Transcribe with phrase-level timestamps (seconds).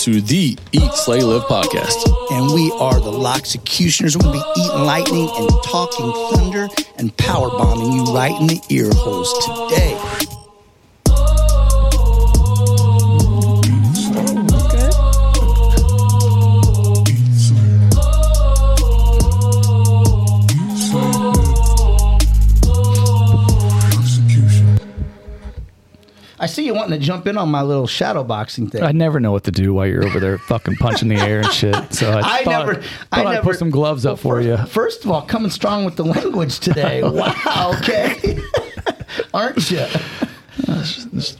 [0.00, 2.06] to the Eat, Slay, Live podcast.
[2.30, 4.16] and we are the Loxecutioners.
[4.16, 8.46] We're going to be eating lightning and talking thunder and power bombing you right in
[8.46, 10.39] the ear holes today.
[26.50, 28.82] See you wanting to jump in on my little shadow boxing thing.
[28.82, 31.52] I never know what to do while you're over there fucking punching the air and
[31.52, 31.74] shit.
[31.94, 34.46] So I, I thought, never, thought I I'd never put some gloves up for first,
[34.46, 34.56] you.
[34.66, 37.02] First of all, coming strong with the language today.
[37.04, 38.38] wow, okay,
[39.34, 39.86] aren't you?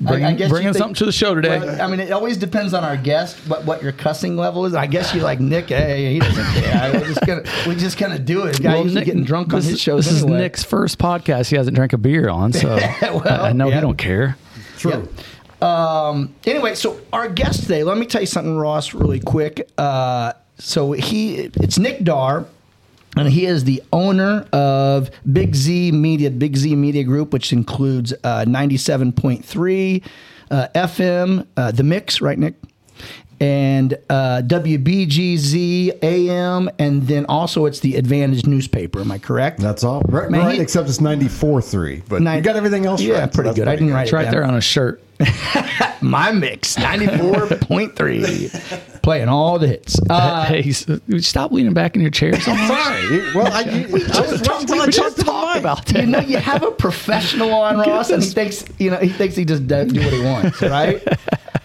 [0.01, 1.59] Bringing, I bringing think- something to the show today.
[1.59, 4.75] Well, I mean, it always depends on our guest what, what your cussing level is.
[4.75, 5.69] I guess you like Nick.
[5.69, 6.83] Hey, he doesn't care.
[6.83, 8.61] I just gonna, we just kind of do it.
[8.63, 10.07] Guy Well, Nick- getting drunk on this, his shows.
[10.07, 10.39] This anyway.
[10.39, 11.51] is Nick's first podcast.
[11.51, 12.69] He hasn't drank a beer on, so
[13.03, 13.77] Well, I, I know yeah.
[13.77, 14.37] he don't care.
[14.81, 15.09] True.
[15.61, 19.69] Um, anyway, so our guest today, let me tell you something, Ross, really quick.
[19.77, 22.47] Uh, so he, it's Nick Darr,
[23.17, 28.15] and he is the owner of Big Z Media, Big Z Media Group, which includes
[28.25, 30.03] uh, 97.3
[30.51, 32.55] uh, FM, uh, The Mix, right, Nick?
[33.41, 39.01] And uh, WBGZ AM, and then also it's the Advantage newspaper.
[39.01, 39.61] Am I correct?
[39.61, 40.03] That's all.
[40.03, 42.03] Right, Man, right he- except it's 94.3.
[42.07, 43.33] But Nine- you got everything else Yeah, right.
[43.33, 43.69] so pretty that's good.
[43.69, 44.33] I didn't write It's it right down.
[44.33, 45.03] there on a shirt.
[46.03, 48.90] My mix, 94.3.
[49.03, 49.99] Playing all the hits.
[50.09, 52.55] Uh, hey, stop leaning back in your chair so.
[52.55, 53.35] Sorry.
[53.35, 55.61] Well, I, I was I we just to the talked mic.
[55.61, 59.09] about you know, you have a professional on Ross, and he thinks you know he
[59.09, 61.03] thinks he just does do what he wants, right?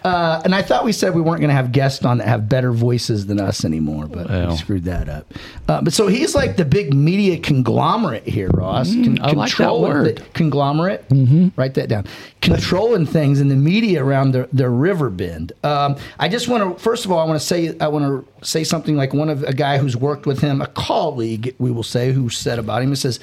[0.03, 2.47] Uh, and I thought we said we weren't going to have guests on that have
[2.47, 5.33] better voices than us anymore, but we screwed that up.
[5.67, 8.93] Uh, but so he's like the big media conglomerate here, Ross.
[8.93, 10.23] Con- Mm, I like that word.
[10.33, 11.07] conglomerate.
[11.09, 11.47] Mm-hmm.
[11.59, 12.05] Write that down.
[12.41, 15.53] Controlling things in the media around the, the river bend.
[15.63, 18.45] Um, I just want to first of all, I want to say I want to
[18.45, 21.83] say something like one of a guy who's worked with him, a colleague, we will
[21.83, 22.89] say, who said about him.
[22.89, 23.19] He says.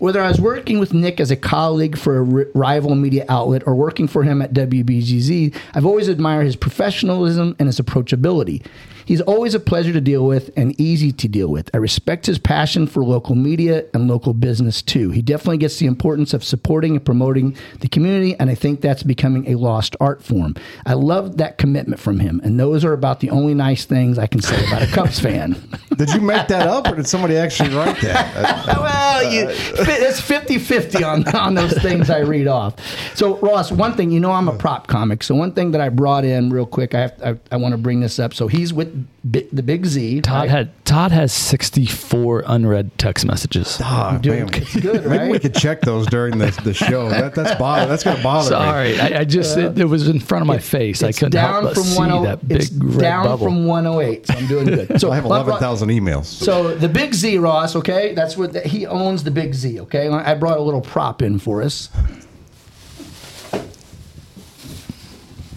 [0.00, 2.22] Whether I was working with Nick as a colleague for a
[2.52, 7.68] rival media outlet or working for him at WBGZ, I've always admired his professionalism and
[7.68, 8.66] his approachability.
[9.04, 11.70] He's always a pleasure to deal with and easy to deal with.
[11.74, 15.10] I respect his passion for local media and local business too.
[15.10, 19.02] He definitely gets the importance of supporting and promoting the community, and I think that's
[19.02, 20.54] becoming a lost art form.
[20.86, 24.26] I love that commitment from him, and those are about the only nice things I
[24.26, 25.56] can say about a Cubs fan.
[25.96, 28.64] Did you make that up or did somebody actually write that?
[28.84, 32.74] Well, you, it's 50 50 on, on those things I read off.
[33.14, 35.22] So, Ross, one thing, you know, I'm a prop comic.
[35.22, 37.78] So, one thing that I brought in real quick, I, have, I, I want to
[37.78, 38.34] bring this up.
[38.34, 38.93] So, he's with
[39.24, 40.20] Bi- the Big Z.
[40.20, 40.50] Todd right?
[40.50, 43.80] had Todd has 64 unread text messages.
[43.82, 44.62] oh, Dude, man.
[44.62, 47.08] it's good, Maybe we could check those during the, the show.
[47.08, 47.86] That, that's bother.
[47.86, 48.56] That's gonna bother me.
[48.56, 51.02] Sorry, I, I just it, it was in front of my face.
[51.02, 53.46] I It's couldn't down help but from see oh, that big it's red down bubble.
[53.46, 54.26] from 108.
[54.26, 54.84] So I'm doing good.
[55.00, 56.26] So I have Ro- Ro- eleven thousand emails.
[56.26, 57.74] So the Big Z, Ross.
[57.76, 59.24] Okay, that's what the, he owns.
[59.24, 59.80] The Big Z.
[59.80, 61.88] Okay, I brought a little prop in for us.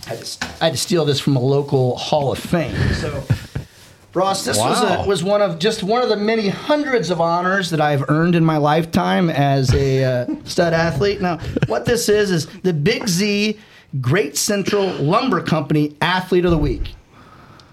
[0.07, 2.73] I had to, I had to steal this from a local Hall of Fame.
[2.93, 3.25] So,
[4.13, 7.71] Ross, this was a, was one of just one of the many hundreds of honors
[7.71, 11.19] that I've earned in my lifetime as a uh, stud athlete.
[11.19, 13.59] Now, what this is is the Big Z
[13.99, 16.95] Great Central Lumber Company Athlete of the Week.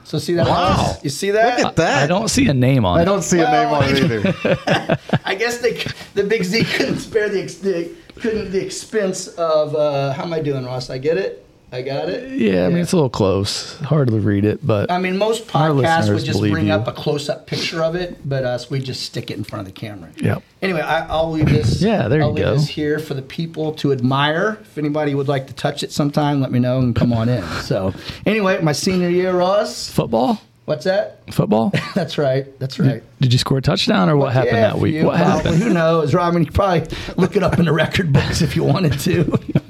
[0.02, 0.48] So see that?
[0.48, 0.76] Wow.
[0.76, 1.04] Ross?
[1.04, 1.58] You see that?
[1.58, 2.02] Look at that.
[2.02, 3.02] I don't see a name on I it.
[3.02, 4.98] I don't see a name on it either.
[5.24, 5.84] I guess they
[6.14, 10.40] the Big Z couldn't spare the, the couldn't the expense of uh, how am I
[10.40, 10.90] doing, Ross?
[10.90, 11.43] I get it.
[11.74, 12.38] I got it.
[12.38, 13.76] Yeah, I mean it's a little close.
[13.80, 16.72] Hard to read it, but I mean, most podcasts would just bring you.
[16.72, 19.74] up a close-up picture of it, but us we just stick it in front of
[19.74, 20.10] the camera.
[20.18, 20.42] Yep.
[20.62, 21.82] Anyway, I, I'll leave this.
[21.82, 22.54] Yeah, there I'll you leave go.
[22.54, 24.58] This here for the people to admire.
[24.62, 27.42] If anybody would like to touch it sometime, let me know and come on in.
[27.62, 27.92] So,
[28.24, 29.90] anyway, my senior year, Ross.
[29.90, 31.22] football, What's that?
[31.34, 31.72] football.
[31.96, 32.56] That's right.
[32.60, 33.02] That's right.
[33.20, 34.94] Did you score a touchdown or what happened Yeah, that week?
[34.94, 35.42] you, What probably.
[35.42, 35.56] happened?
[35.62, 36.14] Who knows?
[36.14, 36.86] Mean, you could probably
[37.16, 39.38] look it up in the record books if you wanted to.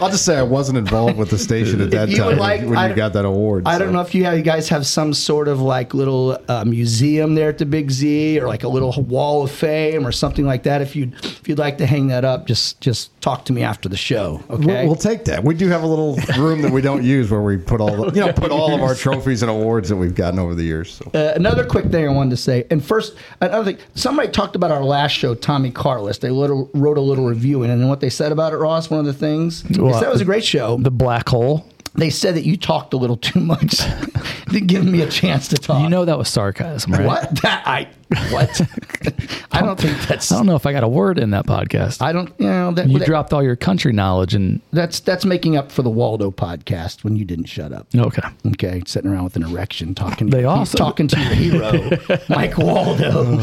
[0.00, 2.76] I'll just say I wasn't involved with the station at that you time like- when
[2.76, 3.64] I you don't- got that award.
[3.66, 3.80] I so.
[3.84, 7.34] don't know if you, have, you guys have some sort of like little uh, museum
[7.34, 10.62] there at the Big Z, or like a little wall of fame, or something like
[10.64, 10.80] that.
[10.80, 13.88] If you if you'd like to hang that up, just just talk to me after
[13.88, 14.42] the show.
[14.50, 14.64] Okay.
[14.66, 15.44] We'll, we'll take that.
[15.44, 18.12] We do have a little room that we don't use where we put all the,
[18.14, 20.94] you know put all of our trophies and awards that we've gotten over the years.
[20.94, 21.10] So.
[21.12, 23.82] Uh, another quick thing I wanted to say, and first, another thing.
[23.94, 26.18] Somebody talked about our last show, Tommy Carless.
[26.18, 28.90] They little, wrote a little review in, it, and what they said about it, Ross.
[28.90, 30.76] One of the things, they Said it was a uh, great show.
[30.78, 31.66] The black hole.
[31.94, 33.80] they said that you talked a little too much.
[34.50, 35.82] Didn't give me a chance to talk.
[35.82, 37.06] You know that was sarcasm, right?
[37.06, 37.42] what?
[37.42, 37.88] That, I
[38.32, 38.60] what?
[39.52, 40.30] I don't think that's.
[40.32, 42.02] I don't know if I got a word in that podcast.
[42.02, 42.32] I don't.
[42.38, 42.88] You know that.
[42.88, 46.32] you that- dropped all your country knowledge and That's that's making up for the Waldo
[46.32, 47.86] podcast when you didn't shut up.
[47.94, 48.22] okay.
[48.48, 50.30] Okay, sitting around with an erection, talking.
[50.30, 51.90] They to, also- talking to your hero,
[52.28, 53.36] Mike Waldo.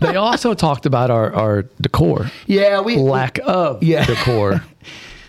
[0.00, 4.06] They also talked about our, our decor, Yeah, we lack of Yeah.
[4.06, 4.62] decor.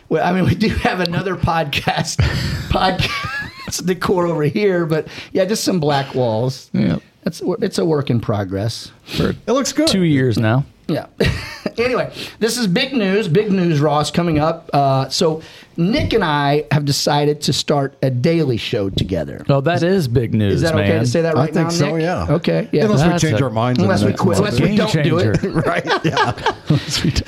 [0.09, 2.17] Well, I mean, we do have another podcast
[2.69, 6.69] podcast decor over here, but yeah, just some black walls.
[6.73, 6.97] Yeah.
[7.25, 8.91] It's it's a work in progress.
[9.03, 9.87] For It looks good.
[9.87, 10.65] two years now.
[10.87, 11.05] Yeah.
[11.77, 13.27] anyway, this is big news.
[13.27, 14.69] Big news, Ross, coming up.
[14.73, 15.43] Uh, so
[15.79, 19.45] Nick and I have decided to start a daily show together.
[19.47, 20.83] Oh, that is big news, Is that man.
[20.89, 21.61] okay to say that right now?
[21.61, 22.01] I think now, so, Nick?
[22.03, 22.27] yeah.
[22.29, 22.69] Okay.
[22.73, 22.83] Yeah.
[22.85, 23.79] Unless That's we change a- our minds.
[23.81, 24.37] Unless we quit.
[24.39, 25.41] Unless we don't do it.
[25.65, 25.85] right?
[26.03, 26.31] Yeah.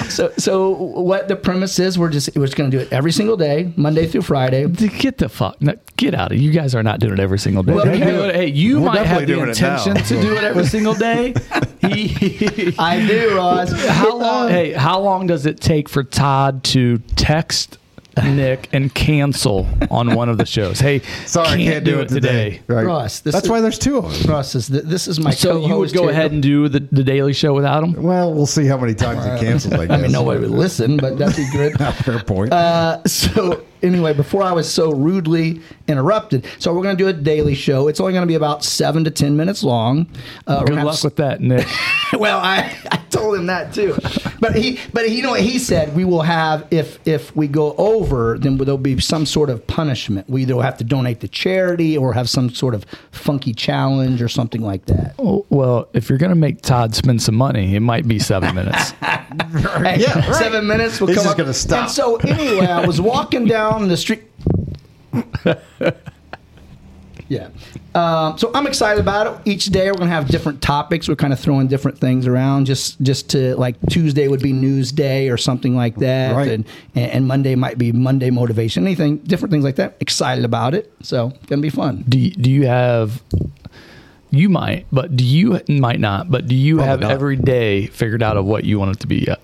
[0.09, 3.11] So, so what the premise is, we're just we're just going to do it every
[3.13, 4.67] single day, Monday through Friday.
[4.67, 6.37] Get the fuck, no, get out of.
[6.37, 7.73] You guys are not doing it every single day.
[7.73, 8.35] Well, Hey, you- it.
[8.35, 11.33] hey, you We're might have the doing it intention to do it every single day.
[11.83, 13.71] I do, Ross.
[13.87, 14.45] how long?
[14.45, 17.77] Uh, hey, how long does it take for Todd to text
[18.23, 20.79] Nick and cancel on one of the shows?
[20.79, 22.61] Hey, Sorry, I can't do it today.
[22.67, 22.85] Right.
[22.85, 24.25] Ross, this That's is- why there's two of us.
[24.27, 26.11] Ross is this is my So you would go here.
[26.11, 28.01] ahead and do the, the Daily Show without him?
[28.03, 29.73] Well, we'll see how many times he cancels.
[29.73, 30.01] I, I guess.
[30.01, 31.73] mean, nobody would listen, but that'd be good.
[32.03, 32.51] Fair point.
[32.51, 37.13] Uh, so anyway, before I was so rudely interrupted, so we're going to do a
[37.13, 37.87] daily show.
[37.87, 40.07] It's only going to be about seven to ten minutes long.
[40.47, 41.67] Uh, Good luck s- with that, Nick.
[42.13, 43.95] well, I, I told him that too,
[44.39, 47.47] but he but he, you know what he said we will have if if we
[47.47, 50.29] go over then there'll be some sort of punishment.
[50.29, 54.27] We either have to donate to charity or have some sort of funky challenge or
[54.29, 55.15] something like that.
[55.19, 58.55] Oh, well, if you're going to make Todd spend some money, it might be seven
[58.55, 58.93] minutes.
[59.31, 60.35] Hey, Yeah, right.
[60.35, 60.99] seven minutes.
[60.99, 61.83] Will He's come just gonna stop.
[61.83, 64.23] And so anyway, I was walking down the street.
[67.27, 67.49] yeah.
[67.95, 69.47] Um, so I'm excited about it.
[69.49, 71.07] Each day we're gonna have different topics.
[71.07, 74.91] We're kind of throwing different things around, just just to like Tuesday would be news
[74.91, 76.49] day or something like that, Right.
[76.51, 76.65] and
[76.95, 78.85] and Monday might be Monday motivation.
[78.85, 79.95] Anything different things like that.
[79.99, 80.91] Excited about it.
[81.01, 82.03] So gonna be fun.
[82.07, 83.21] do, you, do you have
[84.33, 87.11] you might but do you might not but do you Probably have not.
[87.11, 89.41] every day figured out of what you want it to be yet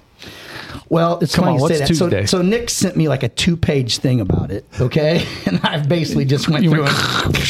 [0.90, 1.88] Well, it's Come funny on, you say what's that.
[2.06, 2.26] Tuesday?
[2.26, 4.66] So, so Nick sent me like a two-page thing about it.
[4.80, 6.84] Okay, and I've basically just went You through.
[6.84, 6.96] went,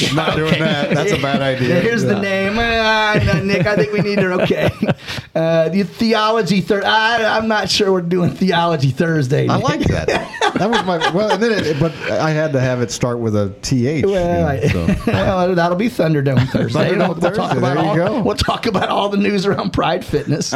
[0.03, 0.89] and, Not doing that.
[0.91, 1.79] That's a bad idea.
[1.81, 3.65] Here's the name, no, Nick.
[3.67, 4.25] I think we need it.
[4.25, 4.69] Okay,
[5.35, 6.61] uh, the theology.
[6.61, 9.47] Thir- I, I'm not sure we're doing theology Thursday.
[9.47, 9.63] I Nick.
[9.65, 10.07] like that.
[10.55, 13.35] That was my well, and then it, but I had to have it start with
[13.35, 14.05] a th.
[14.05, 14.85] Well, I- so.
[15.07, 16.79] well, that'll be Thunderdome Thursday.
[16.91, 18.21] Thunderdome we'll, we'll talk Thursday, about there you all, go.
[18.23, 20.53] We'll talk about all the news around Pride Fitness.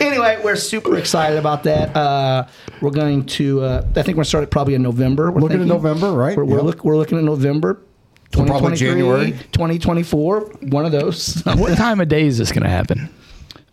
[0.00, 1.94] Anyway, we're super excited about that.
[1.96, 2.46] Uh,
[2.80, 3.62] we're going to.
[3.62, 5.30] Uh, I think we're going to start it probably in November.
[5.30, 5.66] We're Looking at.
[5.66, 6.36] November, right?
[6.36, 6.64] We're, we're, Yep.
[6.64, 7.80] look, we're looking at November.
[8.34, 9.30] So probably 2023, January?
[9.52, 11.42] 2024, one of those.
[11.44, 13.10] what time of day is this going to happen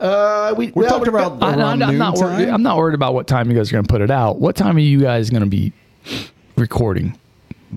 [0.01, 2.53] Uh, we, We're well, talking about I, around am not worried, time?
[2.55, 4.57] I'm not worried about what time you guys are going to put it out what
[4.57, 5.71] time are you guys going to be
[6.57, 7.17] recording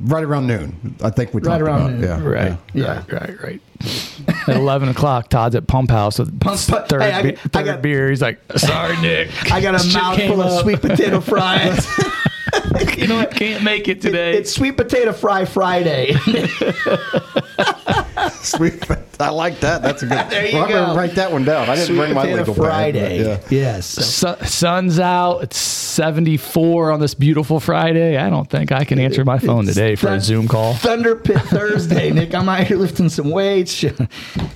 [0.04, 0.96] right around noon.
[1.02, 1.90] I think we Right talked around about.
[1.92, 2.02] noon.
[2.02, 2.94] Yeah, right Yeah.
[3.10, 3.60] right right right
[4.48, 7.82] at 11 o'clock todd's at pump house with Pump- third, hey, I- be- I got-
[7.82, 11.86] beer he's like sorry nick I got a mouthful of sweet potato fries.
[12.96, 16.14] you know what can't make it today it's sweet potato fry Friday.
[18.56, 18.84] Sweet.
[19.20, 19.82] I like that.
[19.82, 20.18] That's a good.
[20.30, 20.96] There you well, I'm gonna go.
[20.96, 21.68] write that one down.
[21.68, 23.22] I didn't sweet bring my legal Friday.
[23.24, 23.40] pad.
[23.42, 23.58] but yeah.
[23.76, 23.86] Yes.
[23.86, 25.40] So- Su- sun's out.
[25.44, 28.16] It's 74 on this beautiful Friday.
[28.16, 30.74] I don't think I can answer my phone today for a Zoom call.
[30.74, 32.34] Thunder Pit Thursday, Nick.
[32.34, 33.84] I'm out here lifting some weights.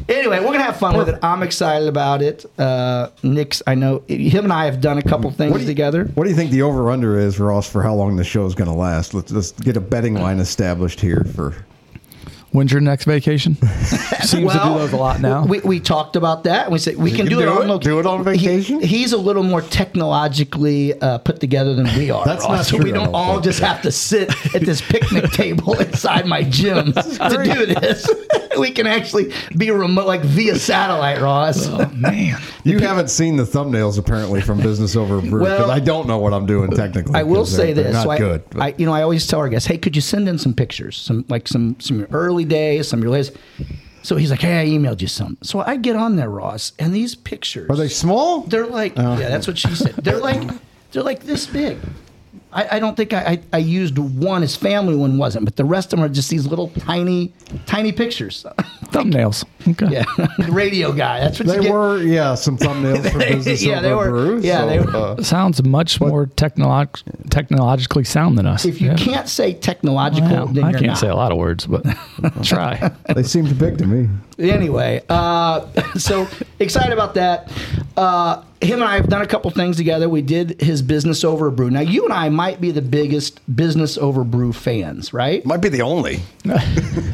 [0.08, 1.18] anyway, we're gonna have fun with it.
[1.22, 2.44] I'm excited about it.
[2.58, 6.04] Uh, Nick's, I know him and I have done a couple things What you- together.
[6.14, 8.54] What do you think the over under is, Ross, for how long the show is
[8.54, 9.14] going to last?
[9.14, 11.54] Let's let's get a betting line established here for.
[12.56, 13.54] When's your next vacation?
[14.22, 15.44] Seems to do those a lot now.
[15.44, 16.64] We, we talked about that.
[16.64, 17.66] and We said we can, can do, it do on it?
[17.66, 18.80] loc- Do it on He- vacation?
[18.80, 22.24] he's a little more technologically uh, put together than we are.
[22.24, 23.44] That's Ross, not so true, we don't don't all think.
[23.44, 28.08] just have to sit at this picnic table inside my gym to do this.
[28.60, 31.66] we can actually be remote, like via satellite, Ross.
[31.68, 32.40] oh, man.
[32.64, 36.18] You haven't seen the thumbnails apparently from Business Over Brew because Well, I don't know
[36.18, 37.14] what I'm doing technically.
[37.14, 37.92] I will 'cause they're- say they're this.
[37.94, 38.42] Not so I, good.
[38.50, 40.54] but- I, you know, I always tell our guests, "Hey, could you send in some
[40.54, 43.32] pictures, some like some some early days, some of your latest."
[44.02, 46.94] So he's like, "Hey, I emailed you some." So I get on there, Ross, and
[46.94, 48.42] these pictures Are they small?
[48.42, 49.18] They're like, Oh.
[49.18, 49.94] yeah, that's what she said.
[49.96, 50.42] They're like,
[50.92, 51.76] they're like this big.
[52.56, 54.40] I, I don't think I, I, I used one.
[54.40, 57.34] His family one wasn't, but the rest of them are just these little tiny,
[57.66, 58.46] tiny pictures.
[58.90, 59.44] Thumbnails.
[59.68, 59.88] Okay.
[59.92, 60.04] Yeah,
[60.38, 61.20] the radio guy.
[61.20, 61.72] That's what They you get.
[61.72, 64.44] were, yeah, some thumbnails for business Yeah, they over were- brews.
[64.44, 68.64] yeah, so, they were- uh, Sounds much more technolog- technologically sound than us.
[68.64, 68.96] If you Yeah.
[68.96, 70.98] can't say technological, Well, then I you're can't not.
[70.98, 71.84] say a lot of words, but
[72.42, 72.92] try.
[73.14, 74.08] they seemed big to me.
[74.38, 75.66] Anyway, uh,
[75.96, 76.28] so
[76.60, 77.50] excited about that.
[77.96, 80.08] Uh, him and I have done a couple things together.
[80.08, 81.70] We did his business over brew.
[81.70, 85.44] Now, you and I might be the biggest business over brew fans, right?
[85.46, 86.20] Might be the only.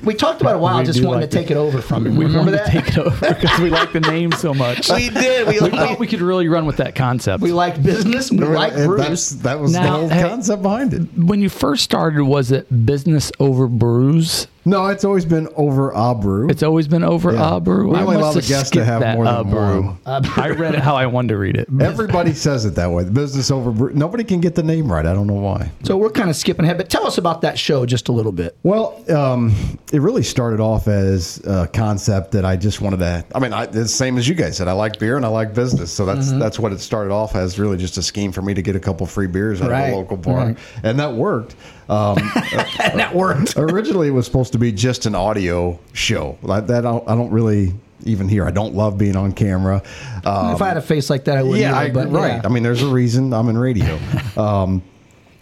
[0.04, 1.61] We talked about it a while, We just do wanted like to take it over
[1.70, 2.16] from him.
[2.16, 2.66] We Remember wanted that?
[2.66, 4.90] to take it over because we like the name so much.
[4.90, 5.46] we did.
[5.46, 7.42] We, We thought we, we could really run with that concept.
[7.42, 8.30] we like business.
[8.30, 9.00] We like And brews.
[9.00, 11.02] that's, that was Now, the whole hey- concept behind it.
[11.16, 14.46] when you first started, was it business over brews?
[14.64, 16.48] No, it's always been over a brew.
[16.48, 17.56] It's always been over Yeah.
[17.56, 17.90] a brew.
[17.90, 19.44] We I only must allow the have guests to skipped have that more than a
[19.44, 19.82] brew.
[19.82, 19.98] one.
[20.36, 21.68] I read it how I wanted to read it.
[21.80, 23.02] Everybody says it that way.
[23.04, 23.92] The business over brew.
[23.92, 25.04] Nobody can get the name right.
[25.04, 25.70] I don't know why.
[25.82, 28.30] so we're kind of skipping ahead, but tell us about that show just a little
[28.32, 28.56] bit.
[28.62, 29.52] Well, um,
[29.92, 33.24] it really started off as a concept that I just wanted to.
[33.34, 34.68] I mean, I, it's the same as you guys said.
[34.68, 36.38] I like beer and I like business, so that's Mm-hmm.
[36.38, 37.58] that's what it started off as.
[37.58, 39.94] Really, just a scheme for me to get a couple free beers out Right, of
[39.94, 40.56] a local bar, right.
[40.84, 41.56] and that worked.
[41.88, 42.16] Um,
[42.78, 43.54] that worked.
[43.56, 46.38] originally, it was supposed to be just an audio show.
[46.42, 47.74] Like that, I don't, I don't really
[48.04, 48.46] even hear.
[48.46, 49.82] I don't love being on camera.
[50.24, 51.58] Um, if I had a face like that, I would.
[51.58, 52.34] yeah, either, I, but right.
[52.34, 52.42] yeah.
[52.44, 53.98] I mean, there's a reason I'm in radio.
[54.36, 54.82] um,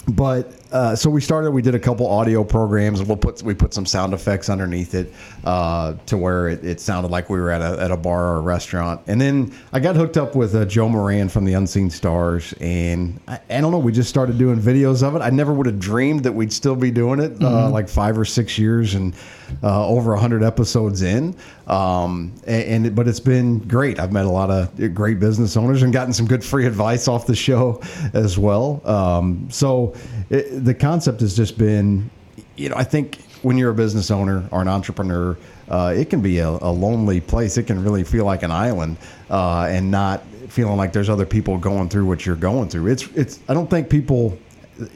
[0.08, 1.50] but uh, so we started.
[1.50, 3.00] We did a couple audio programs.
[3.00, 5.12] And we'll put we put some sound effects underneath it
[5.44, 8.36] uh, to where it, it sounded like we were at a at a bar or
[8.36, 9.00] a restaurant.
[9.06, 13.18] And then I got hooked up with uh, Joe Moran from the Unseen Stars, and
[13.28, 13.78] I, I don't know.
[13.78, 15.20] We just started doing videos of it.
[15.22, 18.24] I never would have dreamed that we'd still be doing it uh, like five or
[18.24, 19.14] six years and
[19.62, 21.34] uh, over hundred episodes in.
[21.66, 23.98] Um, and, and it- but it's been great.
[24.00, 27.26] I've met a lot of great business owners and gotten some good free advice off
[27.26, 27.80] the show
[28.12, 28.80] as well.
[28.84, 29.94] Um, so
[30.30, 32.10] it, the concept has just been,
[32.56, 35.36] you know, I think when you're a business owner or an entrepreneur,
[35.68, 37.56] uh, it can be a, a lonely place.
[37.56, 38.96] It can really feel like an island
[39.28, 42.88] uh, and not feeling like there's other people going through what you're going through.
[42.88, 43.40] It's it's.
[43.48, 44.38] I don't think people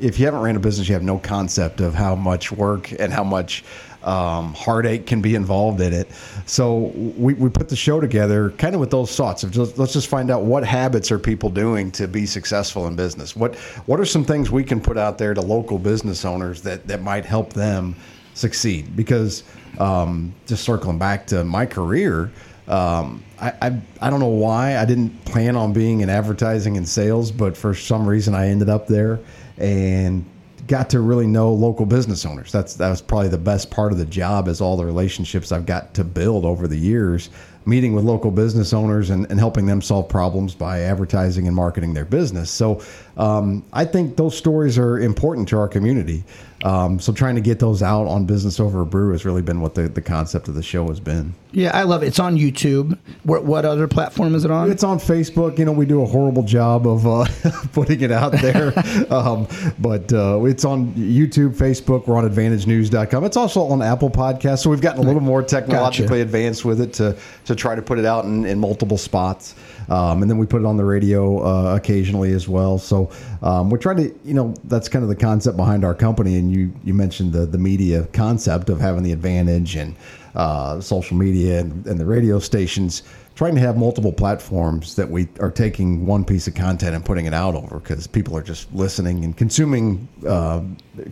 [0.01, 3.13] if you haven't ran a business, you have no concept of how much work and
[3.13, 3.65] how much
[4.05, 6.09] um, heartache can be involved in it.
[6.47, 9.93] So we, we put the show together kind of with those thoughts of just, let's
[9.93, 13.35] just find out what habits are people doing to be successful in business.
[13.35, 13.57] What
[13.87, 17.03] what are some things we can put out there to local business owners that that
[17.03, 17.97] might help them
[18.35, 18.95] succeed?
[18.95, 19.43] Because
[19.79, 22.31] um, just circling back to my career.
[22.69, 26.89] Um, I, I I don't know why I didn't plan on being in advertising and
[26.89, 29.21] sales, but for some reason I ended up there
[29.59, 30.25] and
[30.67, 32.53] got to really know local business owners.
[32.53, 35.67] That's that was probably the best part of the job is all the relationships I've
[35.67, 37.31] got to build over the years,
[37.67, 41.95] meeting with local business owners and, and helping them solve problems by advertising and marketing
[41.95, 42.51] their business.
[42.51, 42.83] So
[43.17, 46.25] um, I think those stories are important to our community.
[46.65, 49.61] Um, so trying to get those out on Business Over a Brew has really been
[49.61, 51.35] what the, the concept of the show has been.
[51.53, 52.07] Yeah, I love it.
[52.07, 52.99] It's on YouTube.
[53.23, 54.71] What, what other platform is it on?
[54.71, 55.59] It's on Facebook.
[55.59, 57.27] You know, we do a horrible job of uh,
[57.75, 58.73] putting it out there.
[59.13, 59.47] um,
[59.79, 62.07] but uh, it's on YouTube, Facebook.
[62.07, 63.25] We're on AdvantageNews.com.
[63.25, 64.61] It's also on Apple Podcasts.
[64.61, 67.99] So we've gotten a little more technologically advanced with it to, to try to put
[67.99, 69.55] it out in, in multiple spots.
[69.89, 72.79] Um, and then we put it on the radio uh, occasionally as well.
[72.79, 73.11] So
[73.43, 76.37] um, we're trying to, you know, that's kind of the concept behind our company.
[76.37, 79.95] And you, you mentioned the, the media concept of having the advantage and
[80.35, 83.03] uh, social media and, and the radio stations
[83.35, 87.27] trying to have multiple platforms that we are taking one piece of content and putting
[87.27, 90.63] it out over because people are just listening and consuming uh,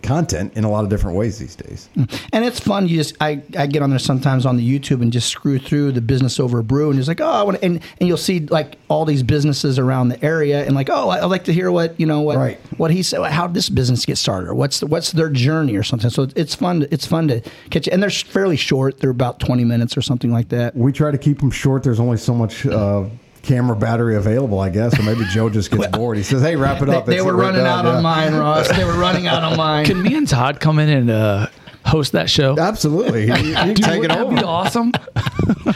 [0.02, 1.88] content in a lot of different ways these days.
[2.32, 2.88] And it's fun.
[2.88, 5.92] You just I, I get on there sometimes on the YouTube and just screw through
[5.92, 8.40] the business over a brew and it's like oh I want and and you'll see
[8.40, 11.70] like all these businesses around the area and like oh I, would like to hear
[11.70, 12.58] what you know what Right.
[12.76, 15.76] what he said how did this business get started or what's the, what's their journey
[15.76, 16.10] or something.
[16.10, 16.80] So it's fun.
[16.80, 19.00] To, it's fun to catch and they're fairly short.
[19.00, 20.74] They're about twenty minutes or something like that.
[20.76, 21.82] We try to keep them short.
[21.82, 22.66] There's only so much.
[22.66, 23.04] Uh,
[23.42, 26.16] Camera battery available, I guess, or maybe Joe just gets bored.
[26.16, 27.96] He says, "Hey, wrap it up." they It's- were we're running out Yeah.
[27.96, 28.68] on mine, Ross.
[28.68, 29.84] They were running out on mine.
[29.84, 31.46] Can me and Todd come in and uh,
[31.84, 32.56] host that show?
[32.58, 34.36] Absolutely, you, you Dude, take it that'd over.
[34.36, 34.92] be awesome.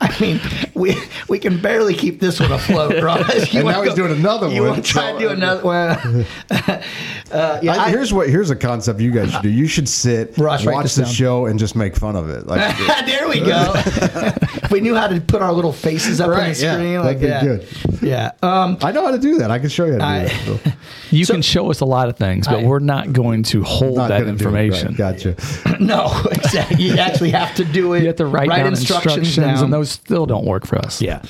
[0.00, 0.40] I mean,
[0.74, 0.96] we
[1.28, 3.52] we can barely keep this one afloat, Ross.
[3.52, 5.28] You And wanna now he's doing another You one, want to try so- and do
[5.30, 6.26] another one?
[6.50, 9.48] uh, yeah, I, I- here's what here's a concept you guys should do.
[9.50, 11.10] You should sit, Ross, watch the down.
[11.12, 12.46] show, and just make fun of it.
[12.46, 13.72] Like, there we go.
[13.76, 17.00] if we knew how to put our little faces up on Right, the yeah, screen,
[17.00, 18.02] like that'd be good.
[18.02, 18.32] Yeah.
[18.42, 19.50] Um, I know how to do that.
[19.50, 20.64] I can show you how to do I- that.
[20.64, 20.72] So,
[21.10, 23.98] You can show us a lot of things, but I- we're not going to hold
[23.98, 25.34] that gonna do it, right, information.
[25.34, 25.78] Gotcha.
[25.80, 26.84] no, exactly.
[26.84, 28.00] You actually have to do it.
[28.00, 29.64] You have to write, down instructions, down.
[29.64, 31.00] and those still don't work for us.
[31.00, 31.22] Yeah.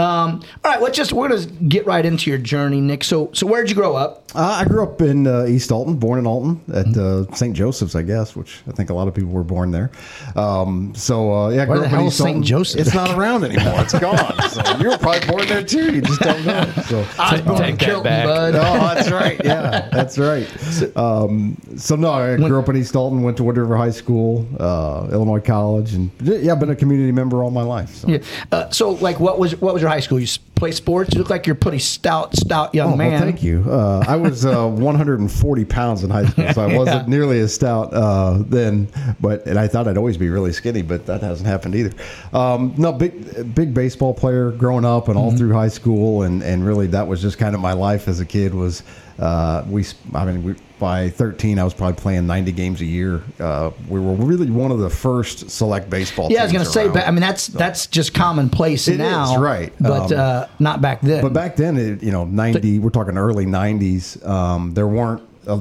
[0.00, 3.04] Um, all right, let's just we're gonna get right into your journey, Nick.
[3.04, 4.24] So, so where'd you grow up?
[4.34, 7.54] Uh, I grew up in uh, East Alton, born in Alton at uh, St.
[7.54, 9.90] Joseph's, I guess, which I think a lot of people were born there.
[10.36, 12.44] Um, so uh, yeah, I grew up in East St.
[12.44, 12.86] Joseph's?
[12.86, 13.80] It's not around anymore.
[13.80, 14.18] It's gone.
[14.50, 15.94] So you were probably born there too.
[15.94, 16.64] You just don't know.
[16.88, 17.06] So.
[17.20, 18.24] Osborne, take that Kilton, back.
[18.24, 18.54] bud.
[18.56, 19.40] Oh, that's right.
[19.50, 20.48] Yeah, that's right.
[20.96, 24.46] Um, so no, I grew up in East Alton, went to Wood River High School,
[24.58, 27.94] uh, Illinois College, and yeah, I've been a community member all my life.
[27.94, 28.08] So.
[28.08, 28.18] Yeah.
[28.50, 30.20] Uh, so, like, what was what was your high school?
[30.20, 30.26] You
[30.60, 31.12] play sports?
[31.12, 33.12] You look like you're a pretty stout, stout young Oh, man.
[33.12, 33.64] well, thank you.
[33.66, 37.92] Uh, I was uh, 140 pounds in high school, so I wasn't nearly as stout
[37.92, 38.88] uh, then.
[39.20, 41.92] But and I thought I'd always be really skinny, but that hasn't happened either.
[42.32, 46.64] Um, no, big big baseball player growing up and all through high school, and and
[46.64, 48.54] really that was just kind of my life as a kid.
[48.54, 48.82] Was
[49.18, 49.84] uh, we?
[50.14, 53.22] I mean, we, by 13, I was probably playing 90 games a year.
[53.38, 56.28] Uh, we were really one of the first select baseball.
[56.30, 58.98] Yeah, I was going to say, but I mean, that's that's just commonplace It is,
[58.98, 59.74] now, right.
[59.78, 61.22] But Um, uh, not back then.
[61.22, 65.60] But back then, it, you know, 90, we're talking early 90s, um, there weren't uh,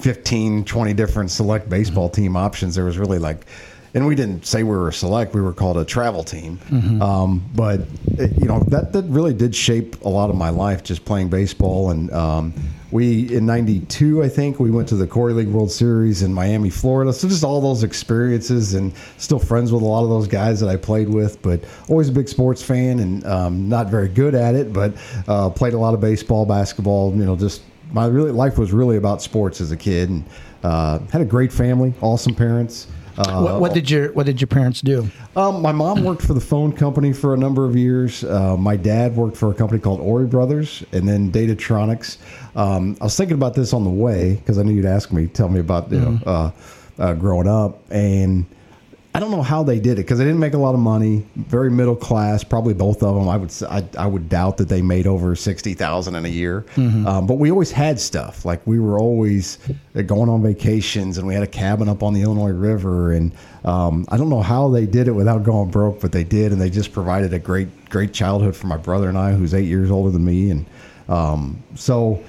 [0.00, 2.74] 15, 20 different select baseball team options.
[2.74, 3.46] There was really like,
[3.94, 6.58] and we didn't say we were select, we were called a travel team.
[7.02, 7.80] Um, but,
[8.18, 11.28] it, you know, that, that really did shape a lot of my life just playing
[11.28, 11.90] baseball.
[11.90, 12.54] And um,
[12.90, 16.70] we, in 92, I think, we went to the Khoury League World Series in Miami,
[16.70, 17.12] Florida.
[17.12, 20.68] So just all those experiences and still friends with a lot of those guys that
[20.68, 24.54] I played with, but always a big sports fan and um, not very good at
[24.54, 24.94] it, but
[25.26, 28.96] uh, played a lot of baseball, basketball, you know, just my really life was really
[28.96, 30.24] about sports as a kid and
[30.62, 32.86] uh, had a great family, awesome parents.
[33.18, 35.08] Uh, what, what did your what did your parents do?
[35.34, 38.22] um, my mom worked for the phone company for a number of years.
[38.22, 42.18] Uh, my dad worked for a company called Ori Brothers, and then Datatronics.
[42.58, 45.28] Um, I was thinking about this on the way because I knew you'd ask me,
[45.28, 46.50] tell me about you know uh,
[46.98, 48.44] uh, growing up, and
[49.14, 51.24] I don't know how they did it because they didn't make a lot of money.
[51.36, 53.28] Very middle class, probably both of them.
[53.28, 56.66] I would I, I would doubt that they made over sixty thousand in a year.
[56.76, 59.58] Um, but we always had stuff like we were always
[59.94, 63.12] uh, going on vacations, and we had a cabin up on the Illinois River.
[63.12, 63.30] And
[63.64, 66.60] um, I don't know how they did it without going broke, but they did, and
[66.60, 69.92] they just provided a great great childhood for my brother and I, who's eight years
[69.92, 70.66] older than me, and
[71.08, 72.20] um, so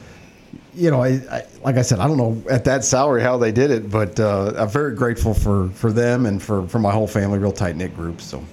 [0.74, 3.52] you know, I, I like I said, I don't know at that salary how they
[3.52, 7.08] did it, but uh, I'm very grateful for for them and for for my whole
[7.08, 8.22] family, real tight knit group.
[8.22, 8.44] So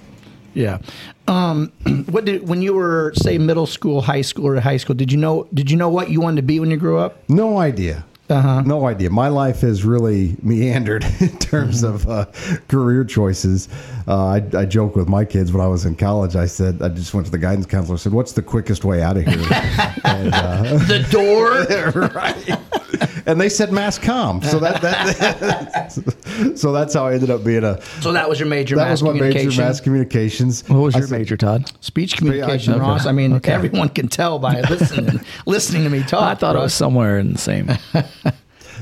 [0.53, 0.79] Yeah.
[1.27, 1.71] Um,
[2.09, 4.95] what did when you were say middle school, high school, or high school?
[4.95, 7.27] Did you know did you know what you wanted to be when you grew up?
[7.29, 8.05] no idea.
[8.29, 8.61] Uh-huh.
[8.61, 9.09] No idea.
[9.09, 12.25] My life has really meandered in terms of uh,
[12.67, 13.69] career choices.
[14.05, 16.35] Uh, I, I joke with my kids when I was in college.
[16.35, 17.93] I said I just went to the guidance counselor.
[17.93, 19.37] and Said, "What's the quickest way out of here?"
[20.03, 22.11] and, uh, The door.
[22.13, 22.59] right.
[23.27, 24.43] And they said mass comm.
[24.43, 25.91] So that, that
[26.57, 27.81] so that's how I ended up being a.
[28.01, 28.75] so that was your major.
[28.77, 30.67] That mass was my major mass communications.
[30.69, 31.71] What was I your said- major, Todd?
[31.81, 32.81] speech communication, okay.
[32.81, 33.05] Ross.
[33.05, 33.51] I mean, Okay.
[33.51, 36.21] everyone can tell by listening listening to me talk.
[36.23, 37.69] I thought it was somewhere in the same.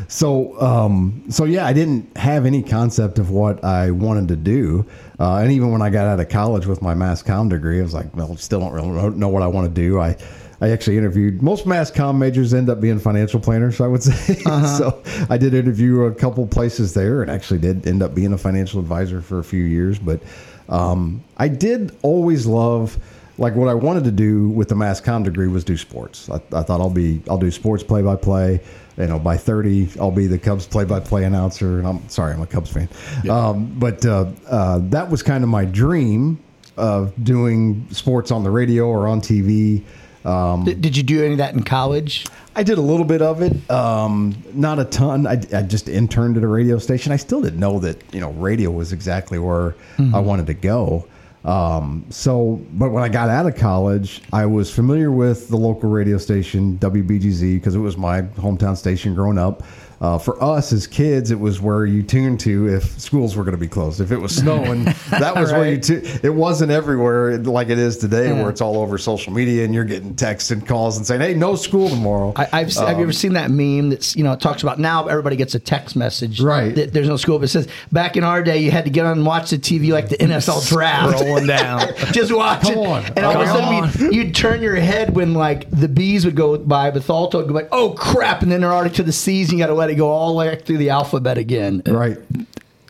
[0.08, 4.86] So, um, so yeah, I didn't have any concept of what I wanted to do,
[5.20, 7.82] uh, and even when I got out of college with my mass comm degree, I
[7.82, 10.00] was like, well, still don't really know- know what I want to do.
[10.00, 10.16] I,
[10.62, 14.36] I actually interviewed most mass comm majors end up being financial planners, I would say.
[14.36, 18.38] so I did interview a couple places there, and actually did end up being a
[18.38, 20.00] financial advisor for a few years.
[20.00, 20.22] But
[20.70, 22.98] um, I did always love
[23.38, 26.30] like what I wanted to do with the mass comm degree was do sports.
[26.30, 28.62] I, I thought I'll be I'll do sports play by play.
[28.98, 31.80] You know, by thirty, I'll be the Cubs play by play announcer.
[31.80, 32.88] And I'm sorry, I'm a Cubs fan.
[33.30, 36.40] Um, but uh, uh, that was kind of my dream
[36.78, 39.84] of doing sports on the radio or on TV.
[40.26, 42.26] Um, Did, did you do any of that in college?
[42.56, 45.28] I did a little bit of it, um, not a ton.
[45.28, 47.12] I, I just interned at a radio station.
[47.12, 51.06] I still didn't know that you know radio was exactly where I wanted to go.
[51.44, 55.90] Um, so, but when I got out of college, I was familiar with the local
[55.90, 59.62] radio station WBGZ because it was my hometown station growing up.
[60.02, 63.54] Uh, for us as kids, it was where you tuned to if schools were going
[63.56, 64.02] to be closed.
[64.02, 65.80] If it was snowing, that was where you.
[65.80, 69.74] Tu- it wasn't everywhere like it is today, where it's all over social media and
[69.74, 72.98] you're getting texts and calls and saying, "Hey, no school tomorrow." I, I've se- have
[72.98, 75.60] you ever seen that meme that's you know it talks about now everybody gets a
[75.60, 76.76] text message Right.
[76.76, 79.06] that there's no school but it says back in our day you had to get
[79.06, 81.88] on and watch the TV like the NFL draft Rolling down.
[82.12, 83.06] just watch Come it on.
[83.16, 86.36] and all of a sudden you'd, you'd turn your head when like the bees would
[86.36, 89.52] go by Bethalto would go like oh crap and then they're already to the and
[89.52, 92.18] you got to let it go all the way through the alphabet again right.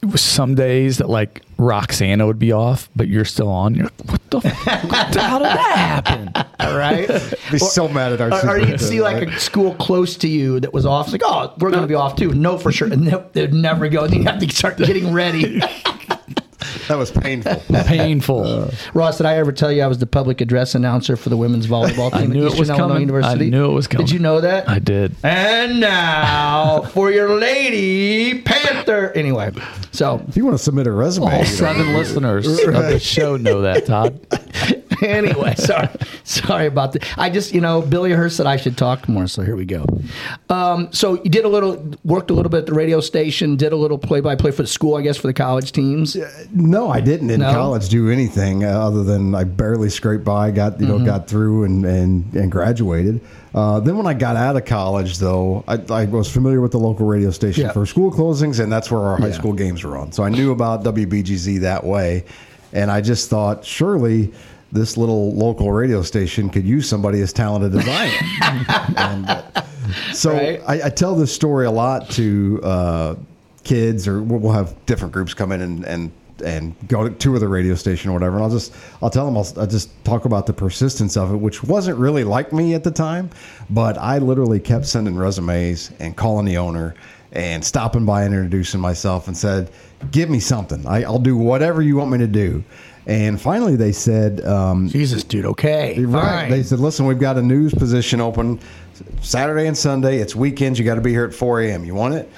[0.02, 3.74] It was some days that like Roxana would be off, but you're still on.
[3.74, 4.38] You're like, what the?
[4.48, 4.54] F-
[5.16, 6.32] how did that happen?
[6.60, 7.08] all right
[7.52, 8.32] Be so mad at our.
[8.32, 9.30] or, or you'd see like right?
[9.36, 11.08] a school close to you that was off.
[11.08, 12.34] It's like, oh, we're going to be off too.
[12.36, 12.92] No, for sure.
[12.92, 14.04] And they- they'd never go.
[14.04, 15.60] And you have to start getting ready.
[16.88, 17.56] That was painful.
[17.86, 18.44] Painful.
[18.44, 21.38] Uh, Ross, did I ever tell you I was the public address announcer for the
[21.38, 23.02] women's volleyball team I knew at it was Illinois coming.
[23.02, 23.46] University?
[23.48, 24.06] I knew it was coming.
[24.08, 24.70] Did you know that?
[24.70, 25.16] I did.
[25.24, 29.12] and now for your lady Panther.
[29.16, 29.52] Anyway,
[29.92, 33.00] so if you want to submit a resume, All you know, seven listeners of the
[33.00, 34.20] show know that, Todd.
[35.02, 35.90] anyway, sorry,
[36.24, 37.18] sorry about that.
[37.18, 39.86] I just, you know, Billy Hurst said I should talk more, so here we go.
[40.50, 43.72] Um, so you did a little, worked a little bit at the radio station, did
[43.74, 46.16] a little play-by-play for the school, I guess, for the college teams.
[46.54, 47.52] No, I didn't in No?
[47.52, 51.06] college do anything uh, other than I barely scraped by, got you know, Mm-hmm.
[51.06, 53.20] got through and and, and graduated.
[53.54, 56.78] Uh, then when I got out of college, though, I, I was familiar with the
[56.80, 57.72] local radio station Yeah.
[57.72, 59.34] for school closings, and that's where our high Yeah.
[59.34, 60.12] school games were on.
[60.12, 62.26] So I knew about WBGZ that way,
[62.74, 64.34] and I just thought surely
[64.76, 68.06] this little local radio station could use somebody as talented as I
[68.42, 68.66] am.
[68.98, 69.64] and, uh,
[70.14, 70.62] so Right.
[70.68, 73.16] I, I tell this story a lot to uh,
[73.64, 76.12] kids, or we'll have different groups come in and and
[76.44, 78.36] and go to tour the radio station or whatever.
[78.36, 81.38] And I'll just I'll tell them I'll, I'll just talk about the persistence of it,
[81.38, 83.30] which wasn't really like me at the time,
[83.70, 86.94] but I literally kept sending resumes and calling the owner
[87.32, 89.70] and stopping by and introducing myself and said,
[90.12, 90.86] "Give me something.
[90.86, 92.64] I, I'll do whatever you want me to do."
[93.08, 96.00] And finally, they said, um, Jesus, dude, okay.
[96.04, 96.22] Right.
[96.24, 96.50] fine.
[96.52, 98.60] They said, listen, we've got a news position open
[99.22, 100.18] Saturday and Sunday.
[100.18, 100.80] It's weekends.
[100.80, 101.86] You got to be here at 4 a.m.
[101.86, 102.30] You want it?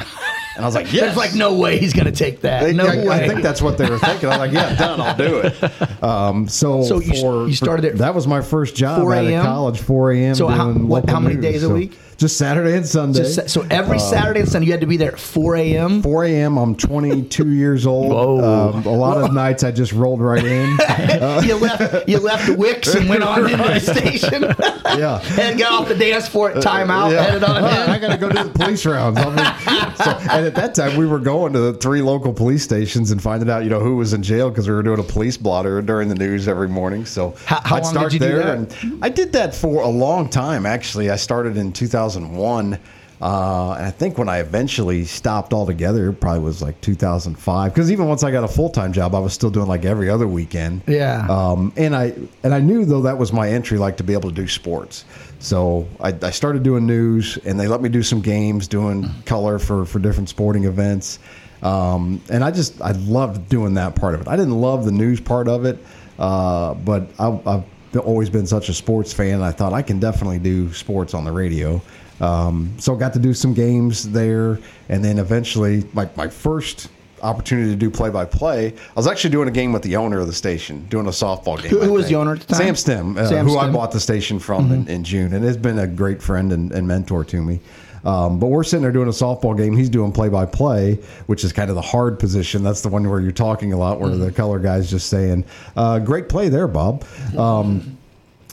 [0.58, 1.02] And I was like, yes.
[1.06, 2.64] There's like no way he's going to take that.
[2.64, 3.08] They- no I, way.
[3.10, 4.28] I think that's what they were thinking.
[4.28, 5.00] I was like, yeah, done.
[5.00, 5.56] I'll do it.
[6.04, 9.24] Um, so So you- for, you started for- That was my first job 4 out
[9.24, 9.46] of a.m.?
[9.46, 10.36] college, 4 a.m.
[10.36, 11.44] So how- what- how many news.
[11.44, 11.98] days a week?
[12.18, 13.20] Just Saturday and Sunday.
[13.20, 16.02] Just, so every Saturday and Sunday you had to be there at 4 a.m.
[16.02, 16.58] 4 a.m.
[16.58, 18.10] I'm 22 years old.
[18.10, 18.72] Whoa.
[18.74, 20.70] Um, a lot of nights I just rolled right in.
[21.48, 24.54] you left you left Wicks and went on into the station.
[24.98, 25.22] Yeah.
[25.38, 27.22] and got off the dance floor at timeout, Yeah.
[27.22, 28.02] headed on I in.
[28.02, 29.18] got to go do the police rounds.
[29.20, 32.64] I mean, so, and at that time, we were going to the three local police
[32.64, 35.04] stations and finding out, you know, who was in jail because we were doing a
[35.04, 37.06] police blotter during the news every morning.
[37.06, 38.84] So How- how I'd long start did you do there, that?
[38.84, 40.66] and I did that for a long time.
[40.66, 41.74] Actually, I started in
[42.16, 42.80] 2001.
[43.20, 47.74] Uh, and I think when I eventually stopped altogether, it probably was like 2005.
[47.74, 50.08] Because even once I got a full time job, I was still doing like every
[50.10, 50.84] other weekend.
[50.88, 51.26] Yeah.
[51.28, 54.30] Um, and I and I knew though that was my entry, like to be able
[54.30, 55.06] to do sports.
[55.40, 59.58] So I, I started doing news, and they let me do some games, doing color
[59.58, 61.18] for for different sporting events.
[61.64, 64.28] Um, and I just I loved doing that part of it.
[64.28, 65.84] I didn't love the news part of it,
[66.20, 67.64] uh, but I, I've
[67.96, 69.42] always been such a sports fan.
[69.42, 71.82] I thought I can definitely do sports on the radio.
[72.20, 76.90] Um, so got to do some games there, and then eventually, my my first
[77.24, 78.68] opportunity to do play by play.
[78.68, 81.60] I was actually doing a game with the owner of the station, doing a softball
[81.62, 81.72] game.
[81.72, 82.58] Who- who was the owner at the time?
[82.62, 85.58] Sam Stem, uh, Sam who I bought the station from in, in June, and has
[85.58, 87.60] been a great friend and, and mentor to me.
[88.08, 89.76] Um, but we're sitting there doing a softball game.
[89.76, 92.64] He's doing play by play, which is kind of the hard position.
[92.64, 95.44] That's the one where you're talking a lot, where the color guy's just saying,
[95.76, 97.04] uh, "Great play there, Bob."
[97.38, 97.97] Um,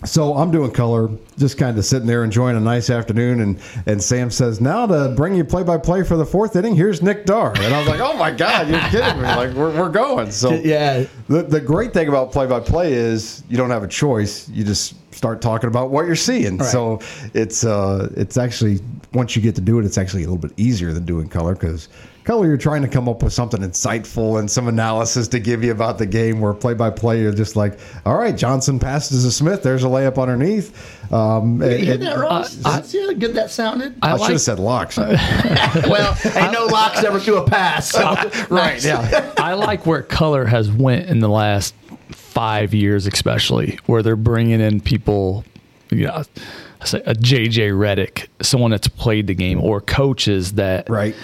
[0.05, 4.03] so I'm doing color, just kind of sitting there enjoying a nice afternoon, and and
[4.03, 7.27] Sam says, "Now to bring you play by play for the fourth inning, here's Nick
[7.27, 9.25] Darr." And I was like, "Oh my God, you're kidding me!
[9.29, 11.05] Like we're, we're going." So Yeah.
[11.29, 14.49] the the great thing about play by play is you don't have a choice.
[14.49, 16.59] You just start talking about what you're seeing.
[16.59, 16.69] Right.
[16.69, 17.01] So
[17.35, 18.81] it's uh it's actually
[19.13, 21.55] once you get to do it, it's actually a little bit easier than doing color
[21.55, 21.89] because
[22.25, 25.71] color you're trying to come up with something insightful and some analysis to give you
[25.73, 26.41] about the game.
[26.41, 29.63] Where play by play you're just like, all right, Johnson passes to Smith.
[29.63, 31.13] There's a layup underneath.
[31.13, 32.53] Um, and- You hear and- that, Ross?
[32.89, 33.95] See how good that sounded?
[34.03, 34.97] I, I should like have said locks.
[34.99, 37.85] well, ain't no locks ever threw a pass.
[37.95, 38.01] So.
[38.51, 38.83] right?
[38.83, 39.33] Yeah.
[39.39, 41.75] I like where color has went in the last
[42.11, 45.45] five years, especially where they're bringing in people,
[45.91, 46.25] you know,
[46.85, 51.15] say a JJ Redick, someone that's played the game, or coaches that, Right.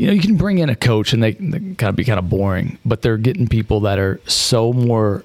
[0.00, 2.18] You know, you can bring in a coach and they, they kind of be kind
[2.18, 5.24] of boring, but they're getting people that are so more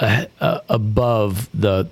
[0.00, 1.88] above the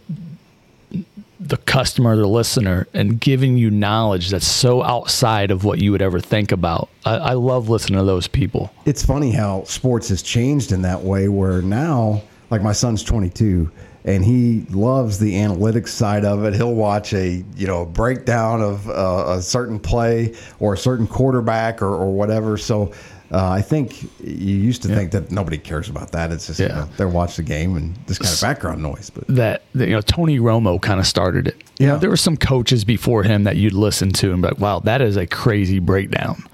[1.38, 6.03] the customer, the listener, and giving you knowledge that's so outside of what you would
[6.03, 6.88] ever think about.
[7.05, 8.73] I, I love listening to those people.
[8.85, 13.71] it's funny how sports has changed in that way where now like my son's 22
[14.05, 18.88] and he loves the analytics side of it he'll watch a you know breakdown of
[18.88, 22.93] uh, a certain play or a certain quarterback or, or whatever so
[23.31, 26.31] uh, I think you used to think that nobody cares about that.
[26.33, 29.09] It's just you know, they watch the game and this kind of background noise.
[29.09, 31.57] But that, you know Tony Romo kind of started it.
[31.79, 31.99] You know, Yeah.
[31.99, 35.01] there were some coaches before him that you'd listen to and be like, "Wow, that
[35.01, 36.45] is a crazy breakdown."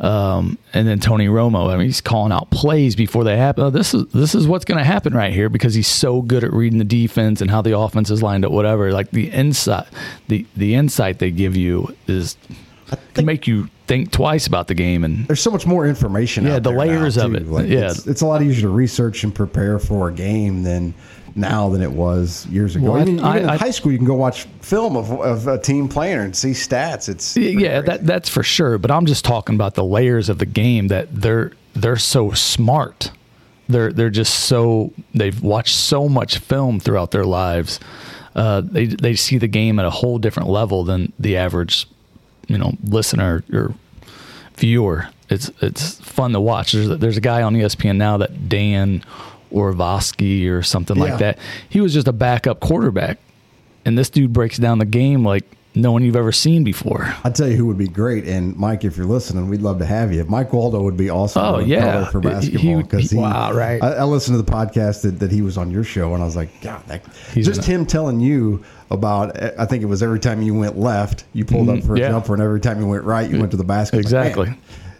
[0.00, 3.64] Um, and then Tony Romo, I mean, he's calling out plays before they happen.
[3.64, 6.44] Oh, this is this is what's going to happen right here because he's so good
[6.44, 8.52] at reading the defense and how the offense is lined up.
[8.52, 9.86] Whatever, like the insight,
[10.28, 12.36] the the insight they give you is
[13.14, 16.44] can make you think twice about the game and there's so much more information.
[16.46, 17.46] Yeah, the layers now, of it.
[17.46, 17.90] Like, Yeah.
[17.90, 20.94] it's, it's a lot easier to research and prepare for a game than
[21.34, 22.92] now than it was years ago.
[22.92, 25.10] Well, I- even even I- in I- high school, you can go watch film of,
[25.12, 27.08] of a team player and see stats.
[27.08, 28.78] It's yeah, that that's for sure.
[28.78, 33.10] But I'm just talking about the layers of the game that they're they're so smart.
[33.68, 37.78] They're they're just so they've watched so much film throughout their lives.
[38.34, 41.86] Uh, they they see the game at a whole different level than the average,
[42.46, 43.74] you know, listener or
[44.56, 45.08] viewer.
[45.30, 46.72] It's it's fun to watch.
[46.72, 49.02] There's a, there's a guy on ESPN now that Dan
[49.52, 51.02] Orlovsky or something Yeah.
[51.04, 51.38] like that.
[51.68, 53.18] He was just a backup quarterback,
[53.84, 57.14] and this dude breaks down the game like no one you've ever seen before.
[57.22, 59.84] I'll tell you who would be great, and Mike, if you're listening, we'd love to
[59.86, 60.24] have you.
[60.24, 61.42] Mike Waldo would be awesome.
[61.44, 62.06] Oh, yeah.
[62.06, 63.80] for He- basketball he- because he, Wow, right.
[63.82, 66.26] I, I listened to the podcast that, that he was on your show, and I
[66.26, 67.02] was like, God, that,
[67.34, 69.40] just him telling you about.
[69.58, 71.96] I think it was every time you went left, you pulled up for a Mm-hmm.
[71.98, 72.08] yeah.
[72.08, 73.98] jumper, and every time you went right, you went to the basket.
[73.98, 74.46] Like, Exactly.
[74.46, 74.58] man,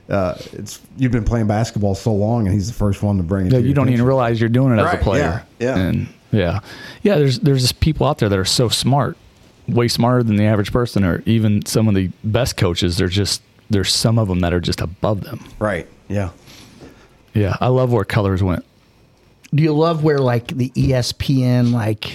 [0.09, 3.47] uh, it's you've been playing basketball so long, and he's the first one to bring
[3.47, 3.53] it.
[3.53, 5.45] Yeah, to you your don't even realize you're doing it as a player.
[5.59, 5.83] yeah, yeah.
[5.83, 6.61] and yeah,
[7.03, 7.17] yeah.
[7.17, 9.17] There's there's just people out there that are so smart,
[9.67, 12.97] way smarter than the average person, or even some of the best coaches.
[12.97, 15.45] They're just there's some of them that are just above them.
[15.59, 15.87] Right.
[16.09, 16.31] Yeah.
[17.35, 18.65] Yeah, I love where colors went.
[19.55, 22.13] Do you love where like the ESPN like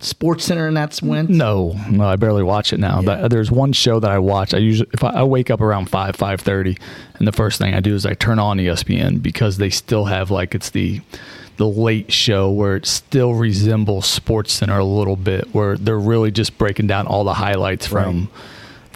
[0.00, 1.26] Sports Center and that's when?
[1.28, 3.02] No, no, I barely watch it now.
[3.02, 4.54] But there's one show that I watch.
[4.54, 6.76] I usually if I, I wake up around five five thirty,
[7.14, 10.30] and the first thing I do is I turn on ESPN because they still have
[10.30, 11.00] like it's the
[11.58, 16.30] the late show where it still resembles Sports Center a little bit, where they're really
[16.30, 18.30] just breaking down all the highlights from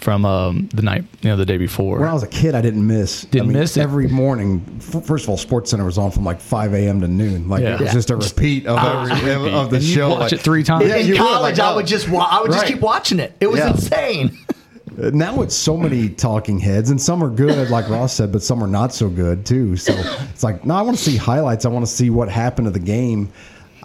[0.05, 1.97] from um, the night you know the day before.
[1.97, 3.23] When I was a kid, I didn't miss.
[3.25, 3.81] Didn't I mean, miss it?
[3.81, 4.63] every morning.
[4.77, 7.01] f- First of all, Sports Center was on from like five a.m.
[7.01, 7.49] to noon.
[7.49, 7.73] Like Yeah.
[7.73, 7.93] it was Yeah.
[7.93, 10.09] just a repeat of, every, of- of the And show.
[10.11, 10.83] watch like- it three times.
[10.83, 12.71] In, Yeah, in you would, college, like, I would just wa- I would just Right.
[12.73, 13.35] keep watching it.
[13.41, 13.71] It was Yeah.
[13.71, 14.37] insane.
[14.97, 18.63] now it's so many talking heads, and some are good, like Ross said, but some
[18.63, 19.75] are not so good too.
[19.75, 19.91] So
[20.31, 21.65] it's like, no, I want to see highlights.
[21.65, 23.29] I want to see what happened to the game.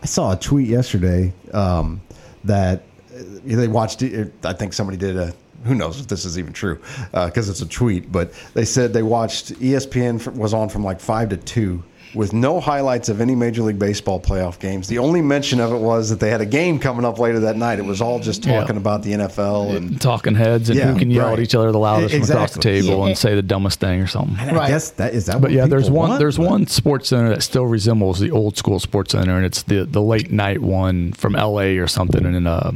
[0.02, 2.02] I saw a tweet yesterday um,
[2.44, 2.82] that
[3.16, 4.02] uh, they watched.
[4.02, 5.32] It, I think somebody did a.
[5.64, 6.78] Who knows if this is even true
[7.12, 11.00] because it's a tweet, but they said they watched ESPN f- was on from like
[11.00, 14.88] five to two with no highlights of any Major League Baseball playoff games.
[14.88, 17.56] The only mention of it was that they had a game coming up later that
[17.56, 17.78] night.
[17.78, 18.58] It was all just Yeah.
[18.58, 21.34] talking about the NFL and Talking heads and Yeah, who can yell right.
[21.34, 23.06] at each other the loudest from across the table Yeah.
[23.06, 24.36] and say the dumbest thing or something.
[24.40, 24.68] And I Right.
[24.68, 25.34] guess that is that.
[25.34, 26.18] But what yeah, there's one want?
[26.18, 29.62] there's But- one sports center that still resembles the old school sports center, and it's
[29.62, 31.76] the the late night one from L.A.
[31.78, 32.72] or something, and uh,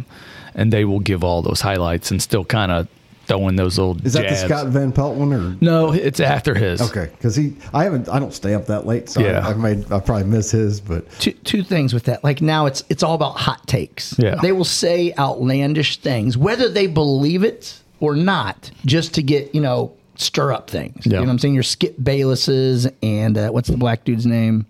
[0.55, 2.89] and they will give all those highlights and still kind of
[3.27, 3.97] throw in those little.
[4.07, 4.43] Is that jabs.
[4.43, 5.57] the Scott Van Pelt one or?
[5.61, 6.81] No, it's after his.
[6.81, 9.47] Okay, because he, I haven't, I don't stay up that late, so Yeah.
[9.47, 12.23] I, I made, I probably miss his, but two, two things with that.
[12.23, 14.19] Like now, it's it's all about hot takes.
[14.19, 14.37] Yeah.
[14.37, 19.61] they will say outlandish things, whether they believe it or not, just to get you
[19.61, 21.07] know stir up things.
[21.07, 21.15] Yeah.
[21.15, 21.55] You know what I'm saying?
[21.55, 24.67] Your Skip Baylesses and uh, what's the black dude's name?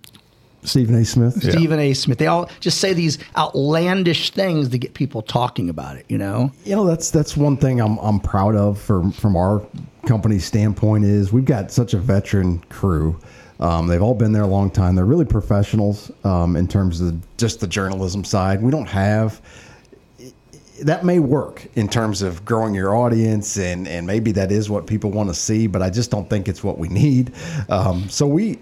[0.64, 1.04] Stephen A.
[1.04, 1.42] Smith.
[1.42, 1.94] Stephen A.
[1.94, 2.18] Smith.
[2.18, 6.06] They all just say these outlandish things to get people talking about it.
[6.08, 6.52] You know?
[6.64, 9.64] You know, that's that's one thing I'm I'm proud of from from our
[10.06, 13.18] company's standpoint is we've got such a veteran crew.
[13.60, 14.96] Um, they've all been there a long time.
[14.96, 18.60] They're really professionals um, in terms of just the journalism side.
[18.60, 19.40] We don't have
[20.82, 24.86] that may work in terms of growing your audience and and maybe that is what
[24.86, 27.32] people want to see but i just don't think it's what we need
[27.68, 28.58] um, so we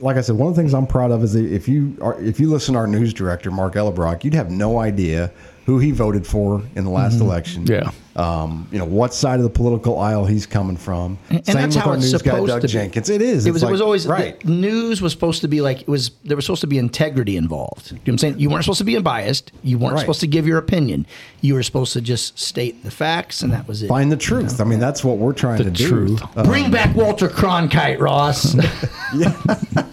[0.00, 2.20] like i said one of the things i'm proud of is that if you are
[2.20, 5.30] if you listen to our news director mark ellebrock you'd have no idea
[5.66, 7.90] who he voted for in the last election Yeah.
[8.16, 11.76] um, you know what side of the political aisle he's coming from And Same that's
[11.76, 12.72] with how our it's news guy supposed doug to be.
[12.72, 13.62] jenkins it is It was.
[13.62, 16.12] like- it was always right The news was supposed to be like it was.
[16.24, 17.90] There was supposed to be integrity involved.
[17.90, 18.38] You know what I'm saying?
[18.38, 19.52] You weren't supposed to be unbiased.
[19.62, 20.00] You weren't Right.
[20.00, 21.06] supposed to give your opinion.
[21.42, 23.88] You were supposed to just state the facts, and that was it.
[23.88, 26.22] find the truth i mean that's what we're trying The to do truth.
[26.34, 28.56] Uh, Bring back Walter Cronkite, Ross.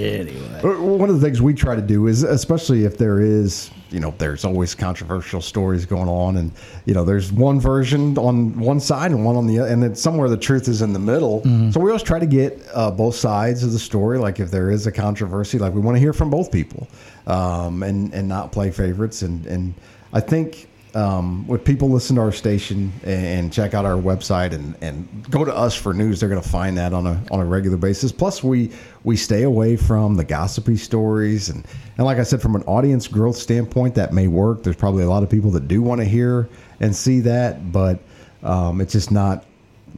[0.00, 4.00] anyway, One of the things we try to do is, especially if there is, you
[4.00, 6.50] know, there's always controversial stories going on, and
[6.84, 9.94] you know, there's one version on one side and one on the other, and then
[9.94, 11.42] somewhere the truth is in the middle.
[11.72, 14.18] So we always try to get uh, both sides of the story.
[14.18, 16.88] Like if there is a controversy, like we want to hear from both people,
[17.26, 19.22] um, and and not play favorites.
[19.22, 19.74] And and
[20.12, 20.65] I think
[20.96, 25.44] um, when people listen to our station and check out our website and, and go
[25.44, 28.10] to us for news, they're going to find that on a on a regular basis.
[28.10, 28.72] Plus, we
[29.04, 31.66] we stay away from the gossipy stories and
[31.98, 34.62] and like I said, from an audience growth standpoint, that may work.
[34.62, 36.48] There's probably a lot of people that do want to hear
[36.80, 37.98] and see that, but
[38.42, 39.44] um, it's just not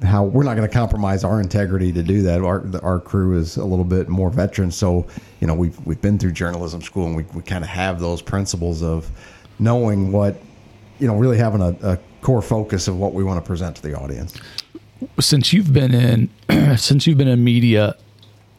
[0.03, 2.43] how we're not going to compromise our integrity to do that.
[2.43, 5.07] Our our crew is a little bit more veteran, so
[5.39, 8.21] you know we've we've been through journalism school and we we kind of have those
[8.21, 9.09] principles of
[9.61, 10.41] knowing what
[10.99, 13.83] you know really having a, a core focus of what we want to present to
[13.83, 14.35] the audience.
[15.21, 16.31] since you've been in
[16.77, 17.97] since you've been in media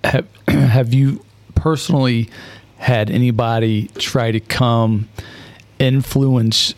[0.04, 1.24] have have you
[1.56, 2.30] personally
[2.78, 5.10] had anybody try to come
[5.80, 6.74] influence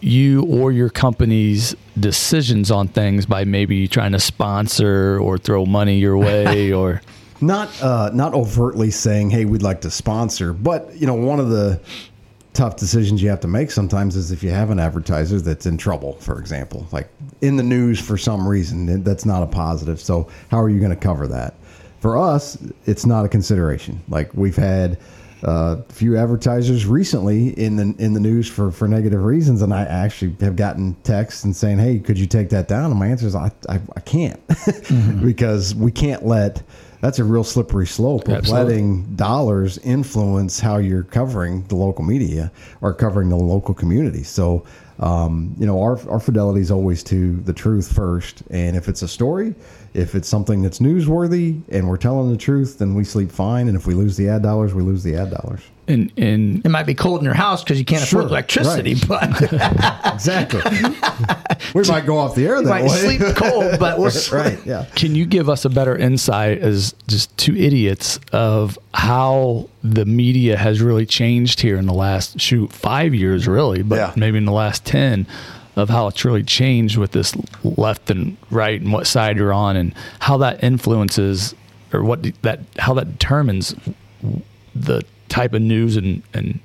[0.00, 5.98] you or your company's decisions on things by maybe trying to sponsor or throw money
[5.98, 7.02] your way or
[7.40, 11.50] not uh, not overtly saying, "Hey, we'd like to sponsor," but you know, one of
[11.50, 11.80] the
[12.56, 15.76] tough decisions you have to make sometimes is if you have an advertiser that's in
[15.76, 17.08] trouble, for example, like
[17.42, 20.00] in the news for some reason, that's not a positive.
[20.00, 21.54] So, how are you going to cover that?
[22.00, 24.02] For us, it's not a consideration.
[24.08, 24.98] Like we've had
[25.46, 29.72] uh, a few advertisers recently in the in the news for for negative reasons, and
[29.74, 33.08] I actually have gotten texts and saying, "Hey, could you take that down?" And my
[33.08, 34.40] answer is, "I I, I can't,"
[35.22, 36.62] because we can't let
[37.00, 38.64] that's a real slippery slope of Absolutely.
[38.64, 44.22] letting dollars influence how you're covering the local media or covering the local community.
[44.22, 44.64] So,
[44.98, 48.42] um, you know, our, our fidelity is always to the truth first.
[48.50, 49.54] And if it's a story,
[49.94, 53.68] if it's something that's newsworthy and we're telling the truth, then we sleep fine.
[53.68, 55.60] And if we lose the ad dollars, we lose the ad dollars.
[55.88, 58.94] And and It might be cold in your house because you can't Sure, afford electricity,
[59.06, 59.22] but
[60.12, 60.60] Exactly.
[61.74, 62.88] we might go off the air you that might way.
[63.18, 63.78] sleep cold.
[63.78, 64.58] But we're right.
[64.64, 64.86] Yeah.
[64.94, 70.56] Can you give us a better insight as just two idiots of how the media
[70.56, 74.12] has really changed here in the last shoot five years, really, but Yeah.
[74.16, 75.26] maybe in the last ten,
[75.76, 79.76] of how it's really changed with this left and right and what side you're on,
[79.76, 81.54] and how that influences
[81.92, 83.74] or what that how that determines
[84.74, 86.58] the type of news and and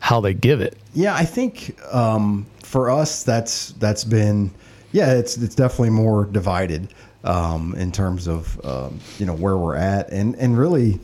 [0.00, 0.76] how they give it.
[0.92, 4.50] Yeah, I think um, for us that's that's been
[4.94, 6.88] yeah, it's it's definitely more divided
[7.24, 11.00] um, in terms of um, you know where we're at, and and really,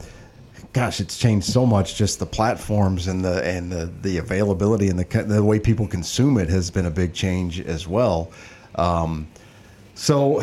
[0.72, 1.96] gosh, it's changed so much.
[1.96, 6.38] Just the platforms and the and the the availability and the the way people consume
[6.38, 8.30] it has been a big change as well.
[8.76, 9.26] Um,
[9.96, 10.40] so,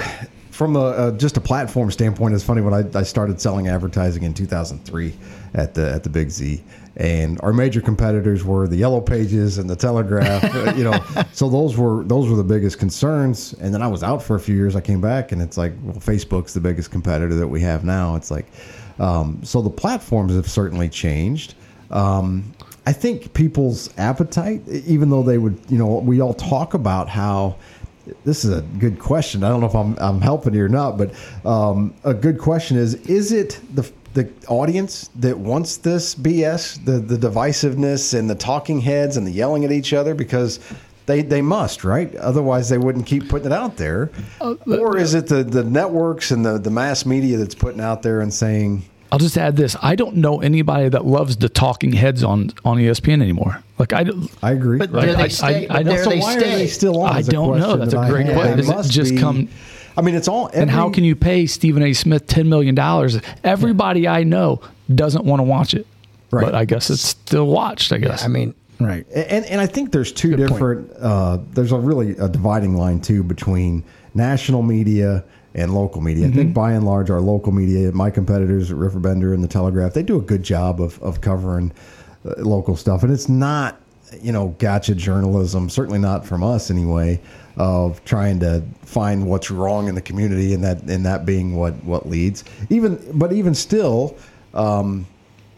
[0.51, 4.23] from a, a just a platform standpoint, it's funny when I, I started selling advertising
[4.23, 5.13] in 2003
[5.57, 6.63] at the at the Big Z,
[6.95, 10.43] and our major competitors were the Yellow Pages and the Telegraph.
[10.77, 13.53] you know, so those were those were the biggest concerns.
[13.53, 14.75] And then I was out for a few years.
[14.75, 18.15] I came back, and it's like, well, Facebook's the biggest competitor that we have now.
[18.15, 18.45] It's like,
[18.99, 21.55] um, so the platforms have certainly changed.
[21.89, 22.53] Um,
[22.85, 27.57] I think people's appetite, even though they would, you know, we all talk about how
[28.23, 29.43] this is a good question.
[29.43, 31.13] I don't know if I'm, I'm helping you or not, but
[31.45, 33.83] um, a good question is: Is it the
[34.17, 39.31] the audience that wants this BS, the the divisiveness and the talking heads and the
[39.31, 40.59] yelling at each other because
[41.05, 42.13] they they must, right?
[42.15, 44.09] Otherwise, they wouldn't keep putting it out there.
[44.41, 48.01] Uh, or is it the the networks and the the mass media that's putting out
[48.01, 48.83] there and saying?
[49.11, 52.77] I'll just add this: I don't know anybody that loves the talking heads on on
[52.77, 53.63] ESPN anymore.
[53.77, 54.03] Like I,
[54.41, 54.79] I agree.
[54.79, 55.05] But Right.
[55.05, 55.67] there I- they stay.
[55.67, 55.91] I- I but know.
[55.93, 56.53] there So they why stay.
[56.53, 57.13] are they still on?
[57.15, 57.77] I don't know.
[57.77, 58.57] That's that a I great question.
[58.57, 59.47] They Does it just be- come-
[59.97, 60.47] I mean, it's all.
[60.53, 61.93] and how can you pay Stephen A.
[61.93, 63.19] Smith ten million dollars?
[63.43, 64.61] Everybody I know
[64.93, 65.87] doesn't want to watch it,
[66.31, 66.45] Right.
[66.45, 67.91] but I guess it's still watched.
[67.91, 68.23] I guess.
[68.23, 69.05] I mean, right.
[69.09, 70.91] And and I think there's two different.
[70.99, 73.83] Uh, there's a really a dividing line too between
[74.13, 75.23] national media
[75.55, 76.27] and local media.
[76.27, 79.93] I think by and large, our local media, my competitors at Riverbender and the Telegraph,
[79.93, 81.71] they do a good job of of covering
[82.23, 83.81] uh, local stuff, and it's not
[84.21, 85.69] you know gotcha journalism.
[85.69, 87.19] Certainly not from us anyway.
[87.57, 91.73] Of trying to find what's wrong in the community, and that and that being what
[91.83, 92.43] what leads.
[92.69, 94.17] Even but even still.
[94.53, 95.07] Um,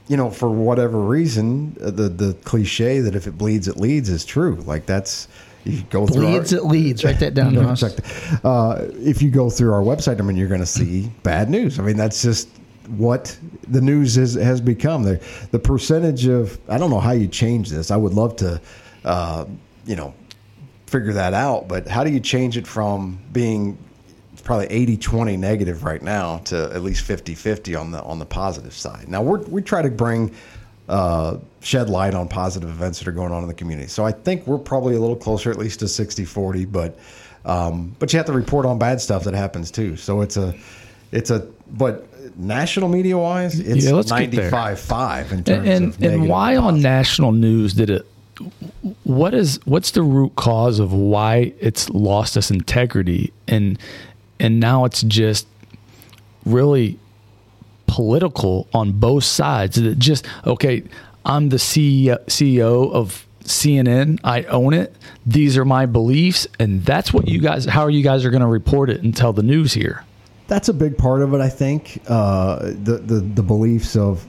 [0.07, 4.09] you know, for whatever reason, uh, the the cliche that if it bleeds, it leads
[4.09, 4.55] is true.
[4.65, 5.27] Like that's
[5.65, 7.03] you go through our, it leads.
[7.03, 7.53] Write that down.
[7.55, 8.41] no, check that.
[8.43, 11.79] Uh, if you go through our website, I mean, you're going to see bad news.
[11.79, 12.49] I mean, that's just
[12.87, 15.03] what the news is, has become.
[15.03, 17.91] The, the percentage of, I don't know how you change this.
[17.91, 18.61] I would love to,
[19.03, 19.45] uh,
[19.85, 20.13] you know,
[20.89, 21.67] figure that out.
[21.67, 23.77] But how do you change it from being
[24.43, 28.25] probably 80 20 negative right now to at least 50 50 on the on the
[28.25, 29.07] positive side?
[29.07, 30.33] Now, we're, we try to bring
[30.87, 33.87] uh, shed light on positive events that are going on in the community.
[33.87, 36.97] So I think we're probably a little closer, at least to 60 40, but
[37.45, 39.95] um, but you have to report on bad stuff that happens too.
[39.95, 40.53] So it's a
[41.11, 44.51] it's a but national media wise, it's Yeah, let's get there.
[44.51, 48.05] 95 5 in terms and and, of and negative why on national news did it?
[49.03, 53.77] What is what's the root cause of why it's lost its integrity and
[54.39, 55.47] and now it's just
[56.45, 56.97] really
[57.87, 59.75] political on both sides.
[59.75, 60.83] that just okay?
[61.25, 64.19] I'm the CEO, of CNN.
[64.23, 64.95] I own it.
[65.25, 67.65] These are my beliefs, and that's what you guys.
[67.65, 70.05] How are you guys are going to report it and tell the news here?
[70.47, 72.01] That's a big part of it, I think.
[72.07, 74.25] Uh, the, the the beliefs of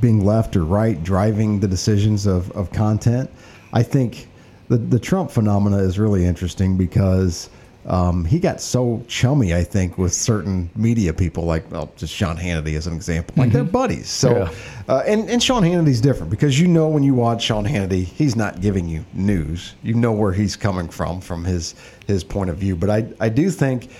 [0.00, 3.30] being left or right driving the decisions of, of content.
[3.74, 4.28] I think
[4.68, 7.50] the the Trump phenomena is really interesting because
[7.86, 12.38] um, he got so chummy, I think, with certain media people, like well, just Sean
[12.38, 14.08] Hannity as an example, like they're buddies.
[14.08, 14.50] So, Yeah.
[14.88, 18.36] uh, and and Sean Hannity's different because you know when you watch Sean Hannity, he's
[18.36, 19.74] not giving you news.
[19.82, 21.74] You know where he's coming from from his
[22.06, 22.74] his point of view.
[22.74, 23.90] But I I do think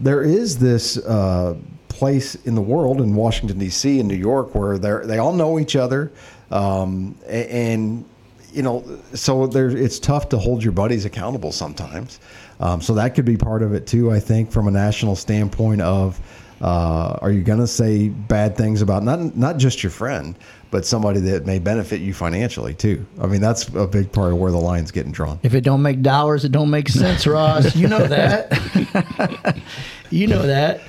[0.00, 1.54] there is this uh,
[1.88, 4.00] place in the world in Washington D.C.
[4.00, 6.10] and New York where they they all know each other,
[6.50, 8.04] um, and
[8.52, 8.84] you know,
[9.14, 12.20] so there it's tough to hold your buddies accountable sometimes.
[12.60, 14.10] Um, so that could be part of it too.
[14.12, 16.20] I think from a national standpoint of.
[16.62, 20.36] Uh, are you going to say bad things about not not just your friend,
[20.70, 23.06] but somebody that may benefit you financially too?
[23.18, 25.40] I mean, that's a big part of where the line's getting drawn.
[25.42, 27.74] If it don't make dollars, it don't make sense, Ross.
[27.74, 29.58] You know that.
[30.10, 30.82] you know that.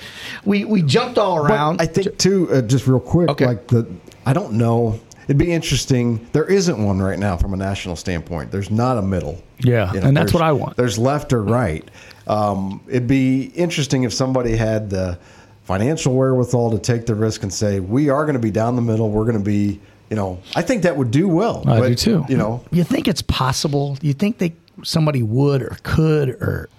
[0.44, 1.78] We we jumped all around.
[1.78, 3.46] But I think too, uh, just real quick, Okay.
[3.46, 3.88] like the
[4.26, 5.00] I don't know.
[5.26, 6.26] It'd be interesting.
[6.34, 8.52] There isn't one right now from a national standpoint.
[8.52, 9.42] There's not a middle.
[9.60, 10.78] Yeah, and that's what I want.
[10.78, 11.88] There's left or right.
[12.28, 15.20] Um, it'd be interesting if somebody had the
[15.64, 18.82] financial wherewithal to take the risk and say, "We are going to be down the
[18.82, 19.10] middle.
[19.10, 21.64] We're going to be." You know, I think that would do well.
[21.66, 22.26] I but, do too.
[22.28, 23.98] You know, you think it's possible?
[24.02, 24.54] You think they
[24.84, 26.70] somebody would or could or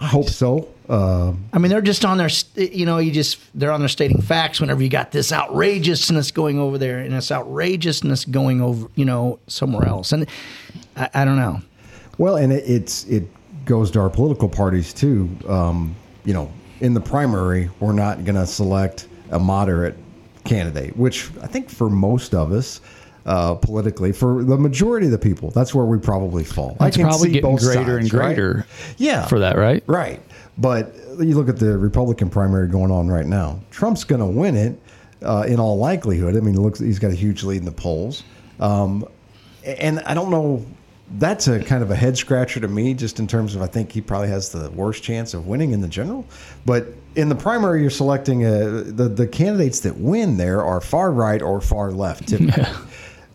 [0.00, 0.68] I hope so.
[0.88, 4.22] Uh, I mean, they're just on their, you know, you just they're on there stating
[4.22, 4.60] facts.
[4.60, 9.38] Whenever you got this outrageousness going over there, and this outrageousness going over, you know,
[9.48, 10.28] somewhere else, and
[10.96, 11.60] I, I don't know.
[12.18, 13.24] Well, and it, it's it
[13.64, 15.28] goes to our political parties too.
[15.48, 19.96] Um, you know, in the primary, we're not going to select a moderate
[20.44, 22.80] candidate, which I think for most of us.
[23.24, 26.76] Uh, politically, for the majority of the people, that's where we probably fall.
[26.78, 28.36] That's I can probably see getting both greater and sides, right?
[28.36, 28.66] greater
[28.98, 29.82] Yeah, for that, right?
[29.88, 30.22] Right.
[30.58, 33.60] But you look at the Republican primary going on right now.
[33.70, 34.80] Trump's going to win it
[35.22, 36.36] uh, in all likelihood.
[36.36, 38.22] I mean, looks he's got a huge lead in the polls.
[38.58, 39.06] Um,
[39.64, 40.64] and I don't know.
[41.18, 43.92] That's a kind of a head scratcher to me, just in terms of I think
[43.92, 46.26] he probably has the worst chance of winning in the general.
[46.64, 51.12] But in the primary, you're selecting a, the the candidates that win there are far
[51.12, 52.64] right or far left typically.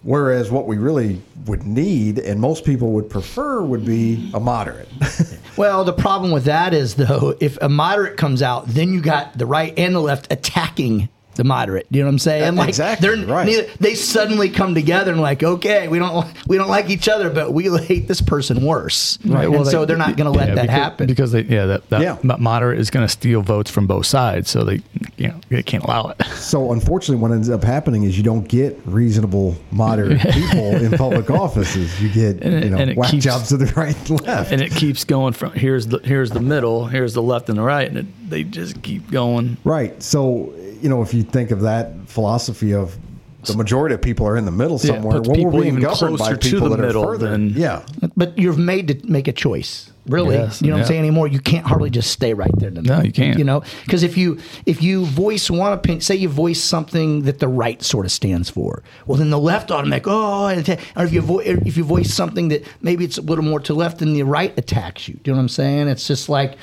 [0.03, 4.89] Whereas what we really would need, and most people would prefer, would be a moderate.
[5.57, 9.37] Well, the problem with that is though, if a moderate comes out, then you got
[9.37, 11.09] the right and the left attacking
[11.41, 11.87] the moderate.
[11.89, 12.55] You know what I'm saying?
[12.55, 13.47] Like Exactly, they're right.
[13.47, 17.31] neither- they suddenly come together and like, okay, we don't we don't like each other,
[17.31, 19.17] but we hate this person worse.
[19.25, 19.47] Right.
[19.47, 21.07] and so they're not going to let Yeah, that because, happen.
[21.07, 22.17] because they yeah that, that Yeah.
[22.37, 24.81] moderate is going to steal votes from both sides, so they
[25.17, 26.21] you know they can't allow it.
[26.51, 31.29] So unfortunately, what ends up happening is you don't get reasonable, moderate people in public
[31.31, 31.99] offices.
[32.01, 34.51] You get And it- you know and whack keeps- jobs to the right and left.
[34.51, 37.61] and it keeps going from here's the here's the middle, here's the left and the
[37.63, 39.57] right, and it, they just keep going.
[39.63, 40.01] right.
[40.03, 42.97] So you know, if you think of that philosophy of
[43.45, 45.81] the majority of people are in the middle somewhere, puts well, people we're being even
[45.83, 47.29] governed by closer to people the that middle are further.
[47.31, 47.81] than- yeah.
[48.15, 49.87] but you're made to make a choice.
[50.07, 50.81] Really, Yes, you know what.
[50.81, 51.27] I'm saying anymore.
[51.27, 52.71] You can't hardly just stay right there.
[52.71, 53.05] the No, middle.
[53.05, 53.37] you can't.
[53.37, 57.37] You know, because if you if you voice one opinion, say you voice something that
[57.37, 60.05] the right sort of stands for, well, then the left automatic.
[60.07, 63.43] Oh, and or if you vo- if you voice something that maybe it's a little
[63.43, 65.13] more to left, then the right attacks you.
[65.21, 65.87] Do you know what I'm saying?
[65.87, 66.57] It's just like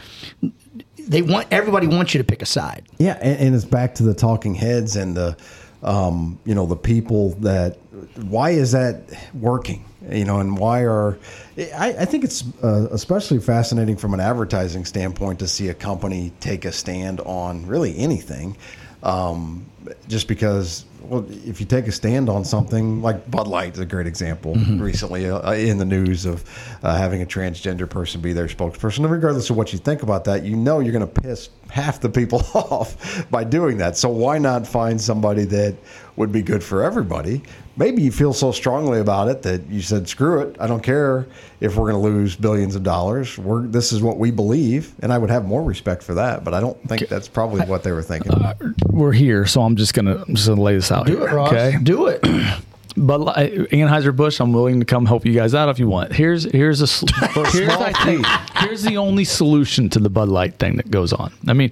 [1.09, 2.86] they want everybody wants you to pick a side.
[2.98, 5.36] Yeah, and, and it's back to the talking heads and the,
[5.82, 7.78] um, you know, the people that.
[8.16, 9.02] Why is that
[9.34, 9.84] working?
[10.11, 11.18] You know, and why are?
[11.56, 16.32] I, I think it's uh, especially fascinating from an advertising standpoint to see a company
[16.40, 18.56] take a stand on really anything,
[19.02, 19.66] um,
[20.06, 20.84] just because.
[21.03, 24.55] Well, if you take a stand on something like Bud Light is a great example
[24.55, 26.44] recently uh, in the news of
[26.82, 28.99] uh, having a transgender person be their spokesperson.
[28.99, 32.01] And regardless of what you think about that, you know you're going to piss half
[32.01, 33.96] the people off by doing that.
[33.96, 35.76] So why not find somebody that
[36.16, 37.42] would be good for everybody?
[37.79, 40.57] Maybe you feel so strongly about it that you said, "Screw it!
[40.59, 41.26] I don't care
[41.61, 43.39] if we're going to lose billions of dollars.
[43.39, 46.43] We're this is what we believe," and I would have more respect for that.
[46.43, 48.33] But I don't think that's probably what they were thinking.
[48.33, 48.55] Uh,
[48.89, 51.29] we're here, so I'm just gonna I'm just gonna lay this out Do here.
[51.29, 51.53] it, Ross.
[51.53, 52.20] Okay, Do it.
[52.97, 55.89] but uh, like, Anheuser Busch, I'm willing to come help you guys out if you
[55.89, 56.12] want.
[56.12, 58.26] Here's here's a here's, small I think,
[58.57, 61.33] here's the only solution to the Bud Light thing that goes on.
[61.47, 61.70] I mean,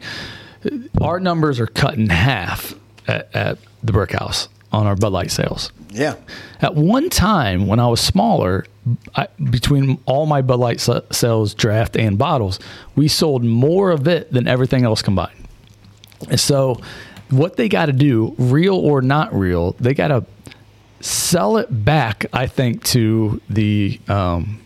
[1.00, 2.74] our numbers are cut in half
[3.08, 5.72] at, at the Brick House on our Bud Light sales.
[5.96, 6.16] Yeah,
[6.60, 8.66] At one time, when I was smaller,
[9.14, 12.60] I, between all my Bud Light sales, draft and bottles,
[12.94, 15.48] we sold more of it than everything else combined.
[16.28, 16.80] And so,
[17.30, 20.24] what they got to do, real or not real, they got to
[21.00, 22.26] sell it back.
[22.32, 24.60] I think to the um,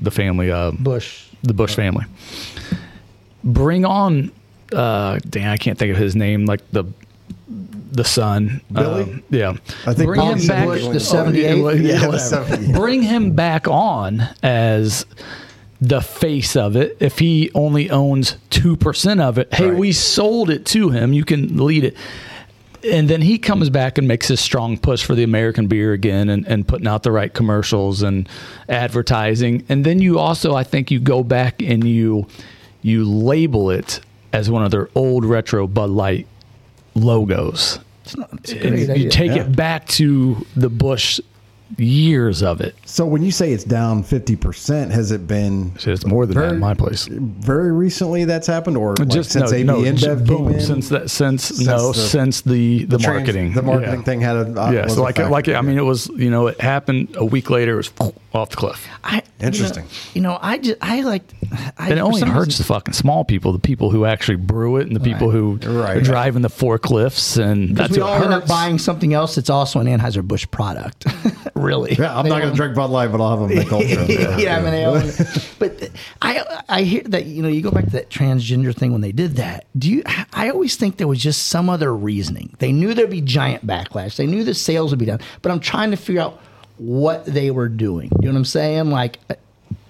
[0.00, 1.28] the family, uh, Busch.
[1.42, 2.04] the Busch family.
[3.42, 4.32] Bring on,
[4.72, 6.84] uh, dang, I can't think of his name, like the
[7.92, 8.60] the son.
[8.72, 9.02] Billy?
[9.04, 9.56] Um, yeah.
[9.86, 10.66] I think bring Bobby him back.
[10.66, 11.42] Busch, the Oh, 78?
[11.42, 12.18] yeah, Yeah, the whatever.
[12.18, 12.74] 78.
[12.74, 15.06] Bring him back on as
[15.80, 16.96] the face of it.
[17.00, 19.78] If he only owns two percent of it, hey, Right.
[19.78, 21.12] we sold it to him.
[21.12, 21.96] You can lead it.
[22.90, 26.28] And then he comes back and makes his strong push for the American beer again
[26.28, 28.28] and, and putting out the right commercials and
[28.68, 29.64] advertising.
[29.68, 32.26] And then you also, I think, you go back and you
[32.82, 34.00] you label it
[34.32, 36.26] as one of their old retro Bud Light
[36.96, 37.78] logos.
[38.04, 39.10] It's not, it's And you idea.
[39.10, 39.42] take Yeah.
[39.42, 41.20] it back to the Busch
[41.76, 42.76] years of it.
[42.84, 46.52] So when you say it's down fifty percent, has it been it's more than that
[46.52, 47.08] in my place.
[47.10, 50.60] very recently that's happened, or like Just since no, AB no, InBev came boom, in?
[50.60, 54.02] since that since, no the- since the the, trans- marketing the marketing Yeah.
[54.04, 55.56] thing had a uh, Yeah, so like it, like it.
[55.56, 57.72] I mean, it was you know it happened a week later.
[57.72, 59.84] It was off the cliff, I, Interesting.
[60.14, 61.22] You know, you know, I just I like.
[61.78, 64.86] I, it only hurts reason- the fucking small people, the people who actually brew it,
[64.86, 65.96] and the people who Right.
[65.98, 69.34] are driving the forklifts, and Because that's we what all end up buying something else
[69.36, 71.04] that's also an Anheuser Busch product.
[71.54, 71.94] really?
[71.94, 74.06] Yeah, I'm They not going to drink Bud Light, but I'll have a Mich Ultra.
[74.38, 75.50] yeah, I mean, they own it.
[75.58, 75.90] but
[76.22, 79.12] I I hear that you know you go back to that transgender thing when they
[79.12, 79.66] did that.
[79.78, 80.02] Do you?
[80.32, 82.54] I always think there was just some other reasoning.
[82.58, 84.16] They knew there'd be giant backlash.
[84.16, 85.20] They knew the sales would be down.
[85.42, 86.40] But I'm trying to figure out
[86.78, 88.10] what they were doing.
[88.20, 88.90] You know what I'm saying?
[88.90, 89.18] Like.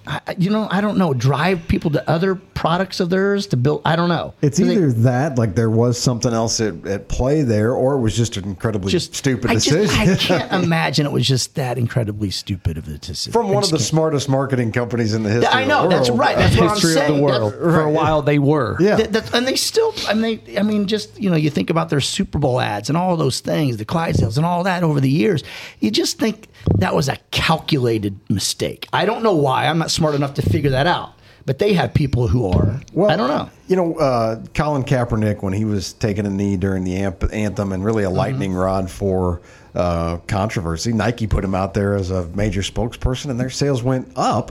[0.06, 1.14] I, I- you know, I don't know.
[1.14, 3.82] Drive people to other products of theirs to build.
[3.84, 4.34] I don't know.
[4.42, 7.94] It's 'Cause they- either that, like there was something else at, at play there, or
[7.94, 10.00] it was just an incredibly just stupid I just- decision.
[10.10, 10.16] I
[10.48, 13.32] can't imagine it was just that incredibly stupid of a decision.
[13.32, 13.86] From one of the can't.
[13.86, 15.48] smartest marketing companies in the history.
[15.52, 16.36] I know of the that's right.
[16.36, 17.10] That's what I'm history saying.
[17.12, 17.52] of the world.
[17.52, 18.76] That's- For a while, they were.
[18.80, 18.96] Yeah.
[18.96, 21.70] That, that's, and they still, I mean, they, I mean, just you know, you think
[21.70, 25.00] about their Super Bowl ads and all those things, the Clydesdales and all that over
[25.00, 25.42] the years.
[25.80, 26.48] You just think
[26.78, 28.88] that was a calculated mistake.
[28.92, 29.66] I don't know why.
[29.66, 31.14] I'm not smart enough to figure that out.
[31.46, 32.80] But they have people who are.
[32.92, 33.48] Well, I don't know.
[33.68, 37.84] You know, uh, Colin Kaepernick, when he was taking a knee during the anthem and
[37.84, 38.16] really a Mm-hmm.
[38.16, 39.40] lightning rod for
[39.76, 44.10] uh, controversy, Nike put him out there as a major spokesperson, and their sales went
[44.16, 44.50] up,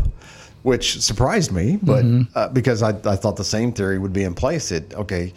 [0.63, 1.77] which surprised me.
[1.81, 2.37] But Mm-hmm.
[2.37, 5.33] uh, because I, I thought the same theory would be in place, it okay.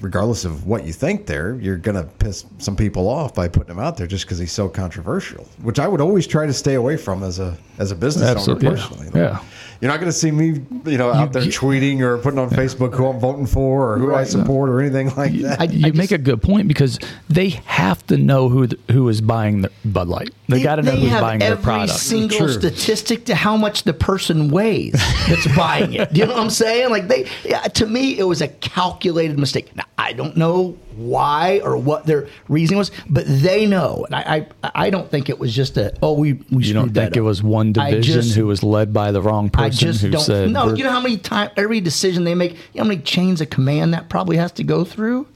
[0.00, 3.70] Regardless of what you think, there you're going to piss some people off by putting
[3.70, 6.74] him out there just because he's so controversial, which I would always try to stay
[6.74, 9.10] away from as a as a business Absolutely, owner personally.
[9.14, 9.42] Yeah.
[9.80, 12.50] You're not going to see me, you know, out there you- tweeting or putting on
[12.50, 15.60] Facebook who I'm voting for or who I support or anything like that.
[15.60, 19.20] I, you make a good point because they have to know who the, who is
[19.20, 20.30] buying the Bud Light.
[20.48, 21.98] They, got to know they who's have buying their every product.
[21.98, 22.48] single True.
[22.52, 24.92] statistic to how much the person weighs
[25.28, 26.12] that's buying it.
[26.12, 26.88] Do you know what I'm saying?
[26.90, 29.76] Like they, yeah, to me, it was a calculated mistake.
[29.76, 34.46] Now I don't know why or what their reasoning was, but they know, and I,
[34.64, 37.00] I, I don't think it was just a oh we we you don't screwed that
[37.02, 40.00] think it was one division just- who was led by the wrong person I just
[40.02, 40.20] who don't.
[40.22, 43.02] said no, you know how many times every decision they make, you know how many
[43.02, 45.26] chains of command that probably has to go through.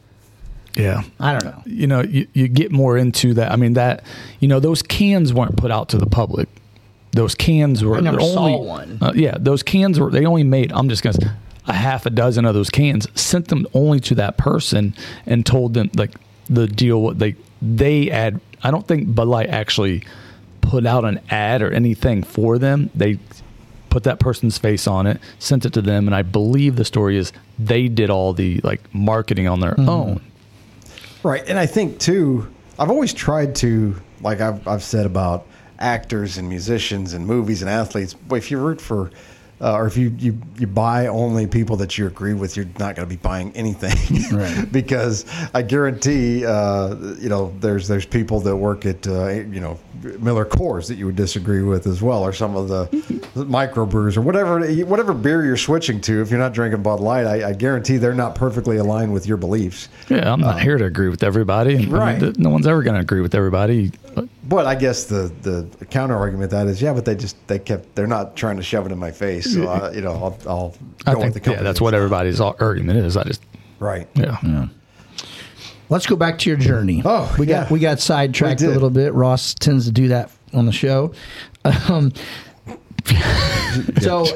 [0.76, 1.02] Yeah.
[1.20, 1.62] I don't know.
[1.66, 3.52] you know, you, you get more into that.
[3.52, 4.04] I mean, that
[4.40, 6.48] you know, those cans weren't put out to the public.
[7.12, 8.98] Those cans were I never only, one.
[9.00, 10.10] Uh, yeah, those cans were.
[10.10, 10.72] They only made.
[10.72, 11.30] I'm just gonna say,
[11.66, 13.06] a half a dozen of those cans.
[13.20, 14.94] Sent them only to that person
[15.26, 16.12] and told them like
[16.48, 17.02] the deal.
[17.02, 18.40] What they they ad.
[18.62, 20.04] I don't think Bud Light actually
[20.62, 22.88] put out an ad or anything for them.
[22.94, 23.18] They
[23.90, 27.18] put that person's face on it, sent it to them, and I believe the story
[27.18, 30.22] is they did all the like marketing on their own.
[31.22, 31.48] Right.
[31.48, 35.46] And I think, too, I've always tried to, like I've, I've said about
[35.78, 39.10] actors and musicians and movies and athletes, but if you root for,
[39.62, 42.96] uh, or if you, you, you buy only people that you agree with, you're not
[42.96, 43.92] going to be buying anything.
[44.32, 44.70] Right.
[44.72, 49.78] because I guarantee, uh, you know, there's there's people that work at, uh, you know,
[50.18, 52.86] Miller Coors that you would disagree with as well, or some of the
[53.36, 56.22] microbrews or whatever whatever beer you're switching to.
[56.22, 59.36] If you're not drinking Bud Light, I, I guarantee they're not perfectly aligned with your
[59.36, 59.88] beliefs.
[60.08, 61.74] Yeah, I'm not here to agree with everybody.
[61.76, 62.38] and I mean, Right.
[62.38, 63.92] no one's ever going to agree with everybody.
[64.44, 67.58] But But I guess the the counter argument that is yeah, but they just they
[67.58, 69.52] kept they're not trying to shove it in my face.
[69.52, 70.76] So I, you know I'll, I'll go
[71.06, 71.64] I with think the yeah, company.
[71.64, 73.16] that's what everybody's ar- argument is.
[73.16, 73.42] I just
[73.78, 74.08] right.
[74.14, 74.38] yeah.
[74.42, 74.66] yeah.
[75.88, 77.02] Let's go back to your journey.
[77.04, 77.72] Oh, we got yeah.
[77.72, 79.12] we got sidetracked We a little bit.
[79.12, 81.12] Ross tends to do that on the show.
[81.88, 82.12] Um,
[84.00, 84.26] so,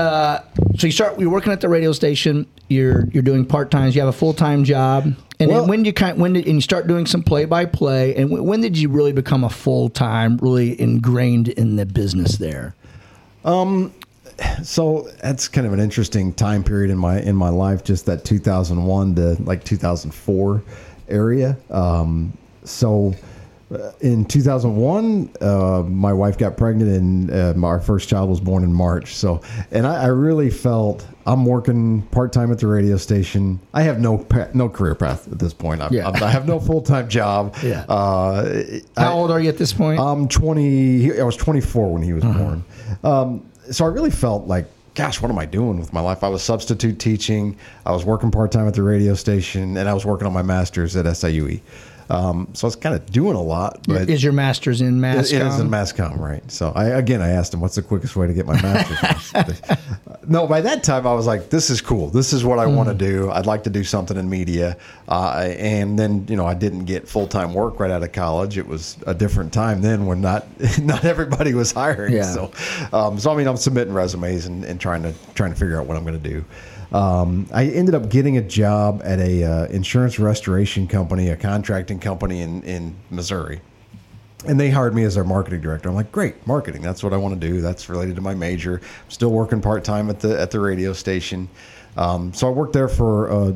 [0.00, 0.42] uh,
[0.78, 1.18] so you start.
[1.20, 2.46] You're working at the radio station.
[2.68, 3.94] You're you're doing part times.
[3.94, 5.04] You have a full time job.
[5.38, 7.64] And Well- then when you kind when did and you start doing some play by
[7.66, 8.14] play?
[8.16, 12.38] And when, when did you really become a full time, really ingrained in the business
[12.38, 12.74] there?
[13.44, 13.92] Um,
[14.62, 18.24] So that's kind of an interesting time period in my in my life, just that
[18.24, 20.62] 2001 to like 2004
[21.08, 21.56] area.
[21.70, 22.32] Um,
[22.64, 23.14] so
[24.00, 28.72] in 2001, uh, my wife got pregnant, and uh, our first child was born in
[28.72, 29.14] March.
[29.14, 29.40] So,
[29.70, 33.60] and I, I really felt I'm working part time at the radio station.
[33.72, 35.82] I have no pa- no career path at this point.
[35.82, 36.08] I'm, Yeah.
[36.08, 37.54] I'm, I have no full time job.
[37.62, 37.84] Yeah.
[37.88, 38.62] Uh,
[38.96, 40.00] How old are you at this point?
[40.00, 41.20] I'm 20.
[41.20, 42.38] I was 24 when he was Uh-huh.
[42.38, 42.64] born.
[43.04, 46.24] Um, so I really felt like, gosh, what am I doing with my life?
[46.24, 47.56] I was substitute teaching.
[47.86, 50.42] I was working part time at the radio station, and I was working on my
[50.42, 51.60] master's at SIUE.
[52.10, 55.30] Um, so I was kind of doing a lot, but is your master's in mass?
[55.30, 56.48] it is in masscom, right?
[56.50, 59.62] So I again, I asked him, "What's the quickest way to get my master's?"
[60.28, 62.08] no, by that time I was like, "This is cool.
[62.08, 63.30] This is what I want to do.
[63.30, 64.76] I'd like to do something in media."
[65.08, 68.58] Uh, and then you know, I didn't get full time work right out of college.
[68.58, 70.46] It was a different time then, when not
[70.82, 72.12] not everybody was hiring.
[72.12, 72.22] Yeah.
[72.22, 72.50] So,
[72.92, 75.86] um, so I mean, I'm submitting resumes and, and trying to trying to figure out
[75.86, 76.44] what I'm going to do.
[76.92, 82.00] Um, I ended up getting a job at a uh, insurance restoration company, a contracting
[82.00, 83.60] company in in Missouri
[84.46, 85.88] and they hired me as their marketing director.
[85.88, 86.82] I'm like, great, marketing.
[86.82, 87.60] That's what I want to do.
[87.60, 88.76] That's related to my major.
[88.76, 91.48] I'm still working part time at the at the radio station.
[91.96, 93.48] Um, so I worked there for uh,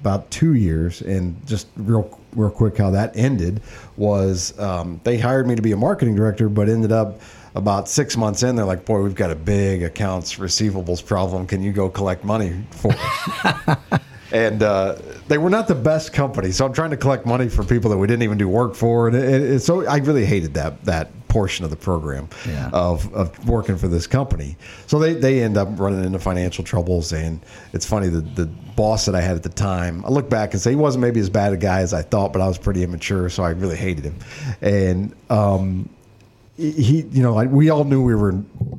[0.00, 3.62] about two years, and just real real quick, how that ended
[3.96, 7.20] was um, they hired me to be a marketing director, but ended up
[7.56, 11.46] about six months in, they're like, boy, we've got a big accounts receivables problem.
[11.46, 13.78] Can you go collect money for us?
[14.32, 14.96] and uh,
[15.28, 16.50] they were not the best company.
[16.52, 19.08] So I'm trying to collect money for people that we didn't even do work for,
[19.08, 22.70] and it, it, so I really hated that that portion of the program Yeah.
[22.72, 24.56] of, of working for this company.
[24.86, 27.40] So they they end up running into financial troubles, and
[27.72, 28.46] it's funny the the
[28.76, 30.04] boss that I had at the time.
[30.04, 32.32] I look back and say he wasn't maybe as bad a guy as I thought,
[32.32, 34.16] but I was pretty immature, so I really hated him,
[34.60, 35.14] and.
[35.30, 35.88] Um,
[36.56, 38.34] he you know like we all knew we were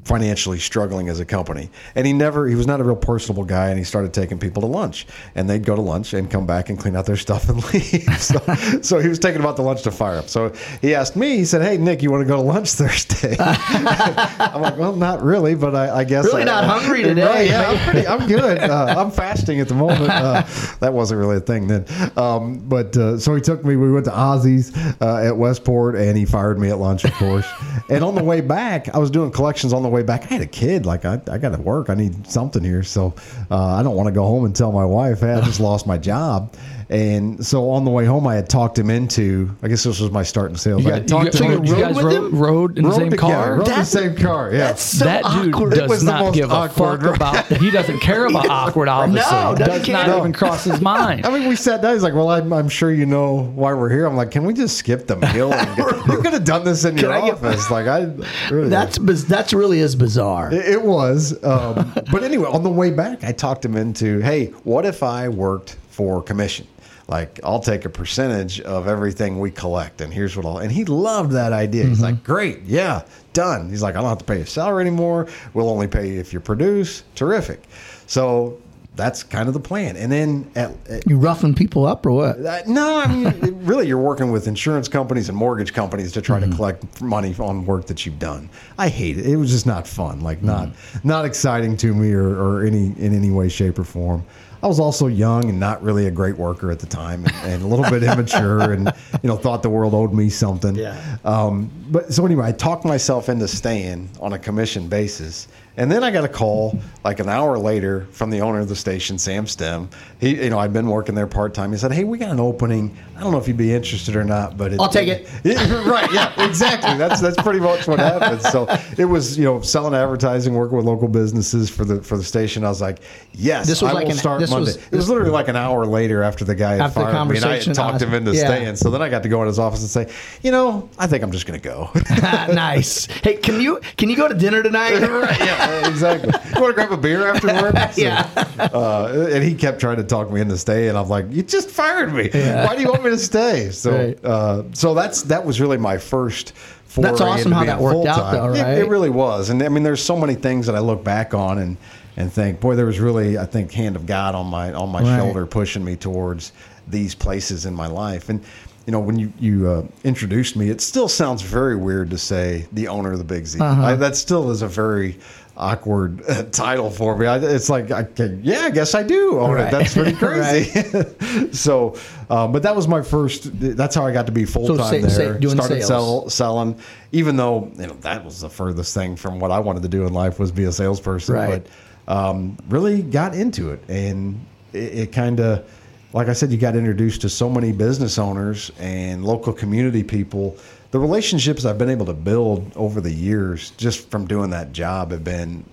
[0.07, 1.69] financially struggling as a company.
[1.93, 4.61] And he never he was not a real personable guy and he started taking people
[4.61, 5.05] to lunch.
[5.36, 8.07] And they'd go to lunch and come back and clean out their stuff and leave.
[8.19, 8.39] So,
[8.82, 11.45] so he was taking about the lunch to fire up so he asked me he
[11.45, 13.36] said hey nick you want to go to lunch thursday?
[13.39, 17.47] I'm like well not really but i, I guess Really I, not hungry today, Right,
[17.47, 17.69] yeah.
[17.69, 18.59] I'm, pretty, I'm good.
[18.59, 20.09] Uh, i'm fasting at the moment.
[20.09, 20.43] Uh,
[20.80, 21.86] that wasn't really a thing then.
[22.15, 26.17] Um, but uh, so he took me we went to ozzy's uh, at westport and
[26.17, 27.45] he fired me at lunch of course
[27.89, 30.24] and on the way back, I was doing collections on the way back.
[30.24, 30.86] I had a kid.
[30.86, 31.89] Like, I, I got to work.
[31.89, 32.84] I need something here.
[32.84, 33.13] So
[33.49, 35.88] uh, I don't want to go home and tell my wife, hey, I just lost
[35.88, 36.55] my job.
[36.89, 40.09] And so on the way home, I had talked him into, I guess this was
[40.09, 40.83] my start in sales.
[40.85, 42.91] You, I had got, you, talked got- him you rode guys rode, rode in the
[42.93, 43.55] same car.
[43.57, 44.51] rode the same car.
[44.53, 44.57] Yeah.
[44.59, 45.73] That's so that dude awkward.
[45.73, 47.41] Does was not give a awkward, fuck right?
[47.51, 47.61] about.
[47.61, 48.88] He doesn't care about awkward.
[48.88, 49.93] Obviously, No, doesn't does care.
[49.97, 50.19] not No.
[50.19, 51.25] even cross his mind.
[51.25, 51.93] I mean, we sat down.
[51.93, 54.53] He's like, "Well, I'm, I'm sure you know why we're here." I'm like, "Can we
[54.53, 55.51] just skip the meal?
[55.53, 55.77] And
[56.07, 58.03] you could have done this in your I get- office." like, I
[58.49, 60.53] really That's biz- that's really is bizarre.
[60.53, 61.33] It it was.
[61.43, 65.27] Um, but anyway, on the way back, I talked him into, hey, what if I
[65.27, 66.65] worked for commission?
[67.08, 70.58] Like, I'll take a percentage of everything we collect, and here's what I'll.
[70.58, 71.86] And he loved that idea.
[71.86, 72.03] He's mm-hmm.
[72.03, 73.03] like, great, yeah,
[73.34, 73.70] done.
[73.70, 75.28] He's like, I don't have to pay a salary anymore.
[75.53, 77.03] We'll only pay you if you produce.
[77.16, 77.64] Terrific.
[78.08, 78.60] So
[78.97, 79.95] that's kind of the plan.
[79.95, 82.43] And then at, at You roughing people up or what?
[82.43, 86.39] uh, no, I mean, really, you're working with insurance companies and mortgage companies to try
[86.39, 86.55] to mm-hmm.
[86.55, 88.49] collect money on work that you've done.
[88.78, 89.28] I hate it.
[89.28, 90.20] It was just not fun.
[90.22, 91.08] Like not mm-hmm.
[91.08, 94.26] not exciting to me or, or any in any way, shape, or form.
[94.64, 97.64] I was also young and not really a great worker at the time, and, and
[97.64, 98.91] a little bit immature, and
[99.22, 100.76] you know thought the world owed me something.
[100.76, 101.18] Yeah.
[101.24, 105.47] Um, but so anyway, I talked myself into staying on a commission basis,
[105.78, 108.75] and then I got a call like an hour later from the owner of the
[108.75, 109.89] station, Sam Stem.
[110.19, 111.71] He, you know, I'd been working there part time.
[111.71, 112.97] He said, "Hey, we got an opening.
[113.15, 115.88] I don't know if you'd be interested or not, but it, I'll take it." Yeah,
[115.89, 116.11] right?
[116.11, 116.97] Yeah, exactly.
[116.97, 118.41] That's that's pretty much what happened.
[118.41, 118.67] So
[118.97, 122.63] it was, you know, selling advertising, working with local businesses for the for the station.
[122.65, 122.99] I was like,
[123.34, 124.73] yes, This was I like will an- start this Monday.
[124.73, 127.30] was- it was literally like an hour later after the guy had After the fired
[127.30, 128.45] me, and I had talked him into yeah.
[128.45, 128.75] staying.
[128.75, 131.23] So then I got to go in his office and say, you know, I think
[131.23, 131.89] I'm just going to go.
[132.53, 133.05] nice.
[133.05, 134.99] Hey, can you can you go to dinner tonight?
[135.07, 136.32] right, yeah, exactly.
[136.55, 137.76] You want to grab a beer afterward?
[137.93, 138.30] So, Yeah.
[138.57, 141.70] Uh, and he kept trying to talk me into stay, and I'm like, "You just
[141.70, 142.30] fired me.
[142.32, 144.26] Why do you want me to stay?" So, Right.
[144.26, 146.53] uh, so that's that was really my first.
[146.95, 148.34] That's awesome how that worked out, full-time.
[148.34, 148.78] though, It- right?
[148.80, 151.59] It, really was, and I mean, there's so many things that I look back on
[151.59, 151.78] and
[152.20, 155.01] and think, boy, there was really, I think, hand of God on my on my
[155.03, 155.18] Right.
[155.20, 156.51] shoulder pushing me towards
[156.88, 158.41] these places in my life, and.
[158.88, 162.67] You know, when you you uh, introduced me, it still sounds very weird to say
[162.71, 163.59] the owner of the Big Z.
[163.59, 163.83] Uh-huh.
[163.85, 165.17] I, that still is a very
[165.57, 167.25] awkward uh, title for me.
[167.27, 169.67] I, it's like, I can, yeah, I guess I do own Right.
[169.67, 169.71] it.
[169.71, 171.51] That's pretty crazy.
[171.51, 171.97] so,
[172.29, 173.49] um, but that was my first.
[173.59, 175.09] That's how I got to be full time say- there.
[175.33, 175.88] say- doing Started sales.
[175.88, 176.79] sell, selling,
[177.11, 180.05] even though you know that was the furthest thing from what I wanted to do
[180.07, 181.35] in life was be a salesperson.
[181.35, 181.67] Right.
[182.07, 184.39] But um, really got into it, and
[184.71, 185.69] it, it kind of
[186.14, 190.58] like I said, you got introduced to so many business owners and local community people.
[190.91, 195.12] The relationships I've been able to build over the years just from doing that job
[195.12, 195.66] have been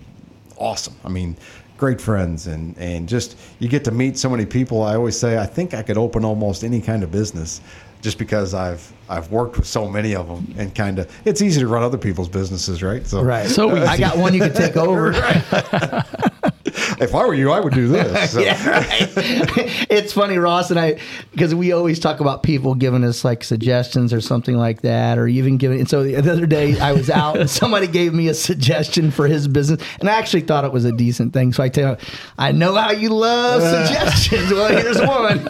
[0.57, 0.95] awesome.
[1.05, 1.37] I mean,
[1.77, 4.83] great friends and and just you get to meet so many people.
[4.83, 7.61] I always say I think I could open almost any kind of business
[8.01, 11.61] just because I've I've worked with so many of them and kind of it's easy
[11.61, 13.05] to run other people's businesses, right?
[13.07, 13.47] So Right.
[13.47, 13.85] So easy.
[13.85, 15.11] I got one you could take over.
[16.99, 18.05] if I were you, I would do this.
[18.35, 18.39] So.
[18.39, 18.87] yeah, right.
[19.89, 20.99] it's funny, Ross and I,
[21.31, 25.27] because we always talk about people giving us like suggestions or something like that, or
[25.27, 25.79] even giving.
[25.79, 29.27] And so the other day I was out and somebody gave me a suggestion for
[29.27, 31.53] his business, and I actually thought it was a decent thing.
[31.53, 31.97] So I tell you,
[32.37, 34.51] I know how you love suggestions.
[34.51, 35.47] well, here's one,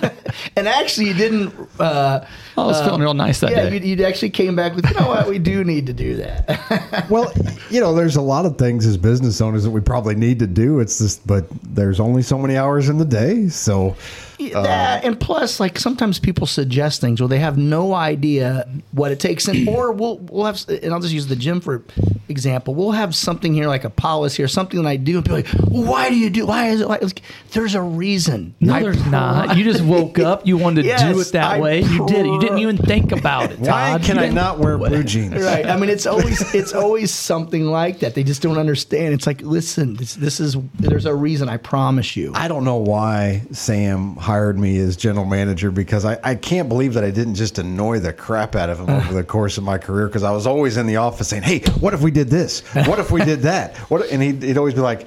[0.56, 1.54] and actually you didn't.
[1.80, 2.26] Uh,
[2.58, 3.80] I was feeling real nice that yeah, day.
[3.80, 7.08] you, you actually came back with, you know what, we do need to do that.
[7.10, 7.32] Well,
[7.70, 10.48] you know, there's a lot of things as business owners that we probably need to
[10.48, 10.80] do.
[10.80, 13.96] It's just, but there's only so many hours in the day, so
[14.40, 19.12] Uh, that and plus like sometimes people suggest things where they have no idea what
[19.12, 21.84] it takes and or we'll we'll have and I'll just use the gym for
[22.28, 25.32] example we'll have something here like a policy or something that I do and be
[25.32, 27.22] like well, why do you do why is it like like,
[27.52, 29.58] there's a reason No, I there's pro- not.
[29.58, 30.46] You just woke up.
[30.46, 31.82] You wanted to do it that I way.
[31.82, 32.28] You did it.
[32.28, 33.60] You didn't even think about it.
[33.60, 34.04] why Todd.
[34.04, 35.34] can I didn't- not wear blue jeans?
[35.42, 39.28] right I mean it's always it's always something like that they just don't understand it's
[39.28, 43.44] like listen this this is there's a reason I promise you I don't know why
[43.52, 47.60] Sam hired me as general manager because I, I can't believe that I didn't just
[47.60, 50.48] annoy the crap out of him over the course of my career because I was
[50.48, 52.62] always in the office saying, "Hey, what if we did this?
[52.88, 54.10] What if we did that?" What?
[54.12, 55.06] And he'd, he'd always be like,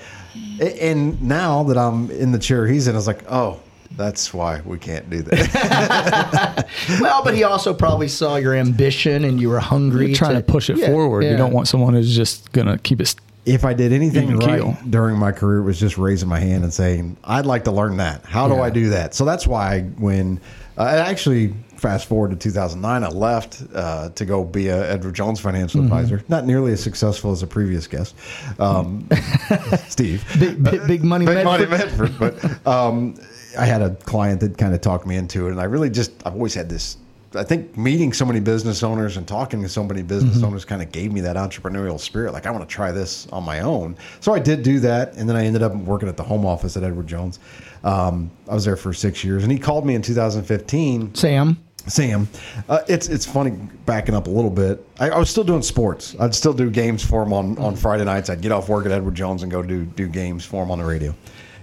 [0.61, 3.59] and now that I'm in the chair he's in, I was like, "Oh,
[3.97, 6.69] that's why we can't do that."
[7.01, 10.43] well but he also probably saw your ambition and you were hungry You're trying to
[10.43, 11.25] push it Yeah, forward.
[11.25, 11.33] yeah.
[11.33, 13.15] You don't want someone who's just gonna keep it.
[13.49, 16.73] If I did anything right during my career, it was just raising my hand and
[16.73, 18.25] saying, "I'd like to learn that.
[18.25, 18.63] How do Yeah.
[18.63, 20.41] I do that?" So that's why when
[20.77, 25.15] uh, I actually fast forward to 2009, I left uh, to go be a Edward
[25.15, 25.93] Jones financial Mm-hmm.
[25.93, 26.25] advisor.
[26.29, 28.15] Not nearly as successful as a previous guest,
[28.59, 29.09] um,
[29.89, 30.25] Steve.
[30.39, 32.19] big, big, big money Big money Medford.
[32.21, 32.41] Medford.
[32.65, 33.15] But um,
[33.59, 36.11] I had a client that kind of talked me into it, and I really just
[36.27, 36.97] I've always had this.
[37.35, 40.45] I think meeting so many business owners and talking to so many business Mm-hmm.
[40.47, 42.33] owners kind of gave me that entrepreneurial spirit.
[42.33, 43.97] Like I want to try this on my own.
[44.21, 46.77] So I did do that, and then I ended up working at the home office
[46.77, 47.39] at Edward Jones.
[47.85, 51.15] Um, I was there for six years, and he called me in 2015.
[51.15, 52.29] Sam Sam,
[52.69, 53.51] uh, it's it's funny
[53.87, 54.85] backing up a little bit.
[55.01, 56.15] I, I was still doing sports.
[56.21, 58.29] I'd still do games for him on, on Friday nights.
[58.29, 60.79] I'd get off work at Edward Jones and go do do games for him on
[60.79, 61.15] the radio.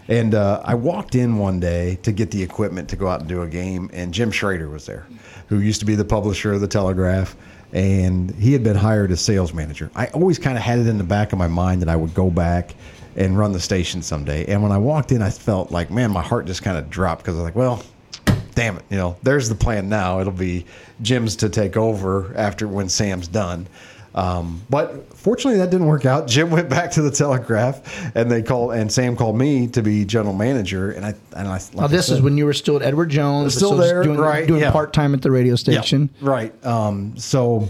[0.08, 3.30] And uh, I walked in one day to get the equipment to go out and
[3.30, 5.08] do a game, and Jim Schrader was there,
[5.48, 7.36] who used to be the publisher of the Telegraph,
[7.74, 9.90] and he had been hired as sales manager.
[9.96, 12.14] I always kind of had it in the back of my mind that I would
[12.14, 12.76] go back
[13.16, 14.46] and run the station someday.
[14.46, 17.24] And when I walked in, I felt like, man, my heart just kind of dropped
[17.24, 17.82] because I was like, well,
[18.54, 20.20] damn it, you know, there's the plan now.
[20.20, 20.66] It'll be
[21.02, 23.68] Jim's to take over after when Sam's done.
[24.16, 26.26] Um, but fortunately, that didn't work out.
[26.36, 27.82] Jim went back to the Telegraph,
[28.16, 30.92] and they called, and Sam called me to be general manager.
[30.92, 32.82] And I, and I, like Now I this said- is when you were still at
[32.82, 34.72] Edward Jones, Still just there, doing, right, Doing yeah.
[34.72, 36.10] part time at the radio Yeah, station.
[36.22, 36.54] right.
[36.66, 37.68] Um, so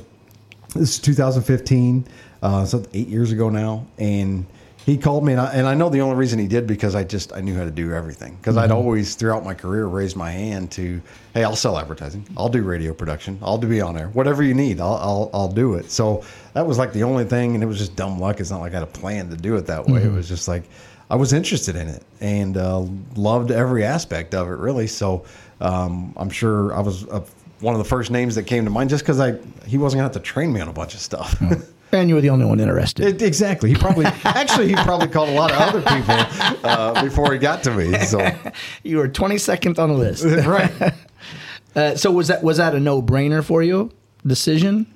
[0.76, 2.06] this is 2015,
[2.44, 4.46] uh, so eight years ago now, and
[4.86, 7.04] he called me, and I, and I know the only reason he did because I
[7.04, 10.30] just I knew how to do everything because I'd always throughout my career raised my
[10.30, 11.02] hand to
[11.34, 14.54] hey I'll sell advertising, I'll do radio production, I'll do be on air, whatever you
[14.54, 15.90] need, I'll I'll, I'll do it.
[15.90, 16.24] So
[16.54, 18.40] that was like the only thing, and it was just dumb luck.
[18.40, 20.04] It's not like I had a plan to do it that way.
[20.04, 20.64] It was just like.
[21.08, 22.84] I was interested in it and uh,
[23.16, 24.88] loved every aspect of it, really.
[24.88, 25.24] So
[25.62, 27.24] um, I'm sure I was uh,
[27.60, 30.08] one of the first names that came to mind, just because I he wasn't gonna
[30.08, 31.40] have to train me on a bunch of stuff.
[32.02, 33.06] And you were the only one interested.
[33.06, 33.70] It- exactly.
[33.70, 36.16] He probably actually he probably called a lot of other people
[36.64, 37.98] uh, before he got to me.
[38.00, 38.20] So
[38.84, 40.24] you were 22nd on the list.
[40.46, 40.94] right.
[41.76, 43.92] Uh, so was that was that a no brainer for you?
[44.26, 44.88] Decision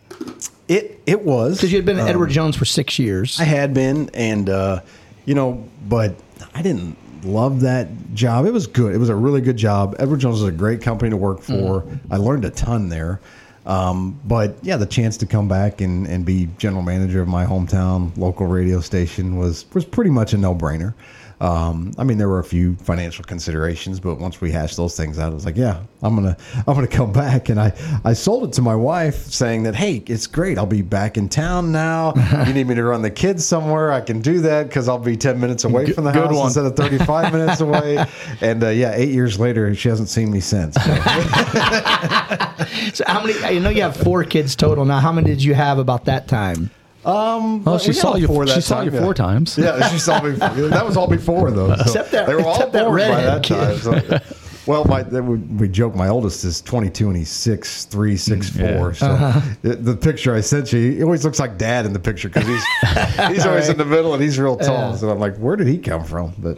[0.68, 3.40] It it was because you had been at Edward Jones for six years.
[3.40, 4.82] I had been, and uh,
[5.26, 6.16] you know, but
[6.56, 8.46] I didn't love that job.
[8.46, 8.94] It was good.
[8.96, 9.96] It was a really good job.
[10.00, 11.86] Edward Jones is a great company to work for.
[12.10, 13.20] I learned a ton there.
[13.66, 17.46] Um, but yeah, the chance to come back and, and be general manager of my
[17.46, 20.94] hometown local radio station was was pretty much a no brainer.
[21.42, 25.18] Um, I mean, there were a few financial considerations, but once we hashed those things
[25.18, 26.36] out, I was like, yeah, I'm gonna
[26.68, 27.50] I'm gonna come back.
[27.50, 27.72] And I
[28.04, 30.58] I sold it to my wife, saying that hey, it's great.
[30.58, 32.14] I'll be back in town now.
[32.48, 33.92] you need me to run the kids somewhere?
[33.92, 36.48] I can do that because I'll be 10 minutes away from the house one.
[36.48, 38.06] instead of 35 minutes away.
[38.42, 40.76] And uh, yeah, eight years later, she hasn't seen me since.
[40.76, 40.98] So.
[42.94, 43.42] So how many?
[43.44, 45.00] I know you have four kids total now.
[45.00, 46.70] How many did you have about that time?
[47.10, 48.28] Well, she saw you.
[48.28, 49.02] four that She saw time, you yeah.
[49.02, 49.58] four times.
[49.58, 50.32] Yeah, she saw me.
[50.70, 51.76] That was all before though.
[51.76, 53.78] So Except that- they were all except that born by redhead that time.
[54.20, 54.20] So.
[54.66, 55.96] Well, my that we, we joke.
[55.96, 58.64] My oldest is 22 and he's six three, six four.
[58.64, 58.92] Yeah.
[58.92, 59.42] So Uh-huh.
[59.64, 62.46] the, the picture I sent you, he always looks like dad in the picture because
[62.48, 62.64] he's
[63.30, 64.96] he's always in the middle and he's real tall.
[64.96, 66.34] So I'm like, where did he come from?
[66.38, 66.58] But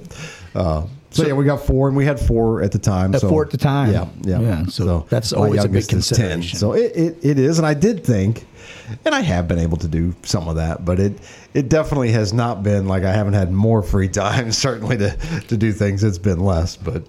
[0.56, 3.14] uh, so, yeah, we got four, and we had four at the time.
[3.14, 3.92] At so, four at the time.
[3.92, 4.40] Yeah, yeah.
[4.40, 5.98] Yeah, so that's always a big youngest 10.
[5.98, 6.58] consideration.
[6.60, 8.46] So it, it, it is, and I did think,
[9.06, 11.20] and I have been able to do some of that, but it
[11.54, 14.52] it definitely has not been like I haven't had more free time.
[14.52, 15.18] Certainly to
[15.48, 17.04] to do things, it's been less, but.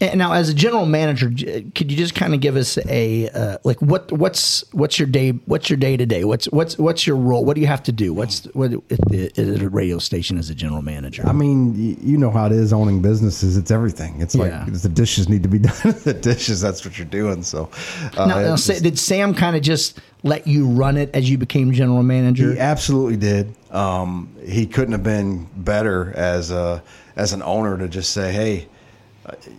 [0.00, 1.28] And now, as a general manager,
[1.74, 5.30] could you just kind of give us a uh, like what what's what's your day
[5.46, 7.92] what's your day to day what's what's what's your role what do you have to
[7.92, 12.30] do what's what at, a radio station as a general manager I mean, you know
[12.30, 13.56] how it is owning businesses.
[13.56, 14.20] It's everything.
[14.20, 14.66] It's like Yeah.
[14.68, 15.94] the dishes need to be done.
[16.04, 17.42] the dishes, that's what you're doing.
[17.42, 17.68] So,
[18.16, 21.36] uh, now, now just- did Sam kind of just let you run it as you
[21.38, 23.54] became general manager He absolutely did.
[23.72, 26.82] Um, he couldn't have been better as a
[27.16, 28.68] as an owner to just say, "Hey,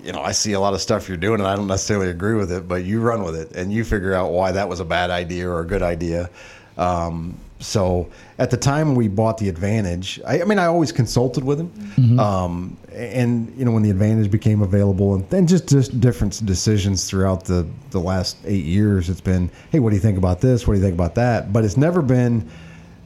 [0.03, 2.35] you know, I see a lot of stuff you're doing, and I don't necessarily agree
[2.35, 4.85] with it, but you run with it, and you figure out why that was a
[4.85, 6.29] bad idea or a good idea."
[6.77, 8.09] Um, so
[8.39, 12.19] at the time we bought the Advantage, I, I mean, I always consulted with him,
[12.19, 17.09] um, and you know, when the Advantage became available, and then just just different decisions
[17.09, 20.67] throughout the the last eight years, it's been, "Hey, what do you think about this?
[20.67, 22.49] What do you think about that?" But it's never been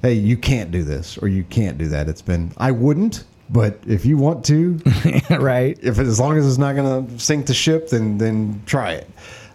[0.01, 2.08] hey, you can't do this or you can't do that.
[2.08, 4.80] It's been, I wouldn't, but if you want to,
[5.30, 8.93] right if as long as it's not going to sink the ship, then then try
[8.93, 9.10] it.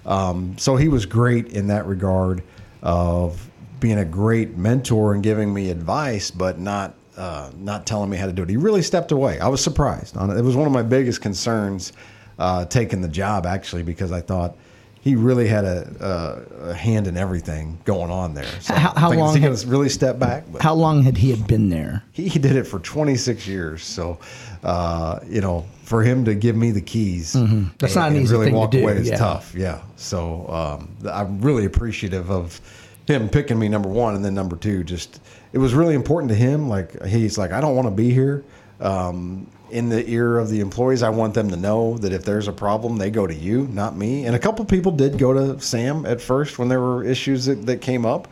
[0.07, 2.43] Um, so he was great in that regard
[2.83, 3.49] of
[3.81, 8.27] being a great mentor and giving me advice, but not uh, not telling me how
[8.27, 8.49] to do it.
[8.49, 9.39] He really stepped away.
[9.39, 10.17] I was surprised.
[10.17, 10.43] It.
[10.43, 11.93] was one of my biggest concerns
[12.39, 14.57] uh, taking the job actually because I thought.
[15.03, 18.47] He really had a, a, a hand in everything going on there.
[18.61, 20.45] So How- how long he had- really step back?
[20.51, 23.83] But how long had he had been there he did it for 26 years.
[23.85, 24.19] So,
[24.63, 27.65] uh, you know, for him to give me the keys, Mm-hmm.
[27.79, 29.17] That's not an easy really thing to walk do, away is yeah.
[29.17, 29.55] tough.
[29.57, 29.81] Yeah.
[29.97, 32.61] So um, I'm really appreciative of
[33.09, 35.21] him picking me number one, and then number two, just
[35.53, 36.69] it was really important to him.
[36.69, 38.45] Like he's like, I don't want to be here.
[38.81, 42.47] Um, in the ear of the employees, I want them to know that if there's
[42.47, 44.27] a problem, they go to you, not me.
[44.27, 47.67] And a couple people did go to Sam at first when there were issues that,
[47.67, 48.29] that came up.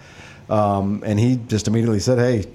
[0.49, 2.51] Um, and he just immediately said, Hey,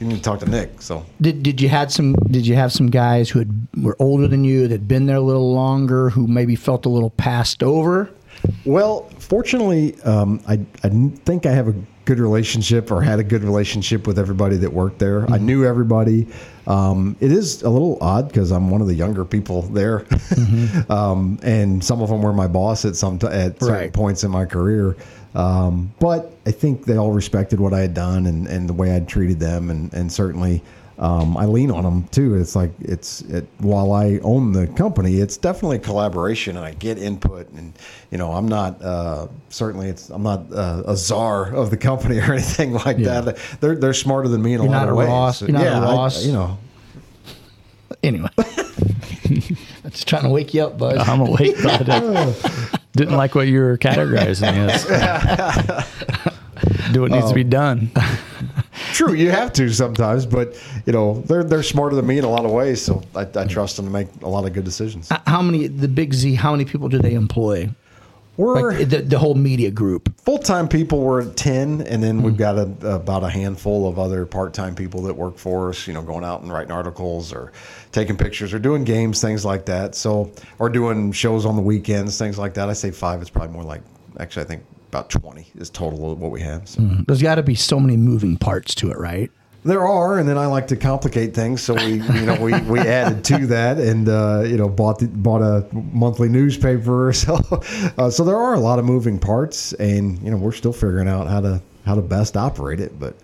[0.00, 0.82] you need to talk to Nick.
[0.82, 4.26] So did did you had some did you have some guys who had were older
[4.26, 7.62] than you that had been there a little longer who maybe felt a little passed
[7.62, 8.10] over
[8.64, 10.88] Well, fortunately, um, I, I
[11.24, 11.74] think I have a
[12.04, 15.28] good relationship or had a good relationship with everybody that worked there.
[15.30, 16.26] I knew everybody.
[16.66, 20.04] Um, it is a little odd because I'm one of the younger people there,
[20.88, 23.92] um, and some of them were my boss at some t- at certain Right.
[23.92, 24.96] points in my career.
[25.34, 28.92] Um, but I think they all respected what I had done and, and the way
[28.92, 30.62] I'd treated them, and and certainly.
[30.96, 32.36] Um, I lean on them too.
[32.36, 36.72] It's like it's it, while I own the company, it's definitely a collaboration, and I
[36.74, 37.48] get input.
[37.50, 37.72] And
[38.12, 42.18] you know, I'm not uh, certainly it's I'm not uh, a czar of the company
[42.20, 43.22] or anything like Yeah.
[43.22, 43.36] that.
[43.60, 45.08] They're they're smarter than me in You're a lot of a ways.
[45.08, 46.24] Ross- you're not a yeah, I- Ross.
[46.24, 46.58] you know,
[48.02, 52.34] anyway i'm just trying to wake you up bud I'm awake, but I
[52.92, 54.84] didn't like what you were categorizing as.
[56.92, 57.90] Do what needs to be done.
[58.94, 59.12] True.
[59.12, 62.44] You have to sometimes, but you know, they're they're smarter than me in a lot
[62.44, 62.80] of ways.
[62.80, 65.10] So I, I trust them to make a lot of good decisions.
[65.10, 67.68] Uh, how many the big z how many people do they employ
[68.36, 72.22] We're like the, the whole media group full time people were at ten, and then
[72.22, 72.38] we've hmm.
[72.38, 75.86] got a, about a handful of other part time people that work for us.
[75.86, 77.52] You know, going out and writing articles or
[77.92, 79.94] taking pictures or doing games, things like that.
[79.94, 82.68] So, or doing shows on the weekends, things like that.
[82.68, 83.20] I say five.
[83.20, 83.82] It's probably more like
[84.18, 84.62] actually, I think
[84.94, 86.68] about twenty is total of what we have.
[86.68, 86.80] So.
[87.08, 89.28] there's got to be so many moving parts to it right
[89.64, 92.78] There are, and then I like to complicate things, so we, you know, we, we
[92.80, 97.12] added to that, and uh, you know, bought the, bought a monthly newspaper.
[97.24, 97.40] So,
[97.98, 101.08] uh, so there are a lot of moving parts, and you know, we're still figuring
[101.08, 102.98] out how to how to best operate it.
[103.00, 103.14] But,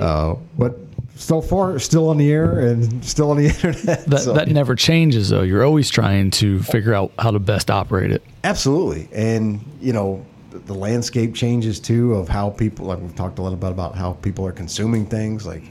[0.00, 0.78] uh, but
[1.14, 4.06] so far, still on the air and still on the internet.
[4.06, 5.42] That, so- that never changes, though.
[5.42, 8.22] You're always trying to figure out how to best operate it.
[8.44, 10.24] Absolutely, and you know
[10.58, 14.12] the- landscape changes too of how people like we've talked a lot about about how
[14.14, 15.46] people are consuming things.
[15.46, 15.62] Like,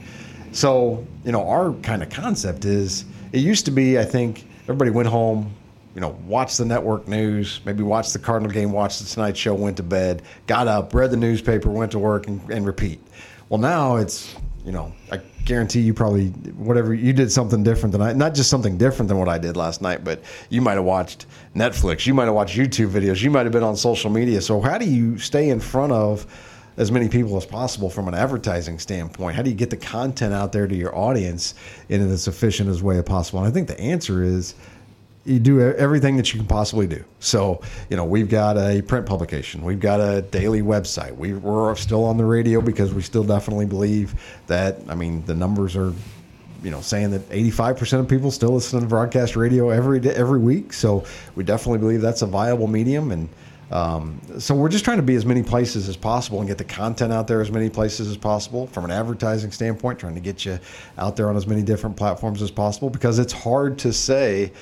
[0.52, 4.90] so you know our kind of concept is it used to be I think everybody
[4.90, 5.52] went home,
[5.94, 9.54] you know, watched the network news, maybe watched the Cardinal game, watched the Tonight Show,
[9.54, 13.00] went to bed, got up, read the newspaper, went to work, and, and repeat.
[13.48, 18.02] Well, now it's you know I guarantee you probably whatever you did something different than
[18.02, 20.84] I not just something different than what I did last night, but you might have
[20.84, 24.40] watched Netflix, you might have watched YouTube videos, you might have been on social media.
[24.40, 26.26] So how do you stay in front of
[26.76, 29.36] as many people as possible from an advertising standpoint?
[29.36, 31.54] How do you get the content out there to your audience
[31.88, 33.40] in as efficient as way as possible?
[33.40, 34.54] And I think the answer is
[35.24, 37.04] you do everything that you can possibly do.
[37.20, 41.14] So, you know, we've got a print publication, we've got a daily website.
[41.16, 44.14] We, we're still on the radio because we still definitely believe
[44.48, 44.78] that.
[44.88, 45.92] I mean, the numbers are,
[46.62, 50.40] you know, saying that 85% of people still listen to broadcast radio every day, every
[50.40, 50.72] week.
[50.72, 51.04] So,
[51.36, 53.28] we definitely believe that's a viable medium and.
[53.70, 56.64] Um, so we're just trying to be as many places as possible and get the
[56.64, 60.44] content out there as many places as possible from an advertising standpoint, trying to get
[60.44, 60.58] you
[60.98, 64.52] out there on as many different platforms as possible because it's hard to say,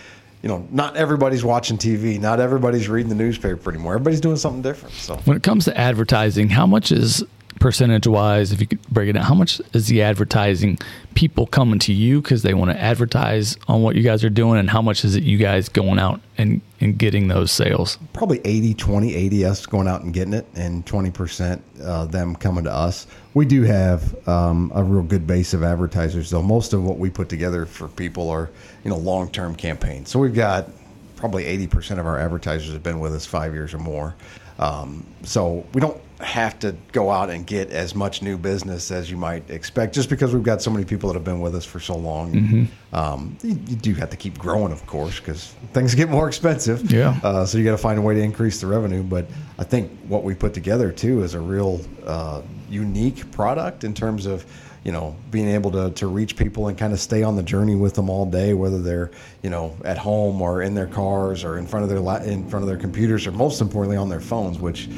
[0.42, 3.94] you know, not everybody's watching TV, not everybody's reading the newspaper anymore.
[3.94, 4.94] Everybody's doing something different.
[4.94, 7.22] So When it comes to advertising, how much is
[7.60, 10.78] percentage wise, if you could break it down, how much is the advertising
[11.14, 14.58] people coming to you because they want to advertise on what you guys are doing,
[14.58, 17.98] and how much is it you guys going out and, and getting those sales?
[18.12, 22.64] probably 80 20 80 us going out and getting it and 20% uh, them coming
[22.64, 23.06] to us.
[23.34, 26.42] We do have um, a real good base of advertisers though.
[26.42, 28.50] Most of what we put together for people are
[28.84, 30.10] you know long-term campaigns.
[30.10, 30.68] So we've got
[31.16, 34.14] probably 80% of our advertisers have been with us five years or more.
[34.58, 39.10] Um, so we don't have to go out and get as much new business as
[39.10, 41.64] you might expect just because we've got so many people that have been with us
[41.64, 45.94] for so long um, you, you do have to keep growing of course because things
[45.94, 47.18] get more expensive Yeah.
[47.22, 49.02] uh, so you got to find a way to increase the revenue.
[49.02, 49.26] But
[49.58, 54.26] I think what we put together too is a real uh, unique product in terms
[54.26, 54.44] of
[54.84, 57.74] you know being able to, to reach people and kind of stay on the journey
[57.76, 59.10] with them all day, whether they're
[59.42, 62.48] you know at home or in their cars or in front of their la- in
[62.48, 64.88] front of their computers or most importantly on their phones, which.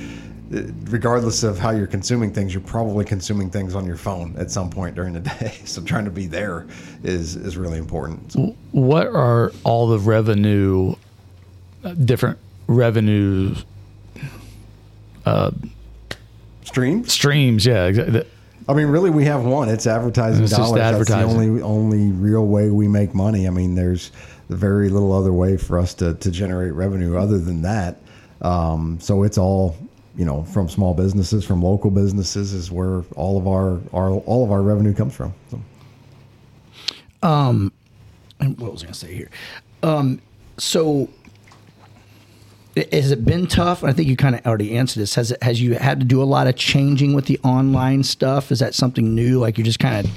[0.54, 4.50] Uh, Regardless of how you're consuming things, you're probably consuming things on your phone at
[4.50, 5.52] some point during the day.
[5.64, 6.66] So trying to be there
[7.02, 8.32] is is really important.
[8.32, 10.94] So What are all the revenue,
[11.84, 13.54] uh, different revenue
[16.64, 17.12] streams.
[17.12, 17.66] streams?
[17.66, 18.24] Yeah, exactly.
[18.68, 19.68] I mean, really, we have one.
[19.68, 21.06] It's advertising It's just dollars.
[21.06, 23.46] That's the only only real way we make money.
[23.46, 24.12] I mean, there's
[24.48, 28.00] very little other way for us to, to generate revenue other than that.
[28.40, 29.76] Um, so it's all
[30.16, 34.44] you know from small businesses, from local businesses, is where all of our, our all
[34.44, 35.34] of our revenue comes from.
[35.50, 35.60] So.
[38.40, 39.30] and what was I going to say here?
[39.82, 40.20] Um,
[40.58, 41.08] so,
[42.92, 43.84] has it been tough?
[43.84, 45.14] I think you kind of already answered this.
[45.14, 45.42] Has it?
[45.42, 48.50] Has you had to do a lot of changing with the online stuff?
[48.50, 49.38] Is that something new?
[49.38, 50.12] Like you're just kind of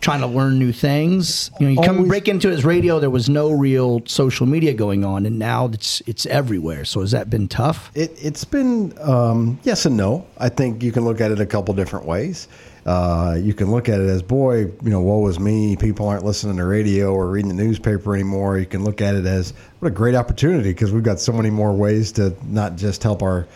[0.00, 1.50] trying to learn new things.
[1.60, 3.00] You know, you come break into his radio.
[3.00, 6.84] There was no real social media going on, and now it's it's everywhere.
[6.84, 7.90] So has that been tough?
[7.94, 10.26] It, it's been um, yes and no.
[10.38, 12.48] I think you can look at it a couple different ways.
[12.86, 15.76] Uh, you can look at it as, boy, you know, woe is me.
[15.76, 18.58] People aren't listening to radio or reading the newspaper anymore.
[18.58, 21.50] You can look at it as, what a great opportunity because we've got so many
[21.50, 23.46] more ways to not just help our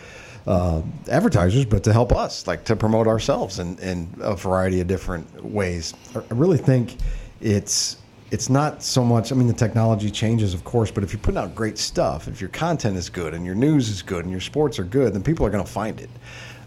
[0.47, 4.87] uh, advertisers, but to help us, like to promote ourselves in, in a variety of
[4.87, 5.93] different ways.
[6.15, 6.97] I really think
[7.41, 7.97] it's
[8.31, 9.31] it's not so much.
[9.31, 12.41] I mean, the technology changes, of course, but if you're putting out great stuff, if
[12.41, 15.23] your content is good and your news is good and your sports are good, then
[15.23, 16.09] people are going to find it.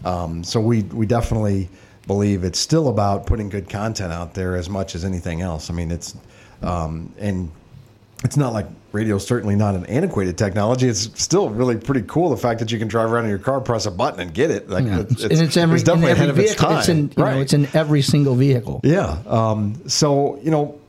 [0.05, 1.69] Um, so we we definitely
[2.07, 5.69] believe it's still about putting good content out there as much as anything else.
[5.69, 6.15] I mean, it's
[6.61, 7.51] um, and
[8.23, 10.87] it's not like radio's certainly not an antiquated technology.
[10.87, 12.29] It's still really pretty cool.
[12.29, 14.51] The fact that you can drive around in your car, press a button, and get
[14.51, 14.69] it.
[14.69, 15.01] Like Yeah.
[15.01, 16.77] it's, and it's every, in definitely every ahead of its time.
[16.79, 17.35] It's in you right.
[17.35, 18.81] know, it's in every single vehicle.
[18.83, 19.19] Yeah.
[19.27, 20.79] Um, so, you know,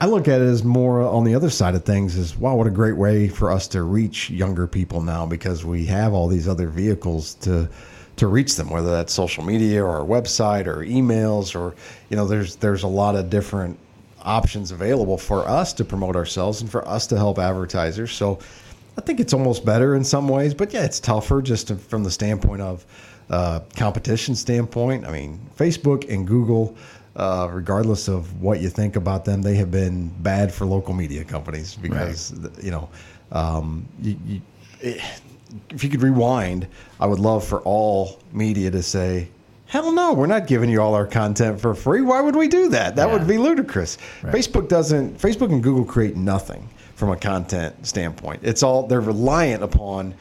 [0.00, 2.66] I look at it as more on the other side of things is wow, what
[2.66, 6.48] a great way for us to reach younger people now because we have all these
[6.48, 7.68] other vehicles to
[8.16, 11.74] to reach them, whether that's social media or our website or emails or
[12.10, 13.78] you know, there's there's a lot of different
[14.22, 18.12] options available for us to promote ourselves and for us to help advertisers.
[18.12, 18.38] So
[18.96, 22.04] I think it's almost better in some ways, but yeah, it's tougher just to, from
[22.04, 22.84] the standpoint of
[23.30, 25.06] uh, competition standpoint.
[25.06, 26.76] I mean, Facebook and Google,
[27.16, 31.24] uh, regardless of what you think about them, they have been bad for local media
[31.24, 32.88] companies because you know,
[33.32, 34.42] um, you, you,
[34.80, 35.00] it,
[35.70, 36.66] if you could rewind,
[36.98, 39.28] I would love for all media to say.
[39.70, 42.00] Hell no, we're not giving you all our content for free.
[42.00, 42.96] Why would we do that?
[42.96, 43.98] That would be ludicrous.
[44.20, 48.40] Facebook doesn't, Facebook and Google create nothing from a content standpoint.
[48.42, 50.14] It's all, they're reliant upon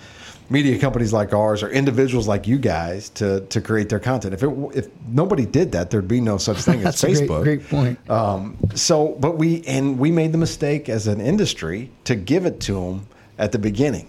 [0.52, 4.36] media companies like ours or individuals like you guys to, to create their content.
[4.36, 7.44] If it, if nobody did that, there'd be no such thing as a great, Facebook.
[7.44, 8.10] great point.
[8.10, 12.60] Um, so, but we and we made the mistake as an industry to give it
[12.62, 13.08] to them
[13.40, 14.08] at the beginning,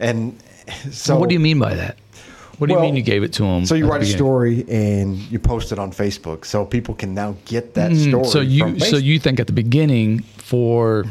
[0.00, 0.42] and
[0.90, 1.98] so what do you mean by that?
[2.58, 3.64] What do Well, you mean you gave it to them?
[3.66, 7.36] So you write a story and you post it on Facebook, so people can now
[7.44, 8.24] get that story.
[8.24, 11.04] Mm, So you so you think at the beginning for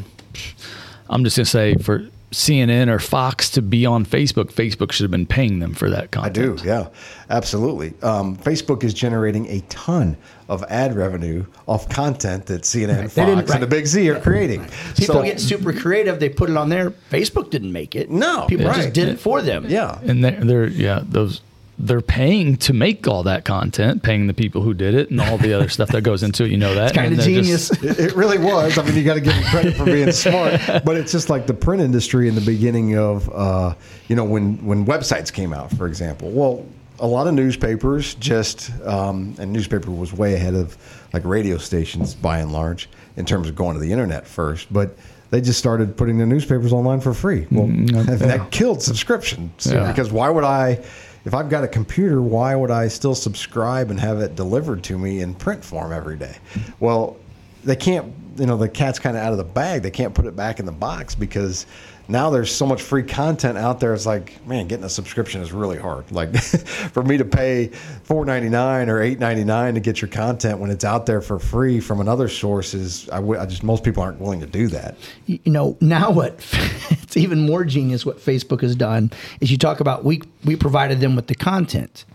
[1.10, 5.12] I'm just gonna say for CNN or Fox to be on Facebook, Facebook should have
[5.12, 6.38] been paying them for that content.
[6.38, 6.88] I do, yeah,
[7.30, 7.94] absolutely.
[8.04, 10.18] Um, Facebook is generating a ton
[10.50, 13.68] of ad revenue off content that CNN, They didn't- Fox, and the.
[13.68, 14.66] Big Z are creating.
[14.98, 16.20] People So- get super creative.
[16.20, 16.92] They put it on there.
[17.12, 18.10] Facebook didn't make it.
[18.10, 18.76] No, people right.
[18.76, 19.66] just did it for them.
[19.70, 21.42] yeah, And they're, they're yeah those
[21.80, 25.38] they're paying to make all that content, paying the people who did it and all
[25.38, 26.50] the other stuff that goes into it.
[26.52, 27.70] You know that Kind of genius.
[27.70, 28.78] just- It, it really was.
[28.78, 30.60] I mean, you got to give them credit for being smart.
[30.84, 33.76] But it's just like the print industry in the beginning of, uh,
[34.08, 36.30] you know, when when websites came out, for example.
[36.32, 36.66] Well,
[37.00, 40.76] a lot of newspapers just, um, and newspaper was way ahead of
[41.14, 44.98] like radio stations by and large in terms of going to the internet first, but.
[45.30, 47.48] They just started putting their newspapers online for free.
[47.52, 49.92] Well, that killed subscriptions Yeah.
[49.92, 50.80] because why would I,
[51.28, 54.98] if I've got a computer, why would I still subscribe and have it delivered to
[54.98, 56.38] me in print form every day?
[56.80, 57.18] Well,
[57.66, 60.26] they can't you know the cat's kind of out of the bag they can't put
[60.26, 61.66] it back in the box because
[62.10, 65.52] now there's so much free content out there it's like man getting a subscription is
[65.52, 66.10] really hard.
[66.12, 66.36] Like
[66.94, 67.70] for me to pay
[68.08, 72.30] 4.99 or 8.99 to get your content when it's out there for free from another
[72.30, 74.96] source is I, w- I just most people aren't willing to do that.
[75.26, 76.36] You know now what
[76.90, 81.00] it's even more genius what facebook has done is you talk about we we provided
[81.00, 82.06] them with the content.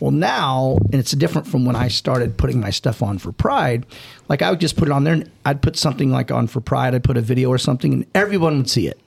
[0.00, 3.86] Well now and it's different from when i started putting my stuff on for pride
[4.28, 6.60] like i would just put it on there and i'd put something like on for
[6.60, 8.98] pride i'd put a video or something and everyone would see it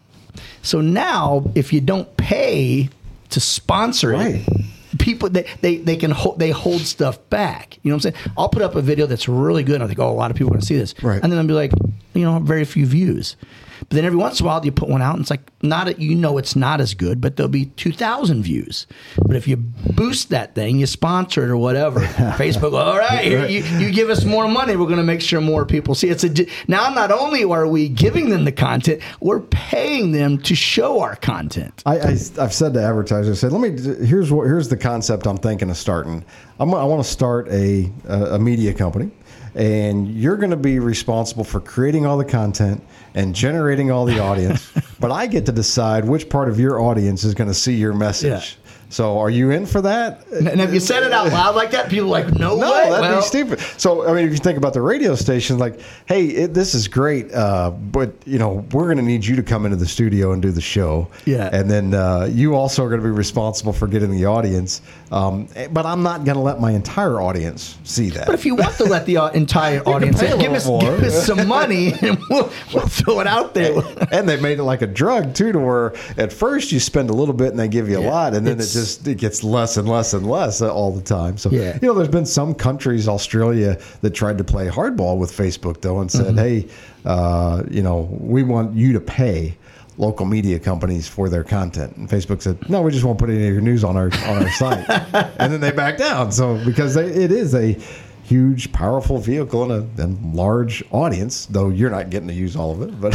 [0.61, 2.89] so now if you don't pay
[3.29, 4.35] to sponsor Right.
[4.47, 4.65] it
[4.99, 8.31] people they, they, they can hold they hold stuff back you know what i'm saying
[8.37, 10.37] i'll put up a video that's really good and i think oh a lot of
[10.37, 11.21] people are going to see this Right.
[11.21, 11.71] and then i'll be like
[12.13, 13.35] you know very few views
[13.79, 15.99] but then every once in a while you put one out and it's like not
[15.99, 18.87] you know it's not as good but there'll be 2000 views
[19.25, 21.99] but if you boost that thing you sponsor it or whatever
[22.37, 25.41] facebook all right here, you, you give us more money we're going to make sure
[25.41, 29.39] more people see it's a now not only are we giving them the content we're
[29.39, 32.09] paying them to show our content I, I,
[32.39, 34.05] I've said to advertisers, I said, let me.
[34.05, 34.45] Here's what.
[34.45, 36.25] Here's the concept I'm thinking of starting.
[36.59, 39.11] I'm, I want to start a, a a media company,
[39.57, 42.81] and you're going to be responsible for creating all the content
[43.15, 44.71] and generating all the audience.
[44.99, 47.93] but I get to decide which part of your audience is going to see your
[47.93, 48.57] message.
[48.89, 50.25] So, are you in for that?
[50.27, 52.89] and if you said it out loud like that people are like no, No, way
[52.89, 53.59] that'd Well, be stupid.
[53.77, 56.87] So, I mean, if you think about the radio station, like, hey, it, this is
[56.87, 60.31] great, uh, but you know, we're going to need you to come into the studio
[60.31, 61.09] and do the show.
[61.25, 61.49] Yeah.
[61.51, 64.81] and then uh, you also are going to be responsible for getting the audience.
[65.11, 68.25] Um, but I'm not going to let my entire audience see that.
[68.25, 71.47] But if you want to let the uh, entire audience give us, give us some
[71.47, 73.73] money and we'll, we'll throw it out there.
[74.11, 77.13] and they made it like a drug too, to where at first you spend a
[77.13, 79.43] little bit and they give you a Yeah, lot, and then it just it gets
[79.43, 81.37] less and less and less all the time.
[81.37, 81.77] So Yeah.
[81.81, 85.99] you know, there's been some countries, Australia, that tried to play hardball with Facebook though,
[86.01, 86.37] and said, Mm-hmm.
[86.37, 86.67] hey,
[87.05, 89.55] uh, you know, we want you to pay.
[89.99, 93.47] Local media companies for their content, and Facebook said, "No, we just won't put any
[93.47, 94.85] of your news on our on our site."
[95.39, 96.31] and then they backed down.
[96.31, 97.75] So because they, it is a
[98.23, 102.71] huge, powerful vehicle and a and large audience, though you're not getting to use all
[102.73, 103.13] of it, but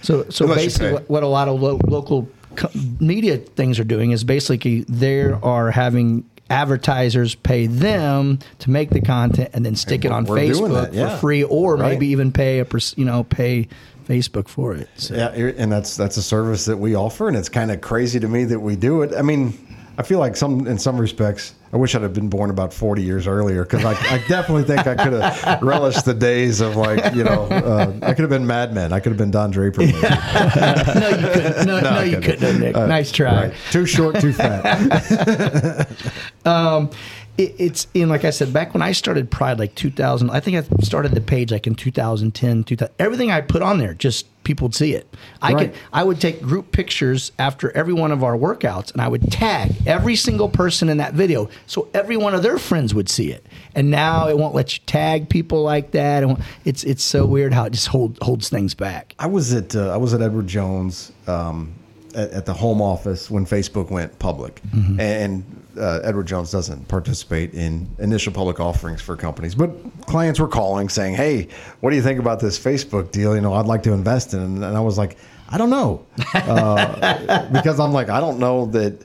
[0.00, 2.70] So, so basically, what, what a lot of lo- local co-
[3.00, 9.00] media things are doing is basically they are having advertisers pay them to make the
[9.00, 11.08] content and then stick it on Facebook that, yeah.
[11.14, 11.90] for free, or Right.
[11.92, 13.68] maybe even pay a pers- you know pay
[14.06, 14.88] Facebook for it.
[14.96, 15.14] So.
[15.14, 18.28] Yeah, and that's that's a service that we offer, and it's kind of crazy to
[18.28, 19.14] me that we do it.
[19.14, 19.54] I mean,
[19.96, 23.02] I feel like some in some respects, I wish I'd have been born about forty
[23.02, 27.14] years earlier because I, I definitely think I could have relished the days of like
[27.14, 29.80] you know uh, I could have been Mad Men, I could have been Don Draper.
[29.86, 31.66] no, you couldn't.
[31.66, 32.40] No, no, I you couldn't.
[32.40, 32.76] couldn't, Nick.
[32.76, 33.44] Uh, nice try.
[33.48, 33.54] Right.
[33.70, 35.88] Too short, too fat.
[37.36, 40.56] It, it's in like I said back when I started Pride like 2000 I think
[40.56, 44.66] I started the page like in 2010 2000 everything I put on there just people
[44.66, 45.06] would see it.
[45.40, 45.72] I Right.
[45.72, 49.32] could I would take group pictures after every one of our workouts and I would
[49.32, 53.32] tag every single person in that video so every one of their friends would see
[53.32, 53.44] it.
[53.74, 56.22] And now it won't let you tag people like that.
[56.22, 59.14] And it's it's so weird how it just hold, holds things back.
[59.18, 61.72] I was at uh, I was at Edward Jones um,
[62.14, 64.60] at, at the home office when Facebook went public,
[64.98, 65.42] and
[65.78, 69.70] uh, Edward Jones doesn't participate in initial public offerings for companies, but
[70.06, 71.48] clients were calling saying, "Hey,
[71.80, 73.34] what do you think about this Facebook deal?
[73.34, 75.16] You know, I'd like to invest in." it." And, I was like,
[75.48, 76.04] "I don't know,"
[76.34, 79.04] uh, because I'm like, I don't know that.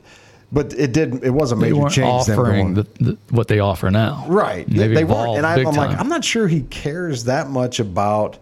[0.52, 1.24] But it did.
[1.24, 2.30] It was a major change.
[2.30, 4.26] offering the, the, what they offer now.
[4.28, 4.68] Right.
[4.68, 5.38] They've they weren't.
[5.38, 6.00] evolved And I, I'm like.
[6.00, 8.40] I'm not sure he cares that much about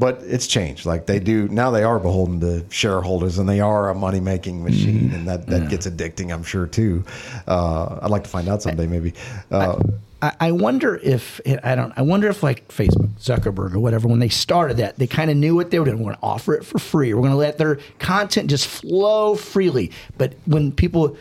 [0.00, 0.86] but it's changed.
[0.86, 4.64] Like they do now, they are beholden to shareholders, and they are a money making
[4.64, 6.32] machine, and that that gets addicting.
[6.32, 7.04] I'm sure too.
[7.46, 9.12] Uh, I'd like to find out someday, maybe.
[9.50, 9.80] Uh,
[10.22, 11.92] I, I wonder if I don't.
[11.96, 15.36] I wonder if like Facebook, Zuckerberg, or whatever, when they started that, they kind of
[15.36, 15.98] knew what they were doing.
[15.98, 17.12] We're going to offer it for free.
[17.12, 19.92] We're going to let their content just flow freely.
[20.16, 21.16] But when people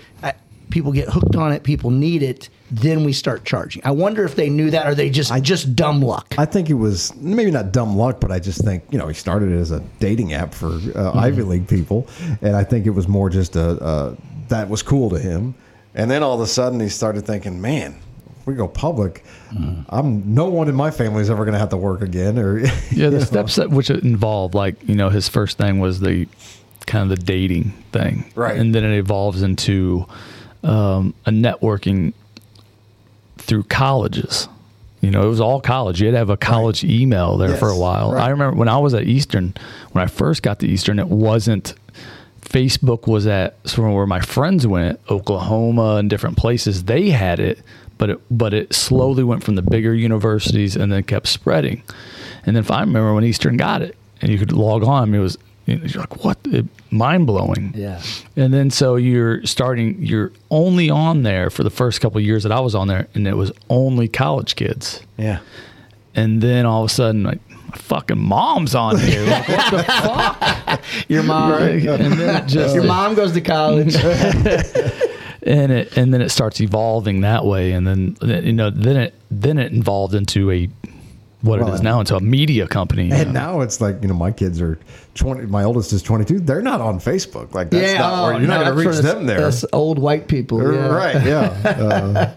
[0.70, 3.82] people get hooked on it, people need it, then we start charging.
[3.86, 6.34] I wonder if they knew that, or they just I, just dumb luck.
[6.38, 9.14] I think it was maybe not dumb luck, but I just think you know he
[9.14, 12.08] started it as a dating app for uh, Ivy League people,
[12.42, 14.18] and I think it was more just a, a
[14.50, 15.56] that was cool to him.
[15.96, 17.96] And then all of a sudden he started thinking, man,
[18.40, 19.24] if we go public,
[19.90, 22.38] I'm no one in my family is ever going to have to work again.
[22.38, 22.60] Or
[22.92, 23.24] Yeah, the know.
[23.24, 26.28] steps that which it involved, like you know, his first thing was the
[26.86, 28.58] kind of the dating thing, Right.
[28.58, 30.06] And then it evolves into
[30.64, 32.14] um, a networking
[33.50, 34.48] through colleges.
[35.02, 36.00] You know, it was all college.
[36.00, 38.14] You had to have a college email there for a while.
[38.14, 38.26] right.
[38.26, 39.56] I remember when I was at Eastern,
[39.92, 41.74] when I first got to Eastern, it wasn't.
[42.42, 46.86] Facebook was at sort of where my friends went, Oklahoma and different places.
[46.86, 47.60] They had it,
[47.98, 51.84] but it but it slowly went from the bigger universities and then kept spreading.
[52.46, 55.20] And then if I remember when Eastern got it, and you could log on, it
[55.20, 56.38] was you're like what
[56.92, 57.74] mind blowing.
[57.76, 58.02] Yeah.
[58.36, 62.44] And then so you're starting, you're only on there for the first couple of years
[62.44, 65.02] that I was on there, and it was only college kids.
[65.18, 65.40] yeah.
[66.16, 67.40] And then all of a sudden, like,
[67.70, 69.24] my fucking mom's on here.
[69.26, 69.84] Like, what the
[70.68, 70.82] fuck?
[71.08, 71.84] Your mom, and
[72.14, 73.96] then it just, your mom goes to college.
[75.44, 79.14] and it, and then it starts evolving that way, and then you know, then it,
[79.30, 80.68] then it evolved into a
[81.42, 83.08] what Well, it is now into a media company.
[83.08, 83.40] you And know.
[83.56, 84.78] now it's like you know my kids are
[85.16, 85.46] twenty.
[85.46, 86.40] My oldest is twenty two.
[86.40, 87.54] They're not on Facebook.
[87.54, 89.46] Like that's not where oh, you're not going to reach us- them there.
[89.46, 90.62] us old white people.
[90.62, 90.88] yeah.
[90.88, 91.26] Right?
[91.26, 91.56] Yeah.
[91.80, 92.34] Uh,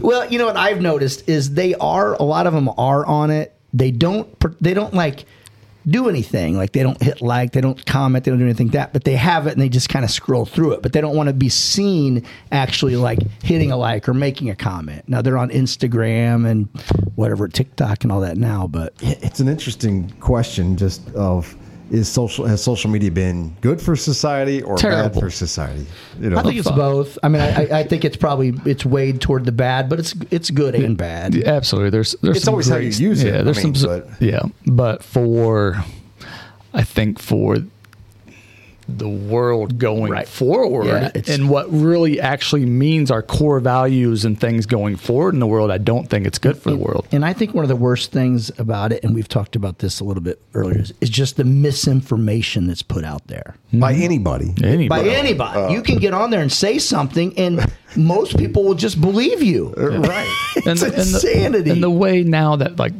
[0.00, 3.30] Well, you know what I've noticed is they are a lot of them are on
[3.32, 3.52] it.
[3.74, 4.28] They don't
[4.62, 5.24] they don't like
[5.88, 6.56] do anything.
[6.56, 9.04] Like they don't hit like, they don't comment, they don't do anything like that, but
[9.04, 10.82] they have it and they just kind of scroll through it.
[10.82, 14.56] But they don't want to be seen actually like hitting a like or making a
[14.56, 15.08] comment.
[15.08, 16.68] Now they're on Instagram and
[17.14, 20.76] whatever TikTok and all that now, but it's an interesting question.
[20.76, 21.56] Just of
[21.90, 25.86] is social has social media been good for society or bad for society?
[26.20, 27.18] You know, I think it's both.
[27.22, 30.14] I mean, I, I- I think it's probably it's weighed toward the bad, but it's
[30.30, 31.34] it's good and bad.
[31.34, 31.90] Yeah, Absolutely.
[31.90, 33.88] There's there's It's some always how you great- use it, Yeah, I there's mean, some
[34.00, 35.76] but- yeah, but for
[36.74, 37.56] I think for
[38.88, 40.28] the world going Right.
[40.28, 45.40] forward Yeah, and what really actually means our core values and things going forward in
[45.40, 47.06] the world, I don't think it's good for the world.
[47.10, 49.98] And I think one of the worst things about it, and we've talked about this
[49.98, 54.54] a little bit earlier, is, is just the misinformation that's put out there by anybody.
[54.62, 54.88] Anybody.
[54.88, 55.60] by anybody.
[55.60, 59.42] Uh, you can get on there and say something, and most people will just believe
[59.42, 59.74] you.
[59.76, 60.32] Uh, right.
[60.56, 61.70] It's and, the, insanity.
[61.70, 62.92] and the way now that like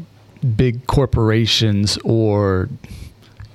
[0.56, 2.68] big corporations or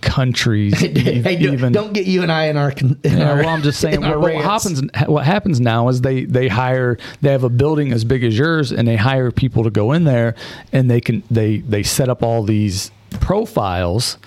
[0.02, 2.72] countries hey, don't- even don't get you and I in our.
[2.72, 4.82] In Yeah, our well, I'm just saying in what, what happens.
[5.08, 6.98] What happens now is they they hire.
[7.22, 10.04] They have a building as big as yours, and they hire people to go in
[10.04, 10.36] there,
[10.74, 14.18] and they can they they set up all these profiles.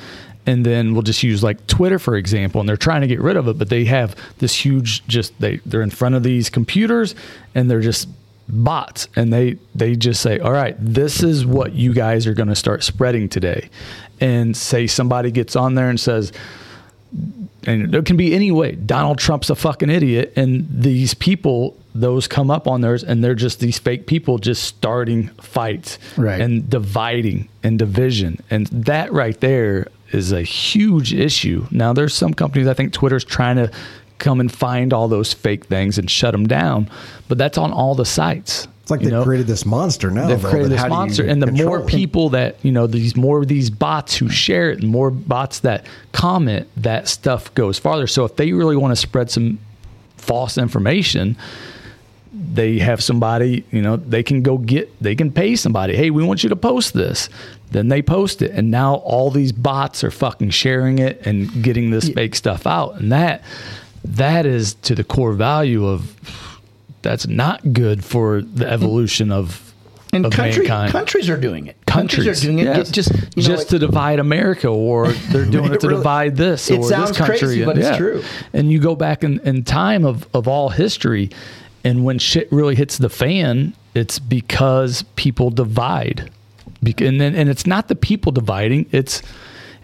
[0.46, 3.36] And then we'll just use like Twitter for example, and they're trying to get rid
[3.38, 7.14] of it, but they have this huge just they they're in front of these computers,
[7.54, 8.08] and they're just
[8.46, 12.50] bots, and they they just say, all right, this is what you guys are going
[12.50, 13.70] to start spreading today,
[14.20, 16.32] and say somebody gets on there and says,
[17.66, 18.72] and it can be any way.
[18.72, 23.34] Donald Trump's a fucking idiot, and these people, those come up on theirs, and they're
[23.34, 26.40] just these fake people just starting fights Right.
[26.40, 31.66] and dividing and division, and that right there is a huge issue.
[31.70, 33.70] Now, there's some companies I think Twitter's trying to
[34.18, 36.88] come and find all those fake things and shut them down,
[37.28, 38.68] but that's on all the sites.
[38.84, 39.24] It's like they know?
[39.24, 40.28] created this monster now.
[40.28, 41.86] They've though, created this how do you monster, and the more it?
[41.86, 45.60] people that you know, these more of these bots who share it, and more bots
[45.60, 48.06] that comment, that stuff goes farther.
[48.06, 49.58] So if they really want to spread some
[50.18, 51.38] false information,
[52.34, 55.96] they have somebody, you know, they can go get, they can pay somebody.
[55.96, 57.30] Hey, we want you to post this.
[57.70, 61.90] Then they post it, and now all these bots are fucking sharing it and getting
[61.90, 63.42] this fake stuff out, and that
[64.04, 66.53] that is to the core value of
[67.04, 69.72] that's not good for the evolution of
[70.12, 70.92] and country, mankind.
[70.92, 71.76] countries are doing it.
[71.86, 72.64] Countries, are doing it.
[72.64, 72.90] yes.
[72.90, 76.00] Just you know, just like- to divide America, or they're doing it, It to really-
[76.00, 77.38] divide this it or sounds this country.
[77.38, 78.22] crazy, but it's true.
[78.52, 81.30] And you go back in, in time of, of all history,
[81.84, 86.30] and when shit really hits the fan, it's because people divide.
[86.98, 89.20] And then, and it's not the people dividing; it's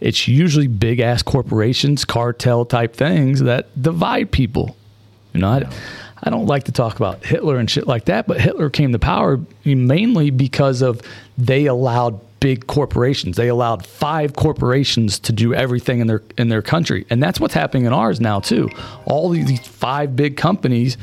[0.01, 4.76] it's usually big ass corporations, cartel type things that divide people.
[5.32, 5.70] You know, I,
[6.22, 8.98] I don't like to talk about Hitler and shit like that, but Hitler came to
[8.98, 11.01] power mainly because of
[11.38, 13.36] they allowed big corporations.
[13.36, 17.55] They allowed five corporations to do everything in their in their country, and that's what's
[17.55, 18.68] happening in ours now too.
[19.05, 20.97] All these five big companies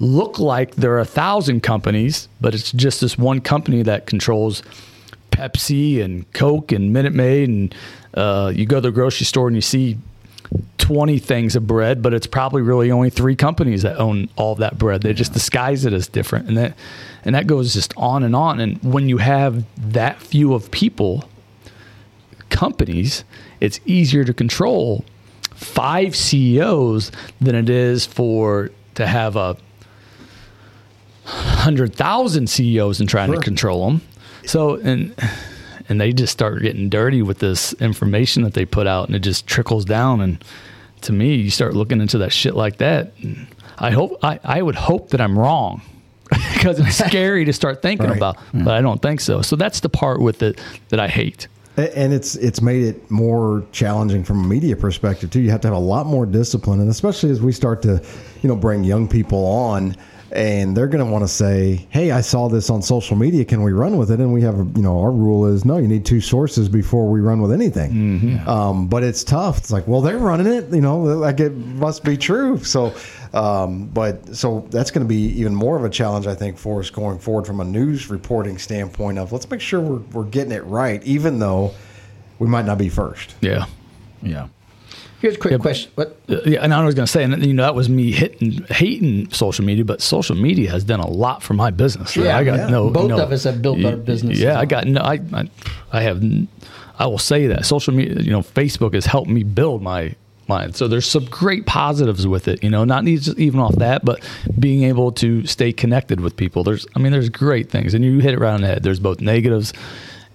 [0.00, 4.62] look like there are a thousand companies, but it's just this one company that controls
[5.30, 7.74] Pepsi and Coke and Minute Maid, and
[8.14, 9.98] uh, you go to the grocery store and you see
[10.78, 14.58] 20 things of bread, but it's probably really only three companies that own all of
[14.58, 15.00] that bread.
[15.02, 16.48] They just disguise it as different.
[16.48, 16.76] And that
[17.24, 18.60] and that goes just on and on.
[18.60, 21.26] And when you have that few of people,
[22.50, 23.24] companies,
[23.60, 25.04] it's easier to control
[25.54, 27.10] five CEOs
[27.40, 29.56] than it is for to have a
[31.24, 33.36] hundred thousand CEOs and trying Sure.
[33.36, 34.02] to control them.
[34.44, 35.14] So and
[35.88, 39.20] and they just start getting dirty with this information that they put out, and it
[39.20, 40.20] just trickles down.
[40.20, 40.42] And
[41.02, 43.12] to me, you start looking into that shit like that.
[43.78, 45.82] I hope I, I would hope that I'm wrong
[46.54, 48.16] because it's scary to start thinking Right.
[48.16, 48.64] about, mm.
[48.64, 49.42] but I don't think so.
[49.42, 51.48] So that's the part with it that I hate.
[51.76, 55.40] And it's it's made it more challenging from a media perspective too.
[55.40, 58.00] You have to have a lot more discipline, and especially as we start to,
[58.42, 59.96] you know, bring young people on,
[60.34, 63.44] and they're going to want to say, "Hey, I saw this on social media.
[63.44, 65.78] Can we run with it?" And we have, you know, our rule is no.
[65.78, 67.90] You need two sources before we run with anything.
[68.48, 69.58] Um, but it's tough.
[69.58, 70.72] It's like, well, they're running it.
[70.72, 72.58] You know, like it must be true.
[72.64, 72.94] So,
[73.32, 76.80] um, but so that's going to be even more of a challenge, I think, for
[76.80, 79.18] us going forward from a news reporting standpoint.
[79.18, 81.72] Of let's make sure we're we're getting it right, even though
[82.38, 83.34] we might not be first.
[83.40, 83.66] Yeah.
[84.22, 84.48] Yeah.
[85.24, 85.90] Here's a quick question.
[85.94, 86.20] What?
[86.28, 88.62] Uh, yeah, and I was going to say, and you know, that was me hitting,
[88.68, 92.14] hating social media, but social media has done a lot for my business.
[92.14, 92.68] Yeah, I got yeah.
[92.68, 92.90] no.
[92.90, 95.00] Both no- of us have built our businesses Yeah, I got no.
[95.00, 95.48] I, I,
[95.94, 96.22] I have.
[96.98, 100.14] I will say that social media, you know, Facebook has helped me build my
[100.46, 100.74] mine.
[100.74, 102.62] So there's some great positives with it.
[102.62, 104.22] You know, not even off that, but
[104.60, 106.64] being able to stay connected with people.
[106.64, 108.82] There's, I mean, there's great things, and you hit it right on the head.
[108.82, 109.72] There's both negatives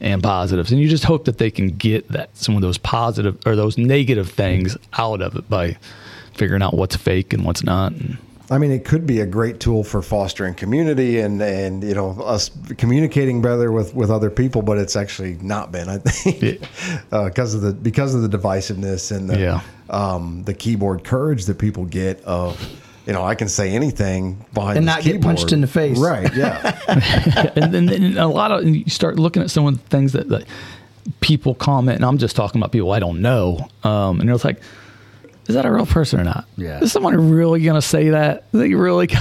[0.01, 3.37] and positives, and you just hope that they can get that some of those positive
[3.45, 5.77] or those negative things out of it by
[6.33, 7.91] figuring out what's fake and what's not.
[7.91, 8.17] And,
[8.51, 12.11] I mean, it could be a great tool for fostering community and and you know
[12.23, 15.87] us communicating better with with other people, but it's actually not been.
[15.89, 16.61] I think
[17.11, 19.61] because of the because of the divisiveness and the Yeah.
[19.89, 22.57] um, the keyboard courage that people get of.
[23.09, 25.97] You know, I can say anything behind And not get punched in the face.
[25.97, 26.31] right?
[26.31, 26.79] Yeah,
[27.55, 30.29] and then a lot of and you start looking at some of the things that,
[30.29, 30.45] that
[31.19, 34.61] people comment, and I'm just talking about people I don't know, um, and it's like,
[35.49, 36.45] is that a real person or not?
[36.55, 36.79] Yeah.
[36.79, 38.45] is someone really gonna say that?
[38.53, 39.09] Is they really?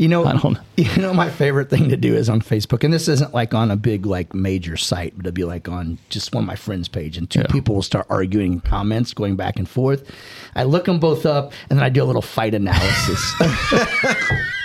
[0.00, 0.60] You know, I don't know.
[0.78, 3.70] You know, my favorite thing to do is on Facebook, and this isn't like on
[3.70, 6.88] a big like major site, but it'd be like on just one of my friends'
[6.88, 7.46] page, and two Yeah.
[7.48, 10.10] people will start arguing in comments, going back and forth.
[10.56, 13.34] I look them both up, and then I do a little fight analysis.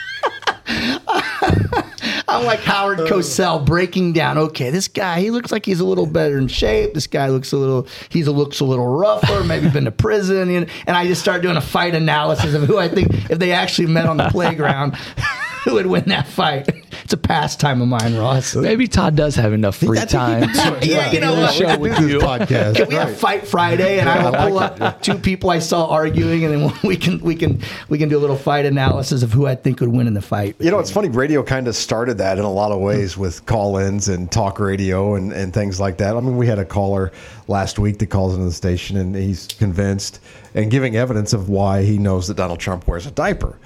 [2.36, 3.08] I'm like Howard uh.
[3.08, 4.38] Cosell breaking down.
[4.38, 6.94] Okay, this guy he looks like he's a little better in shape.
[6.94, 9.44] This guy looks a little he's a, looks a little rougher.
[9.44, 10.50] Maybe been to prison.
[10.50, 13.40] You know, and I just start doing a fight analysis of who I think if
[13.40, 14.96] they actually met on the playground,
[15.64, 16.70] who would win that fight.
[17.04, 18.56] It's a pastime of mine, Ross.
[18.56, 20.50] Maybe Todd does have enough free time.
[20.50, 21.54] he- to Yeah, you know a what?
[21.54, 22.20] show with you.
[22.20, 22.76] podcast.
[22.76, 23.16] Can we have.
[23.18, 26.96] Fight Friday, and I will pull up two people I saw arguing, and then we
[26.98, 29.90] can we can we can do a little fight analysis of who I think would
[29.90, 30.56] win in the fight.
[30.60, 31.10] You know, it's funny.
[31.10, 35.16] Radio kind of started that in a lot of ways with call-ins and talk radio
[35.16, 36.16] and, and things like that.
[36.16, 37.12] I mean, we had a caller
[37.48, 40.20] last week that calls into the station and he's convinced
[40.56, 43.58] and giving evidence of why he knows that Donald Trump wears a diaper.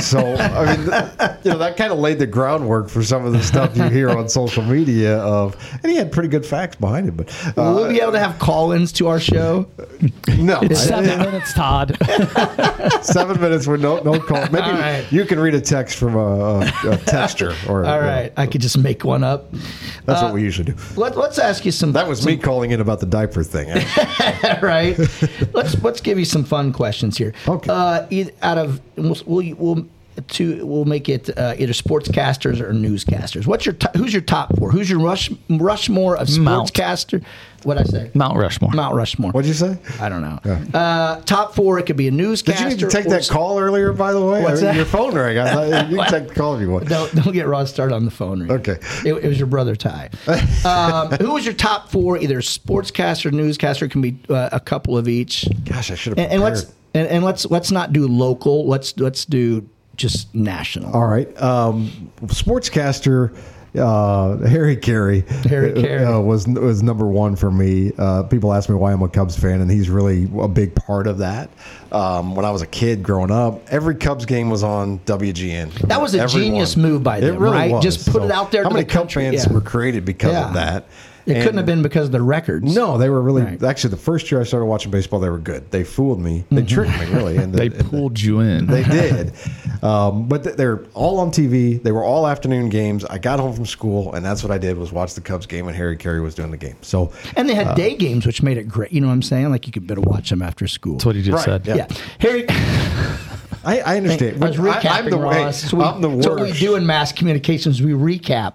[0.00, 0.80] So, I mean,
[1.44, 4.10] you know, that kind of laid the groundwork for some of the stuff you hear
[4.10, 7.16] on social media of, and he had pretty good facts behind it.
[7.16, 9.66] But Will uh, we be able to have call-ins to our show?
[10.36, 11.96] no, It's seven minutes, Todd.
[13.02, 14.42] seven minutes with no no call.
[14.50, 15.06] Maybe All right.
[15.10, 18.60] you can read a text from a, a, a texture or All right, I could
[18.60, 19.50] just make one up.
[20.04, 20.76] That's what we usually do.
[20.96, 21.92] Let, let's ask you some.
[21.92, 23.68] That was me calling in about the diaper thing.
[24.62, 24.98] right.
[25.52, 27.32] let's let's give you some fun questions here.
[27.46, 27.70] Okay.
[27.70, 28.06] Uh,
[28.42, 29.86] out of we'll we'll, we'll
[30.28, 33.46] to we'll make it uh, either sportscasters or newscasters.
[33.46, 34.70] What's your to- who's your top four?
[34.70, 36.72] Who's your rush Rushmore of Mount.
[36.72, 37.24] sportscaster?
[37.64, 38.10] What I say?
[38.12, 38.70] Mount Rushmore.
[38.72, 39.32] Mount Rushmore.
[39.32, 39.78] What'd you say?
[39.98, 40.38] I don't know.
[40.78, 41.78] Uh, top four.
[41.78, 42.62] It could be a newscaster.
[42.64, 43.94] Did you need to take that s- call earlier?
[43.94, 44.76] By the way, What's I mean, that?
[44.76, 45.38] your phone rang.
[45.38, 46.88] I thought you can take the call if you want.
[46.90, 48.40] Don't, don't get Rod started on the phone.
[48.40, 48.50] Ring.
[48.52, 48.76] Okay.
[49.06, 50.10] It, it was your brother Ty.
[50.66, 52.18] um, who was your top four?
[52.18, 53.86] Either sportscaster, newscaster.
[53.86, 55.48] It can be uh, a couple of each.
[55.64, 56.18] Gosh, I should have.
[56.18, 58.66] And, and let's and, and let's let's not do local.
[58.68, 59.66] Let's let's do
[59.96, 60.92] just national.
[60.92, 63.36] All right, um, sportscaster.
[63.76, 66.04] Uh, Harry Caray, Harry uh, Caray.
[66.04, 67.90] uh, was was number one for me.
[67.98, 71.08] Uh, people ask me why I'm a Cubs fan, and he's really a big part
[71.08, 71.50] of that.
[71.90, 75.72] Um, when I was a kid growing up, every Cubs game was on WGN.
[75.88, 77.70] That was a Every genius move by them, It really right?
[77.72, 77.82] was.
[77.82, 79.52] Just put it out there How to many the Cub country, fans yeah.
[79.52, 80.46] were created because Yeah.
[80.48, 80.86] of that?
[81.26, 82.74] It couldn't have been because of the records.
[82.74, 83.62] No, they were really Right.
[83.62, 85.20] actually the first year I started watching baseball.
[85.20, 85.70] They were good.
[85.70, 86.44] They fooled me.
[86.50, 87.36] They tricked me really.
[87.38, 88.66] And the- They and the- pulled you in.
[88.66, 89.32] They did,
[89.82, 91.82] um, but they're all on TV.
[91.82, 93.04] They were all afternoon games.
[93.06, 95.64] I got home from school, and that's what I did was watch the Cubs game
[95.66, 96.76] when Harry Caray was doing the game.
[96.82, 98.92] So And they had day games, which made it great.
[98.92, 99.50] You know what I'm saying?
[99.50, 100.94] Like you could better watch them after school.
[100.94, 101.66] That's what he just Right, said.
[101.66, 101.74] yeah.
[101.76, 101.96] yeah.
[102.18, 102.46] Harry,
[103.64, 104.42] I, I understand.
[104.42, 105.70] I was recapping I, am the, hey, Ross.
[105.70, 107.82] So we, I'm the That's what we do in mass communications.
[107.82, 108.54] We recap.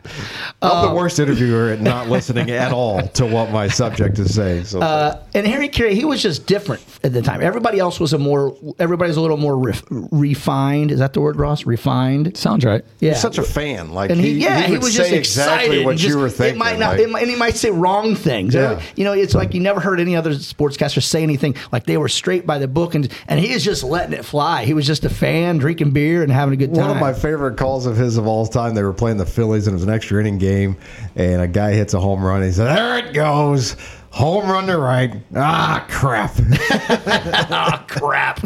[0.61, 4.65] I'm the worst interviewer at not listening at all to what my subject is saying.
[4.65, 7.41] So Uh, and Harry Caray, he was just different at the time.
[7.41, 10.91] Everybody else was a more, everybody's a little more ref, refined.
[10.91, 11.65] Is that the word, Ross?
[11.65, 12.37] Refined.
[12.37, 12.83] Sounds right.
[12.99, 13.09] Yeah.
[13.11, 13.91] you're such a fan.
[13.93, 16.55] Like and he, yeah, he, would was say just exactly what just- you were thinking.
[16.55, 18.53] It might not, like- it might, and he might say wrong things.
[18.53, 18.81] Yeah.
[18.95, 22.09] You know, it's like you never heard any other sportscaster say anything like they were
[22.09, 24.65] straight by the book, and and he is just letting it fly.
[24.65, 26.87] He was just a fan, drinking beer and having a good time.
[26.87, 28.75] One of my favorite calls of his of all time.
[28.75, 30.77] They were playing the Phillies, and it was an extra inning game.
[31.15, 32.37] And a guy hits a home run.
[32.37, 33.75] And he said, "There it goes,
[34.11, 36.31] home run to right." Ah, crap!
[36.39, 38.39] oh crap!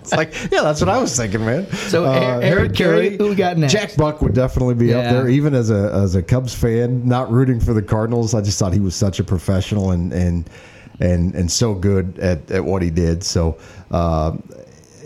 [0.00, 1.66] it's like, yeah, that's what I was thinking, man.
[1.70, 3.72] Uh, So, Eric- Eric Carey, who we got next?
[3.72, 7.30] Jack Buck would definitely be up there, even as a as a Cubs fan, not
[7.30, 8.34] rooting for the Cardinals.
[8.34, 10.48] I just thought he was such a professional and and
[11.00, 13.22] and and so good at, at what he did.
[13.22, 13.56] So,
[13.90, 14.36] uh,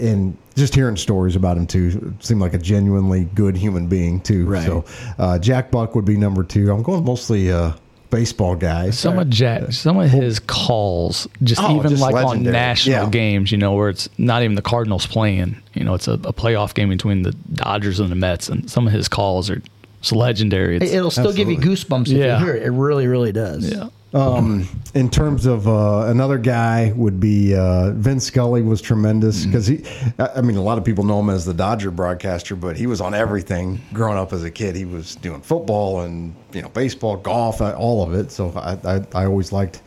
[0.00, 4.46] and just hearing stories about him too seemed like a genuinely good human being too.
[4.46, 4.64] Right.
[4.66, 4.84] So,
[5.18, 6.70] uh, Jack Buck would be number two.
[6.72, 7.72] I'm going mostly uh,
[8.10, 8.98] baseball guys.
[8.98, 13.08] Some of Jack, some of his calls, just Oh, even just like on national Yeah.
[13.10, 15.56] games, you know, where it's not even the Cardinals playing.
[15.74, 18.86] You know, it's a, a playoff game between the Dodgers and the Mets, and some
[18.86, 19.62] of his calls are
[20.00, 20.76] it's legendary.
[20.78, 22.38] It's, It'll still give you goosebumps if Yeah.
[22.40, 22.64] you hear it.
[22.64, 23.70] It really, really does.
[23.72, 23.88] yeah.
[24.14, 29.66] Um, in terms of uh, another guy would be uh, Vin Scully was tremendous because
[29.66, 29.84] he.
[30.18, 32.86] I I mean, a lot of people know him as the Dodger broadcaster, but he
[32.86, 34.76] was on everything growing up as a kid.
[34.76, 38.30] He was doing football and you know baseball, golf, uh, all of it.
[38.30, 39.80] So I I, I always liked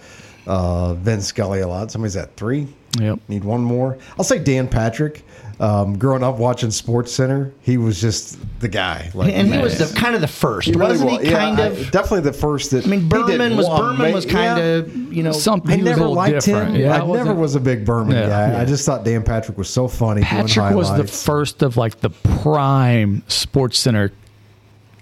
[0.47, 1.91] uh, Vin Scully a lot.
[1.91, 2.67] Somebody's at three.
[2.99, 3.19] Yep.
[3.27, 3.97] Need one more.
[4.17, 5.23] I'll say Dan Patrick.
[5.57, 9.09] Um, growing up watching Sports Center, he was just the guy.
[9.13, 11.21] Like, And he was the kind of the first, really wasn't was.
[11.21, 11.29] he?
[11.31, 11.91] Yeah, Kind I- of.
[11.91, 12.85] definitely the first that.
[12.85, 14.63] I mean, he Berman was one Berman ma- was kind yeah.
[14.65, 15.71] of you know something.
[15.71, 16.71] I He never liked different.
[16.75, 16.81] him.
[16.81, 18.27] Yeah, I I never wasn't- a big Berman Yeah.
[18.27, 18.51] guy.
[18.51, 18.61] Yeah.
[18.61, 20.21] I just thought Dan Patrick was so funny.
[20.21, 24.11] doing Patrick was the first of like the prime Sports Center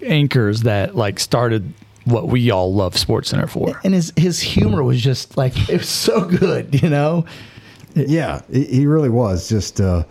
[0.02, 1.72] anchors that like started
[2.04, 3.80] what we all love Sports Center for.
[3.82, 7.24] and his his humor was just like it was so good, you know.
[7.94, 9.80] Yeah, he, he really was just.
[9.80, 10.04] Uh,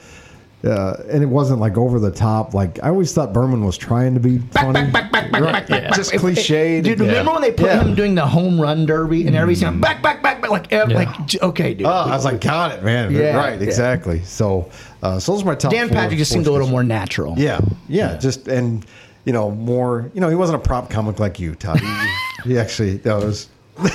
[0.66, 2.54] uh, and it wasn't like over the top.
[2.54, 5.68] Like I always thought Berman was trying to be funny, Right.
[5.94, 6.84] just cliched.
[6.84, 7.82] Dude, remember when they put Yeah.
[7.84, 10.90] him doing the home run derby and everybody's saying back, back, back, back, like, ev-
[10.92, 10.96] Yeah.
[10.98, 11.88] like, j- okay, dude.
[11.88, 13.12] Oh, I was like, got it, man.
[13.12, 13.66] Yeah, right, yeah.
[13.68, 14.22] exactly.
[14.24, 14.70] So,
[15.02, 15.72] uh, so those are my top.
[15.72, 17.36] Dan four Patrick just seemed a little sports more natural.
[17.38, 17.60] Yeah,
[17.90, 18.86] yeah, just and
[19.26, 20.10] you know more.
[20.14, 21.80] You know, he wasn't a prop comic like you, Todd.
[21.80, 23.50] He, he actually that was.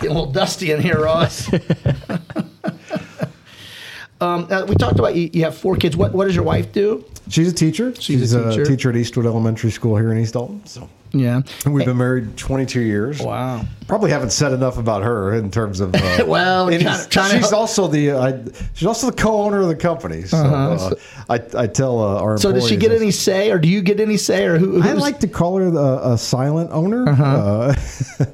[0.00, 1.50] Getting a little dusty in here, Ross.
[4.20, 5.96] um, uh, we talked about you, you have four kids.
[5.96, 7.04] What what does your wife do?
[7.28, 7.94] She's a teacher.
[7.98, 8.62] She's, a teacher.
[8.62, 10.60] a teacher at Eastwood Elementary School here in East Alton.
[10.66, 11.40] So, Yeah.
[11.64, 13.18] and we've been married 22 years.
[13.18, 13.64] Wow.
[13.88, 15.94] Probably haven't said enough about her in terms of.
[15.94, 19.74] Uh, Well, and trying- trying she's also the uh, she's also the co-owner of the
[19.76, 20.22] company.
[20.24, 20.94] So uh,
[21.30, 22.36] I I tell uh, our Uh-huh.
[22.42, 24.82] So does she get any say, or do you get any say, or who?
[24.82, 27.74] I like to call her the, a silent owner Uh-huh.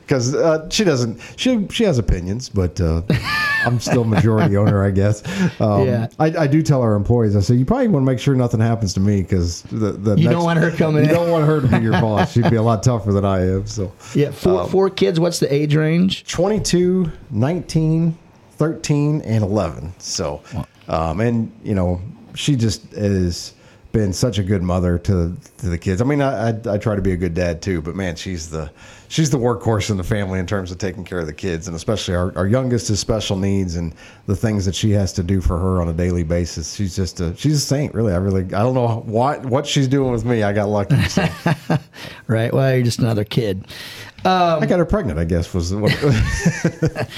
[0.00, 1.20] because uh, she doesn't.
[1.36, 3.02] She she has opinions, but uh,
[3.64, 5.22] I'm still majority owner, I guess.
[5.60, 6.08] Um, Yeah.
[6.18, 7.36] I, I do tell our employees.
[7.36, 10.16] I say you probably want to make sure nothing happens to me because the, the
[10.16, 11.14] You next- don't want her coming You in.
[11.14, 12.32] don't want her to be your boss.
[12.32, 13.66] She'd be a lot tougher than I am.
[13.66, 15.18] So Yeah, four four kids.
[15.20, 16.24] What's the age range?
[16.32, 18.16] 22, 19,
[18.52, 19.92] 13, and 11.
[19.98, 20.42] So,
[20.88, 22.00] um, and, you know,
[22.34, 23.54] she just has
[23.92, 26.00] been such a good mother to, to the kids.
[26.00, 28.48] I mean, I, I, I try to be a good dad too, but man, she's
[28.50, 28.70] the,
[29.10, 31.66] she's the workhorse in the family in terms of taking care of the kids.
[31.66, 33.92] And especially our, our youngest is special needs and
[34.26, 36.74] the things that she has to do for her on a daily basis.
[36.74, 38.12] She's just a, she's a saint, really.
[38.12, 40.44] I really, I don't know what, what she's doing with me.
[40.44, 41.02] I got lucky.
[41.04, 41.26] So.
[42.26, 42.54] Right.
[42.54, 43.66] Well, you're just another kid.
[44.24, 45.92] I got her pregnant, I guess was what,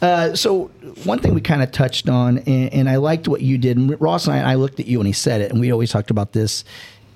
[0.00, 0.66] Uh, so
[1.04, 3.76] one thing we kind of touched on, and, and I liked what you did.
[3.76, 5.90] And Ross and I, I looked at you and he said it, and we always
[5.90, 6.64] talked about this.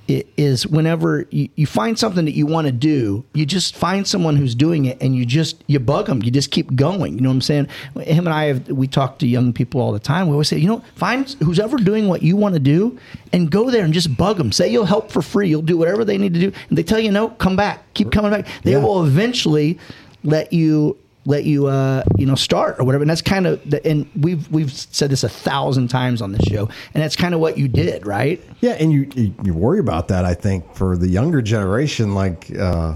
[0.08, 4.36] Is whenever you, you find something that you want to do, you just find someone
[4.36, 6.22] who's doing it, and you just you bug them.
[6.22, 7.14] You just keep going.
[7.14, 7.68] You know what I'm saying?
[8.00, 10.26] Him and I have we talk to young people all the time.
[10.26, 12.98] We always say, you know, find who's ever doing what you want to do,
[13.32, 14.50] and go there and just bug them.
[14.52, 15.48] Say you'll help for free.
[15.48, 17.82] You'll do whatever they need to do, and they tell you no, come back.
[17.94, 18.46] Keep coming back.
[18.64, 18.78] They Yeah.
[18.84, 19.78] will eventually
[20.24, 23.02] let you let you uh, you know start or whatever.
[23.02, 26.42] And that's kind of the, and we've we've said this a thousand times on the
[26.44, 28.42] show, and that's kind of what you did, right?
[28.60, 30.24] Yeah, and you you you worry about that.
[30.24, 32.94] I think for the younger generation, like uh,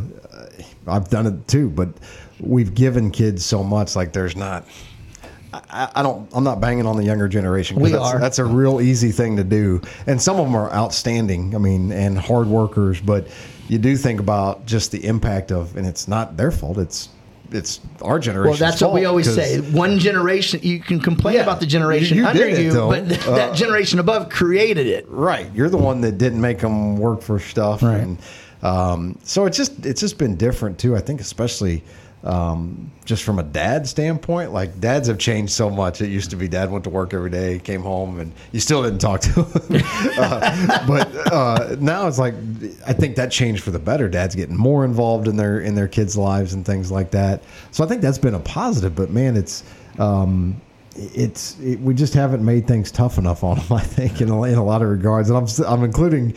[0.87, 1.89] I've done it too, but
[2.41, 3.97] we've given kids so much.
[3.97, 4.65] Like there's not.
[5.53, 6.29] I, I don't.
[6.35, 7.79] I'm not banging on the younger generation.
[7.81, 8.19] We that's, are.
[8.19, 11.55] That's a real easy thing to do, and some of them are outstanding.
[11.55, 13.01] I mean, and hard workers.
[13.01, 13.29] But
[13.69, 16.79] you do think about just the impact of, and it's not their fault.
[16.79, 17.09] It's
[17.53, 18.51] it's our generation.
[18.51, 19.61] Well, that's what we always say.
[19.61, 21.43] One generation, you can complain Yeah.
[21.43, 22.89] about the generation You- you under it, you, though.
[22.91, 25.07] but th- Uh, that generation above created it.
[25.09, 25.47] Right.
[25.55, 27.83] You're the one that didn't make them work for stuff.
[27.83, 28.01] Right.
[28.01, 28.19] And
[28.63, 30.97] um, so it's just it's just been different too.
[30.97, 31.83] I think especially
[32.25, 36.01] um, just from a dad standpoint, like dads have changed so much.
[36.01, 38.83] It used to be dad went to work every day, came home, and you still
[38.83, 39.83] didn't talk to him.
[40.19, 42.35] uh, but uh, now it's like
[42.87, 44.09] I think that changed for the better.
[44.09, 47.43] Dad's getting more involved in their in their kids' lives and things like that.
[47.71, 48.97] So I think that's been a positive.
[48.97, 49.63] But man, it's
[49.99, 50.61] um,
[50.99, 53.67] it's it, we just haven't made things tough enough on them.
[53.73, 56.35] I think in a, in a lot of regards, and I'm I'm including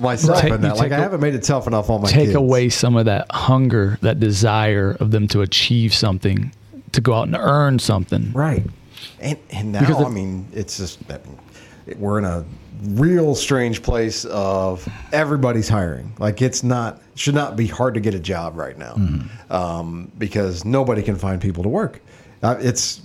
[0.00, 0.74] myself in that.
[0.74, 2.34] you Like I a- haven't made it tough enough on my take kids.
[2.34, 6.52] away some of that hunger, that desire of them to achieve something,
[6.92, 8.32] to go out and earn something.
[8.32, 8.64] right.
[9.20, 11.22] And and now Because I mean it's just that
[11.98, 12.44] we're in a
[12.82, 16.12] real strange place of everybody's hiring.
[16.18, 18.96] Like it's not should not be hard to get a job right now
[19.50, 22.00] um, because nobody can find people to work.
[22.42, 23.02] Uh, it's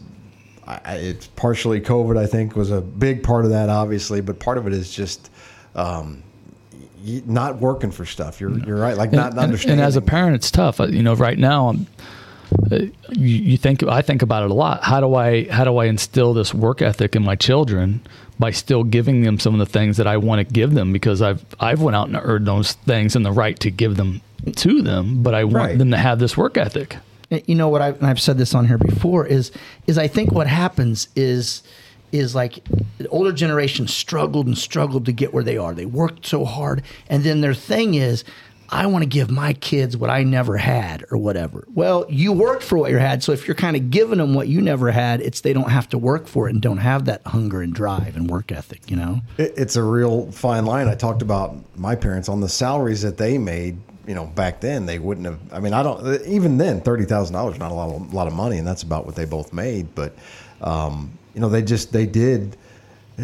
[0.67, 2.17] I, it's partially COVID.
[2.17, 5.29] I think was a big part of that, obviously, but part of it is just
[5.75, 6.23] um,
[7.25, 8.41] not working for stuff.
[8.41, 8.97] You're you're right.
[8.97, 9.79] Like not and, understanding.
[9.79, 10.79] and as a parent, it's tough.
[10.79, 11.87] Uh, You know, right now, I'm,
[12.71, 12.75] uh,
[13.11, 14.83] you, you think I think about it a lot.
[14.83, 18.01] How do I how do I instill this work ethic in my children
[18.39, 21.21] by still giving them some of the things that I want to give them because
[21.21, 24.21] I've I've went out and earned those things and the right to give them
[24.55, 25.77] to them, but I want Right.
[25.77, 26.97] them to have this work ethic.
[27.45, 29.51] You know what I've, I've said this on here before is
[29.87, 31.63] is I think what happens is
[32.11, 32.59] is like
[32.97, 35.73] the older generation struggled and struggled to get where they are.
[35.73, 38.23] They worked so hard, and then their thing is.
[38.67, 41.67] I want to give my kids what I never had or whatever.
[41.75, 43.21] Well, you worked for what you had.
[43.21, 45.87] So if you're kind of giving them what you never had, it's they don't have
[45.89, 48.97] to work for it and don't have that hunger and drive and work ethic, you
[48.97, 49.21] know?
[49.37, 50.87] It, it's a real fine line.
[50.87, 53.77] I talked about my parents on the salaries that they made.
[54.07, 55.39] You know, back then they wouldn't have.
[55.51, 56.21] I mean, I don't.
[56.27, 59.05] Even then, thirty thousand dollars not a lot, of, lot of money, and that's about
[59.05, 59.93] what they both made.
[59.95, 60.15] But
[60.61, 62.55] um, you know, they just they did.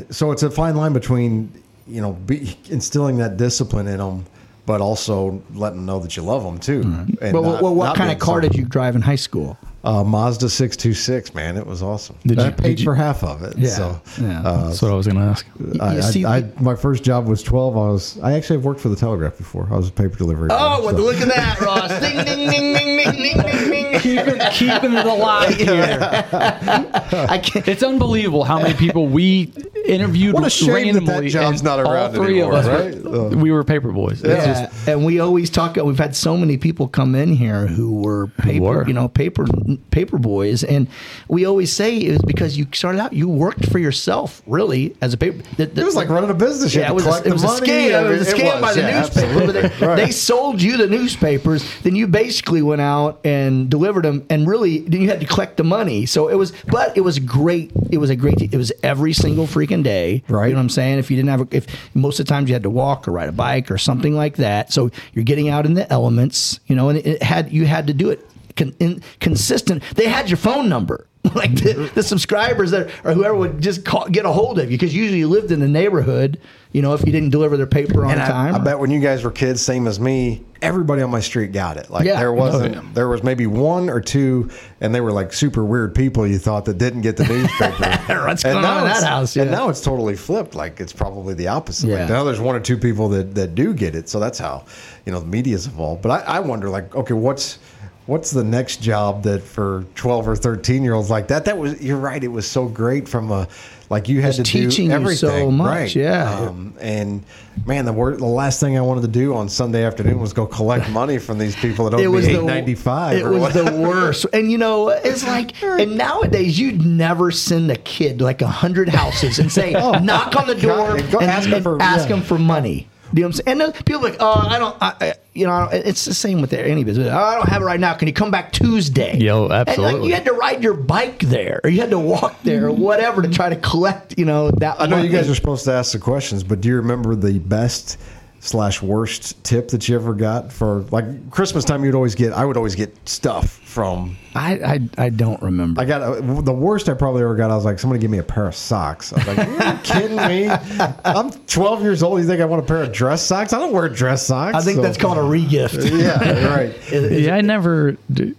[0.09, 1.51] So it's a fine line between
[1.87, 4.25] you know be, instilling that discipline in them,
[4.65, 6.81] but also letting them know that you love them too.
[7.21, 9.57] And Well, not- well, what kind of car so- did you drive in high school?
[9.83, 11.33] Uh, Mazda six two six.
[11.33, 12.15] Man, it was awesome.
[12.25, 13.57] Did I you- paid did you- for half of it.
[13.57, 14.41] Yeah, So yeah.
[14.43, 15.45] uh, That's what I was going to ask.
[15.79, 17.75] I, You see- I, I, my first job was 12.
[17.75, 19.67] I was, I actually have worked for the Telegraph before.
[19.71, 20.49] I was a paper delivery.
[20.51, 21.89] Oh, guy, well, so- look at that, Ross.
[21.99, 23.99] ding, ding, ding, ding, ding, ding, ding, ding.
[24.01, 25.97] keeping, keeping it alive here.
[26.31, 27.67] I can't.
[27.67, 29.51] It's unbelievable how many people we
[29.85, 32.93] interviewed What a shame that that job's and not all around three anymore, of us,
[32.95, 33.03] right?
[33.03, 34.23] were, we were paper boys.
[34.23, 35.75] It's Yeah, just- and we always talk.
[35.75, 38.87] We've had so many people come in here who were paper, were.
[38.87, 39.45] you know, paper
[39.77, 40.87] paper boys, and
[41.27, 45.13] we always say it was because you started out, you worked for yourself, really, as
[45.13, 45.41] a paper.
[45.57, 46.73] The, the, It was like running a business.
[46.73, 48.05] Yeah, it was, a, it was the a scam.
[48.05, 49.51] It was a scam by was, the yeah, newspaper.
[49.51, 49.85] They.
[49.85, 49.95] Right.
[49.95, 51.63] they sold you the newspapers.
[51.81, 55.57] Then you basically went out and delivered them, and really, then you had to collect
[55.57, 56.05] the money.
[56.05, 57.71] So it was, but it was great.
[57.91, 58.41] It was a great.
[58.41, 60.23] It was every single freaking day.
[60.27, 60.47] Right.
[60.47, 60.99] You know what I'm saying?
[60.99, 63.11] If you didn't have, a, if most of the times you had to walk or
[63.11, 66.59] ride a bike or something like that, so you're getting out in the elements.
[66.67, 68.25] You know, and it had you had to do it
[68.55, 69.83] con, in, consistent.
[69.95, 71.07] They had your phone number.
[71.35, 71.93] Like the, mm-hmm.
[71.95, 75.19] the subscribers that or whoever would just call, get a hold of you because usually
[75.19, 76.39] you lived in the neighborhood.
[76.73, 78.55] You know, if you didn't deliver their paper on And I, time.
[78.55, 81.77] I bet when you guys were kids, same as me, everybody on my street got
[81.77, 81.89] it.
[81.91, 82.17] Like Yeah.
[82.17, 82.89] there wasn't, Oh, yeah.
[82.95, 84.49] there was maybe one or two,
[84.81, 87.77] and they were like super weird people you thought that didn't get the newspaper.
[88.25, 89.35] What's And going on now in that it's- house?
[89.37, 90.55] And now it's totally flipped.
[90.55, 91.87] Like it's probably the opposite.
[91.87, 91.99] Yeah.
[91.99, 94.09] Like now there's one or two people that that do get it.
[94.09, 94.65] So that's how
[95.05, 96.01] you know the media's evolved.
[96.01, 97.59] But I, I wonder, like, okay, what's
[98.07, 101.81] what's the next job that for 12 or 13 year olds like that that was
[101.81, 103.47] you're right it was so great from a
[103.89, 105.95] like you had to teaching do everything so much, right.
[105.95, 106.39] yeah.
[106.39, 107.23] um, and
[107.65, 110.45] man the word the last thing i wanted to do on sunday afternoon was go
[110.45, 113.41] collect money from these people that owed it was me the 895 It or was
[113.41, 113.53] what.
[113.53, 114.25] the worst.
[114.33, 118.47] And you know, it's like, and nowadays you'd never send a kid to like a
[118.47, 119.71] hundred houses and say,
[120.01, 122.15] knock on the door God, and ask and for- ask yeah.
[122.15, 122.87] them for money.
[123.13, 123.47] You know what I'm saying?
[123.47, 126.05] And then people are like, oh, I don't, I, I- you know, I don't- it's
[126.05, 127.07] the same with any business.
[127.11, 127.93] Oh, I don't have it right now.
[127.93, 129.17] Can you come back Tuesday?
[129.17, 130.07] Yo, And like, absolutely.
[130.09, 133.21] you had to ride your bike there, or you had to walk there, or whatever,
[133.21, 134.17] to try to collect.
[134.17, 134.79] You know that.
[134.81, 137.39] i know you guys are supposed to ask the questions but do you remember the
[137.39, 137.97] best
[138.43, 141.85] slash worst tip that you ever got for like Christmas time?
[141.85, 142.33] You'd always get.
[142.33, 144.17] I would always get stuff from.
[144.33, 144.53] I,
[144.97, 145.79] I I don't remember.
[145.79, 147.51] I got uh, the worst I probably ever got.
[147.51, 149.13] I was like, somebody give me a pair of socks.
[149.13, 150.49] I was like, are you kidding me?
[151.05, 152.19] I'm 12 years old.
[152.19, 153.53] You think I want a pair of dress socks?
[153.53, 154.55] I don't wear dress socks.
[154.55, 155.89] I think so- that's called a regift.
[156.01, 156.75] Yeah, right.
[157.11, 157.97] yeah, I never.
[158.11, 158.35] do-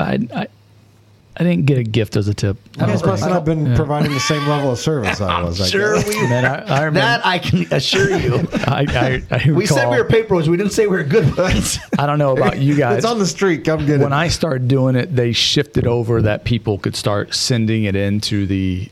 [0.00, 0.46] I, I
[1.36, 2.56] I didn't get a gift as a tip.
[2.76, 3.76] You guys must I not have been yeah.
[3.76, 5.60] providing the same level of service I was.
[5.60, 6.08] I sure guess.
[6.08, 7.00] we Man, I, I remember.
[7.00, 8.46] that I can assure you.
[8.52, 10.48] I, I, I We said we were paper boys.
[10.48, 11.78] We didn't say we were good ones.
[11.98, 12.98] I don't know about you guys.
[12.98, 13.64] It's on the street.
[13.64, 14.16] Come get when it.
[14.16, 18.88] I started doing it, they shifted over that people could start sending it into the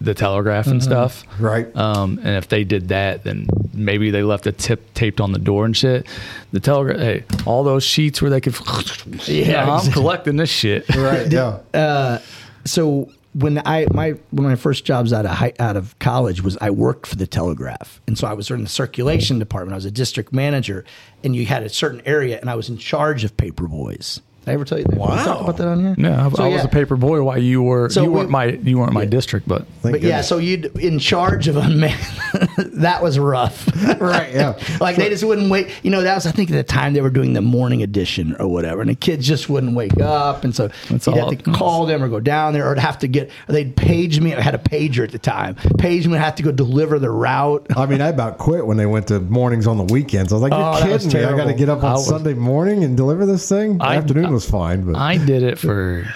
[0.00, 1.24] the telegraph and stuff.
[1.38, 1.74] Right.
[1.76, 5.38] Um, and if they did that, then maybe they left a tip taped on the
[5.38, 6.06] door and shit.
[6.52, 8.54] The telegraph, hey, all those sheets where they could,
[9.28, 9.92] yeah, I'm exactly.
[9.92, 10.88] collecting this shit.
[10.96, 11.30] right.
[11.30, 12.20] Yeah.
[12.64, 16.42] so when I my one of my first jobs out of high, out of college
[16.42, 19.74] was I worked for the Telegraph, and so I was in the circulation department.
[19.74, 20.84] I was a district manager,
[21.22, 24.20] and you had a certain area, and I was in charge of paper boys.
[24.44, 24.92] Did I ever tell you that?
[24.94, 25.94] Did I talk about that on here?
[25.98, 26.64] No, I, So, I was yeah.
[26.64, 27.90] a paper boy while you were.
[27.90, 28.46] So you we- weren't my.
[28.46, 32.00] You weren't my district, but Thank But yeah, so you'd in charge of unmanned.
[32.74, 33.68] that was rough.
[34.00, 34.58] Right, yeah.
[34.80, 35.68] like they just wouldn't wait.
[35.82, 38.34] You know, that was I think at the time they were doing the morning edition
[38.38, 41.42] or whatever, and the kids just wouldn't wake up, and so That's you'd all- have
[41.42, 43.30] to call them or go down there, or have to get.
[43.48, 44.34] Or they'd page me.
[44.34, 45.56] I had a pager at the time.
[45.78, 47.66] Page me, and have to go deliver the route.
[47.76, 50.32] I mean, I about quit when they went to mornings on the weekends.
[50.32, 51.24] I was like, "You're Oh, kidding me!
[51.24, 54.29] I got to get up on was- Sunday morning and deliver this thing." I- Afternoon
[54.30, 56.06] was fine, but I did it for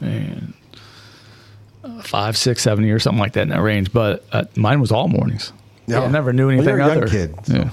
[0.00, 0.54] man,
[2.02, 3.92] five, six, seven years, something like that in that range.
[3.92, 5.52] But uh, mine was all mornings.
[5.86, 6.00] Yeah.
[6.02, 7.08] I never knew Well, anything young other.
[7.08, 7.54] kid, so.
[7.54, 7.70] Yeah.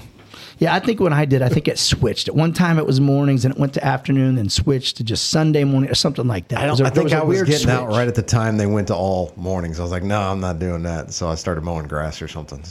[0.60, 2.28] Yeah, I think when I did, I think it switched.
[2.28, 5.30] At one time, it was mornings, and it went to afternoon, then switched to just
[5.30, 6.58] Sunday morning or something like that.
[6.58, 8.66] I, don't, was a- I think I was getting out right at the time they
[8.66, 9.80] went to all mornings.
[9.80, 12.62] I was like, "No, I'm not doing that." So I started mowing grass or something,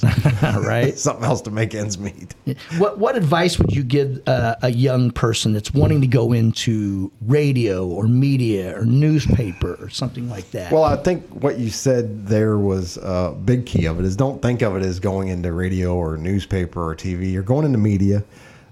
[0.43, 0.95] right.
[0.99, 2.35] something else to make ends meet.
[2.77, 7.11] What what advice would you give uh, a young person that's wanting to go into
[7.21, 10.71] radio or media or newspaper or something like that?
[10.71, 14.43] Well, I think what you said there was a big key of it is don't
[14.43, 17.31] think of it as going into radio or newspaper or TV.
[17.31, 18.23] You're going into media.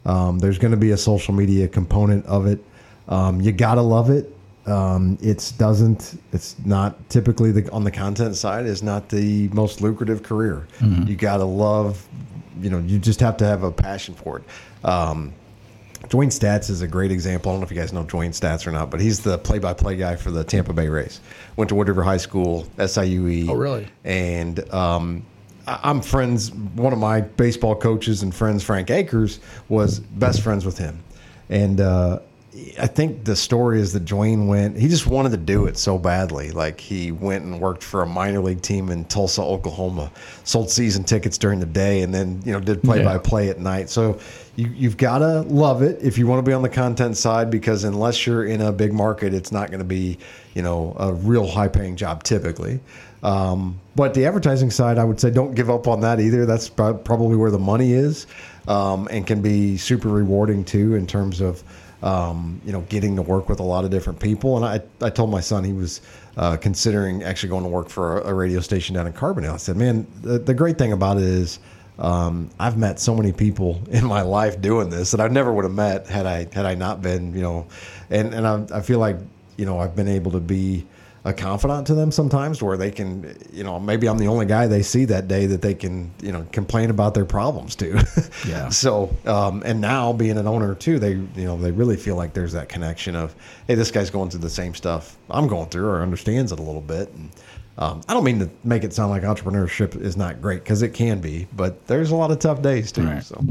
[0.06, 2.60] Um, there's going to be a social media component of it.
[3.08, 4.34] Um, you gotta love it.
[4.66, 6.22] Um, it's doesn't.
[6.34, 10.68] It's not typically the on the content side is not the most lucrative career.
[10.82, 12.06] You gotta love.
[12.62, 14.44] You know, you just have to have a passion for it.
[14.86, 15.34] Um,
[16.10, 17.52] Dwayne Staats is a great example.
[17.52, 19.98] I don't know if you guys know Dwayne Staats or not, but he's the play-by-play
[19.98, 21.22] guy for the Tampa Bay Rays.
[21.56, 23.50] Went to Wood River High School, SIUE.
[23.50, 23.88] Oh, really?
[24.04, 25.26] And um,
[25.68, 26.52] I'm friends.
[26.52, 29.39] One of my baseball coaches and friends, Frank Akers,
[29.69, 31.03] was best friends with him.
[31.49, 32.19] And uh,
[32.80, 34.78] I think the story is that Dwayne went.
[34.78, 36.52] He just wanted to do it so badly.
[36.52, 40.12] Like he went and worked for a minor league team in Tulsa, Oklahoma.
[40.44, 43.90] Sold season tickets during the day, and then you know did play-by-play at night.
[43.90, 44.20] So
[44.56, 47.52] you, you've got to love it if you want to be on the content side
[47.52, 50.18] because unless you're in a big market, it's not going to be
[50.56, 52.80] you know a real high-paying job typically.
[53.24, 56.46] Um, but the advertising side, I would say, don't give up on that either.
[56.46, 58.26] That's probably where the money is,
[58.68, 61.64] um, and can be super rewarding too in terms of
[62.03, 64.57] um, you know getting to work with a lot of different people.
[64.57, 66.02] And I, I told my son he was
[66.38, 69.53] uh, considering actually going to work for a, a radio station down in Carbondale.
[69.53, 71.60] I said, man, the, the great thing about it is.
[71.99, 75.65] Um, I've met so many people in my life doing this that I never would
[75.65, 77.65] have met had I had I not been, you know,
[78.11, 79.18] and and I, I feel like
[79.57, 80.86] you know I've been able to be
[81.28, 84.66] a confidant to them sometimes where they can you know maybe i'm the only guy
[84.66, 88.02] they see that day that they can you know complain about their problems to
[88.48, 88.70] Yeah.
[88.70, 92.34] so um, and now being an owner too they you know they really feel like
[92.34, 93.36] there's that connection of
[93.68, 96.64] hey this guy's going through the same stuff i'm going through or understands it a
[96.64, 97.30] little bit and
[97.80, 100.90] um, i don't mean to make it sound like entrepreneurship is not great because it
[100.94, 103.24] can be but there's a lot of tough days too Right.
[103.24, 103.44] so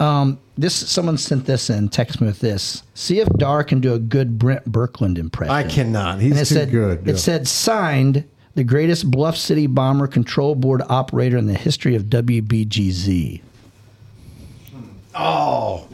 [0.00, 1.88] um, this someone sent this in.
[1.88, 2.84] Text me with this.
[2.94, 5.52] See if Darr can do a good Brent Berkland impression.
[5.54, 7.16] i cannot he's too said, good It yeah.
[7.16, 8.24] said signed
[8.54, 13.40] the greatest Bluff City bomber control board operator in the history of WBGZ.
[15.14, 15.86] oh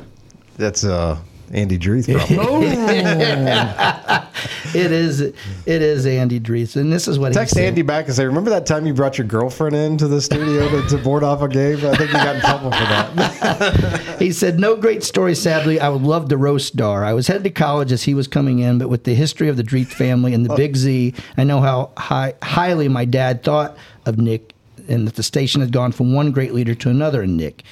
[0.56, 1.18] that's uh
[1.52, 4.30] andy dreeth probably oh.
[4.74, 5.20] It is.
[5.20, 5.34] It
[5.66, 7.60] is Andy Drees, and this is what Text he said.
[7.60, 10.68] Text Andy back and say, "Remember that time you brought your girlfriend into the studio
[10.68, 11.76] to, to board off a game?
[11.76, 15.80] I think you got in trouble for that." He said, No great story, sadly.
[15.80, 17.04] I would love to roast Darr.
[17.04, 19.56] I was headed to college as he was coming in, but with the history of
[19.56, 23.76] the Dreeth family and the Big Z, I know how high, highly my dad thought
[24.06, 24.54] of Nick
[24.88, 27.64] and that the station had gone from one great leader to another in Nick.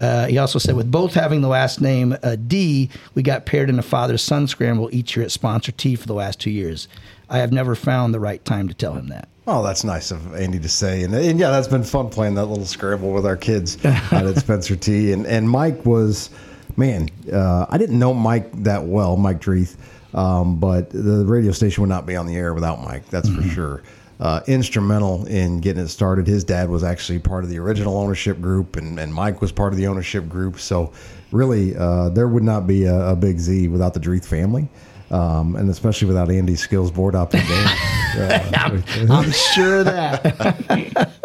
[0.00, 3.68] Uh, he also said, with both having the last name uh, D, we got paired
[3.68, 6.88] in a father son scramble each year at Spencer T for the last two years.
[7.28, 9.28] I have never found the right time to tell him that.
[9.46, 12.46] Oh, that's nice of Andy to say, and, and yeah, that's been fun playing that
[12.46, 15.12] little scramble with our kids out at Spencer T.
[15.12, 16.30] And and Mike was,
[16.76, 19.76] man, uh, I didn't know Mike that well, Mike Dreeth,
[20.14, 23.08] um, but the radio station would not be on the air without Mike.
[23.08, 23.82] That's for sure.
[24.20, 26.26] Uh, instrumental in getting it started.
[26.26, 29.72] His dad was actually part of the original ownership group, and, and Mike was part
[29.72, 30.60] of the ownership group.
[30.60, 30.92] So,
[31.32, 34.68] really, uh, there would not be a, a Big Z without the Dreeth family.
[35.10, 37.48] Um, and especially without Andy's skills board up and
[38.52, 38.84] down.
[39.10, 41.10] I'm sure of that.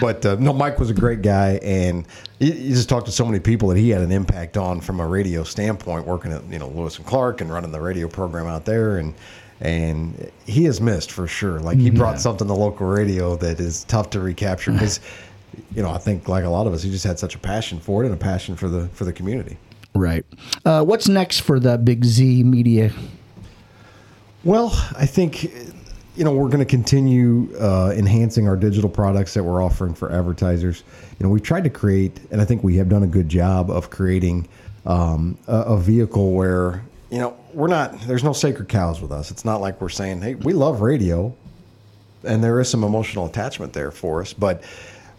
[0.00, 2.06] But uh, no, Mike was a great guy, and
[2.38, 5.00] you, you just talked to so many people that he had an impact on from
[5.00, 8.46] a radio standpoint, working at you know Lewis and Clark and running the radio program
[8.46, 9.14] out there, and
[9.60, 11.60] and he is missed for sure.
[11.60, 15.00] Like he brought something to local radio that is tough to recapture because
[15.74, 17.80] you know I think like a lot of us, he just had such a passion
[17.80, 19.56] for it and a passion for the for the community.
[19.94, 20.24] right.
[20.64, 22.92] Uh, what's next for the Big Z Media?
[24.42, 29.44] Well, I think you know we're going to continue uh, enhancing our digital products that
[29.44, 30.84] we're offering for advertisers.
[31.18, 33.70] You know, we've tried to create, and I think we have done a good job
[33.70, 34.48] of creating
[34.84, 36.82] um, a, a vehicle where
[37.14, 38.00] you know we're not.
[38.00, 39.30] There's no sacred cows with us.
[39.30, 41.32] It's not like we're saying, "Hey, we love radio,"
[42.24, 44.62] and there is some emotional attachment there for us, but.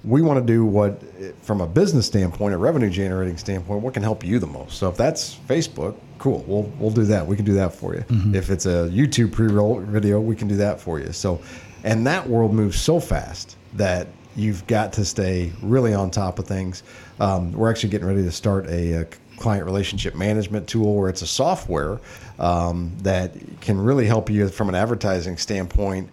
[0.03, 1.01] We want to do what,
[1.41, 4.77] from a business standpoint, a revenue generating standpoint, what can help you the most.
[4.77, 6.43] So if that's Facebook, cool.
[6.47, 7.25] We'll we'll do that.
[7.25, 8.05] We can do that for you.
[8.35, 11.11] If it's a YouTube pre-roll video, we can do that for you.
[11.11, 11.41] So,
[11.83, 16.45] and that world moves so fast that you've got to stay really on top of
[16.45, 16.83] things.
[17.19, 21.21] Um, we're actually getting ready to start a, a client relationship management tool where it's
[21.21, 21.99] a software
[22.39, 26.09] um, that can really help you from an advertising standpoint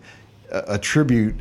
[0.51, 1.35] uh, attribute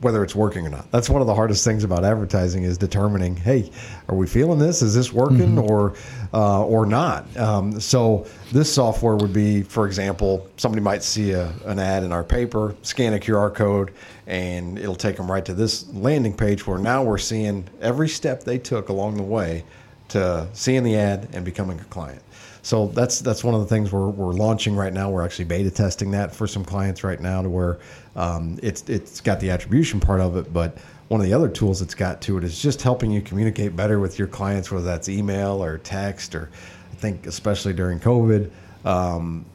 [0.00, 0.90] whether it's working or not.
[0.90, 3.70] That's one of the hardest things about advertising is determining, hey,
[4.08, 4.82] are we feeling this?
[4.82, 5.94] Is this working or
[6.32, 7.36] uh, or not?
[7.36, 12.12] Um, so this software would be, for example, somebody might see a, an ad in
[12.12, 13.92] our paper, scan a QR code,
[14.26, 18.44] and it'll take them right to this landing page where now we're seeing every step
[18.44, 19.64] they took along the way
[20.08, 22.22] to seeing the ad and becoming a client.
[22.62, 25.10] So that's that's one of the things we're, we're launching right now.
[25.10, 27.78] We're actually beta testing that for some clients right now, to where
[28.16, 30.76] um, it's it's got the attribution part of it, but
[31.08, 33.98] one of the other tools it's got to it is just helping you communicate better
[33.98, 36.50] with your clients, whether that's email or text, or
[36.92, 38.50] I think especially during COVID,
[38.84, 39.46] um,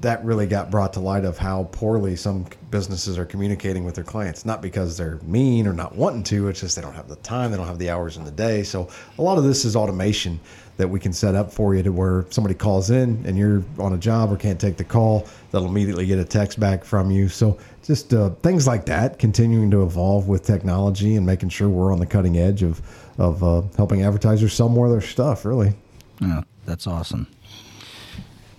[0.00, 4.04] that really got brought to light of how poorly some businesses are communicating with their
[4.04, 4.44] clients.
[4.44, 7.50] Not because they're mean or not wanting to, it's just they don't have the time,
[7.50, 8.62] they don't have the hours in the day.
[8.62, 8.88] So
[9.18, 10.40] a lot of this is automation
[10.76, 13.92] that we can set up for you to where somebody calls in and you're on
[13.92, 17.28] a job or can't take the call, they'll immediately get a text back from you.
[17.28, 21.92] So just uh, things like that, continuing to evolve with technology and making sure we're
[21.92, 22.82] on the cutting edge of
[23.16, 25.44] of uh, helping advertisers sell more of their stuff.
[25.44, 25.72] Really.
[26.20, 27.28] yeah, that's awesome.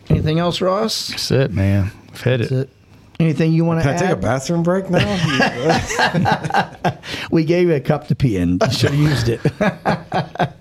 [0.09, 1.09] Anything else, Ross?
[1.09, 1.91] That's it, man.
[2.11, 2.49] We've hit it.
[2.49, 2.69] That's it.
[3.19, 3.99] Anything you want to Can I add?
[3.99, 6.97] take a bathroom break now?
[7.31, 8.59] We gave you a cup to pee in.
[8.61, 9.41] You Should have used it.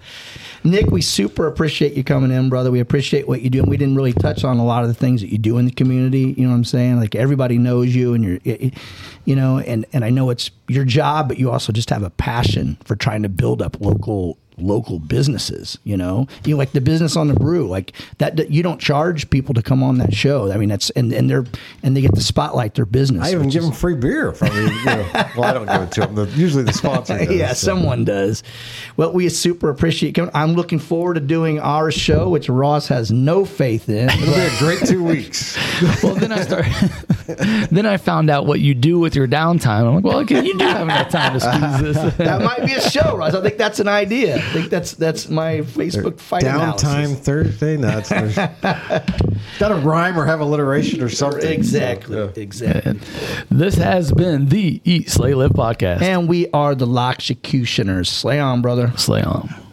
[0.64, 2.70] Nick, we super appreciate you coming in, brother.
[2.70, 3.60] We appreciate what you do.
[3.60, 5.66] And we didn't really touch on a lot of the things that you do in
[5.66, 6.34] the community.
[6.38, 6.96] You know what I'm saying?
[6.96, 8.70] Like everybody knows you and you're,
[9.24, 12.10] you know, and, and I know it's your job, but you also just have a
[12.10, 16.80] passion for trying to build up local local businesses you know you know, like the
[16.80, 20.14] business on the brew like that, that you don't charge people to come on that
[20.14, 21.44] show i mean that's and, and they're
[21.82, 24.48] and they get to spotlight their business I even give is- them free beer from
[24.56, 24.62] you.
[24.70, 25.10] you know.
[25.36, 26.14] Well, I don't give it to them.
[26.14, 27.34] The, usually the sponsor does.
[27.34, 27.66] yeah, so.
[27.66, 28.42] someone does.
[28.96, 30.30] Well, we super appreciate coming.
[30.32, 34.08] I'm looking forward to doing our show, which Ross has no faith in.
[34.10, 35.56] It'll be a great two weeks.
[36.04, 36.66] Well, then I start.
[37.70, 39.86] then I found out what you do with your downtime.
[39.88, 42.14] I'm like, well, okay, you do have enough time to squeeze this.
[42.18, 43.34] that might be a show, Ross.
[43.34, 44.43] I think that's an idea.
[44.44, 47.18] I think that's that's my Facebook fight Downtime analysis.
[47.20, 47.76] Thursday?
[47.76, 48.36] No, it's there's
[49.58, 51.50] got to rhyme or have alliteration or something.
[51.50, 52.28] Exactly, yeah.
[52.36, 53.00] exactly.
[53.50, 56.02] This has been the Eat, Slay, Live podcast.
[56.02, 58.06] And we are the Loxecutioners.
[58.06, 58.92] Slay on, brother.
[58.96, 59.63] Slay on.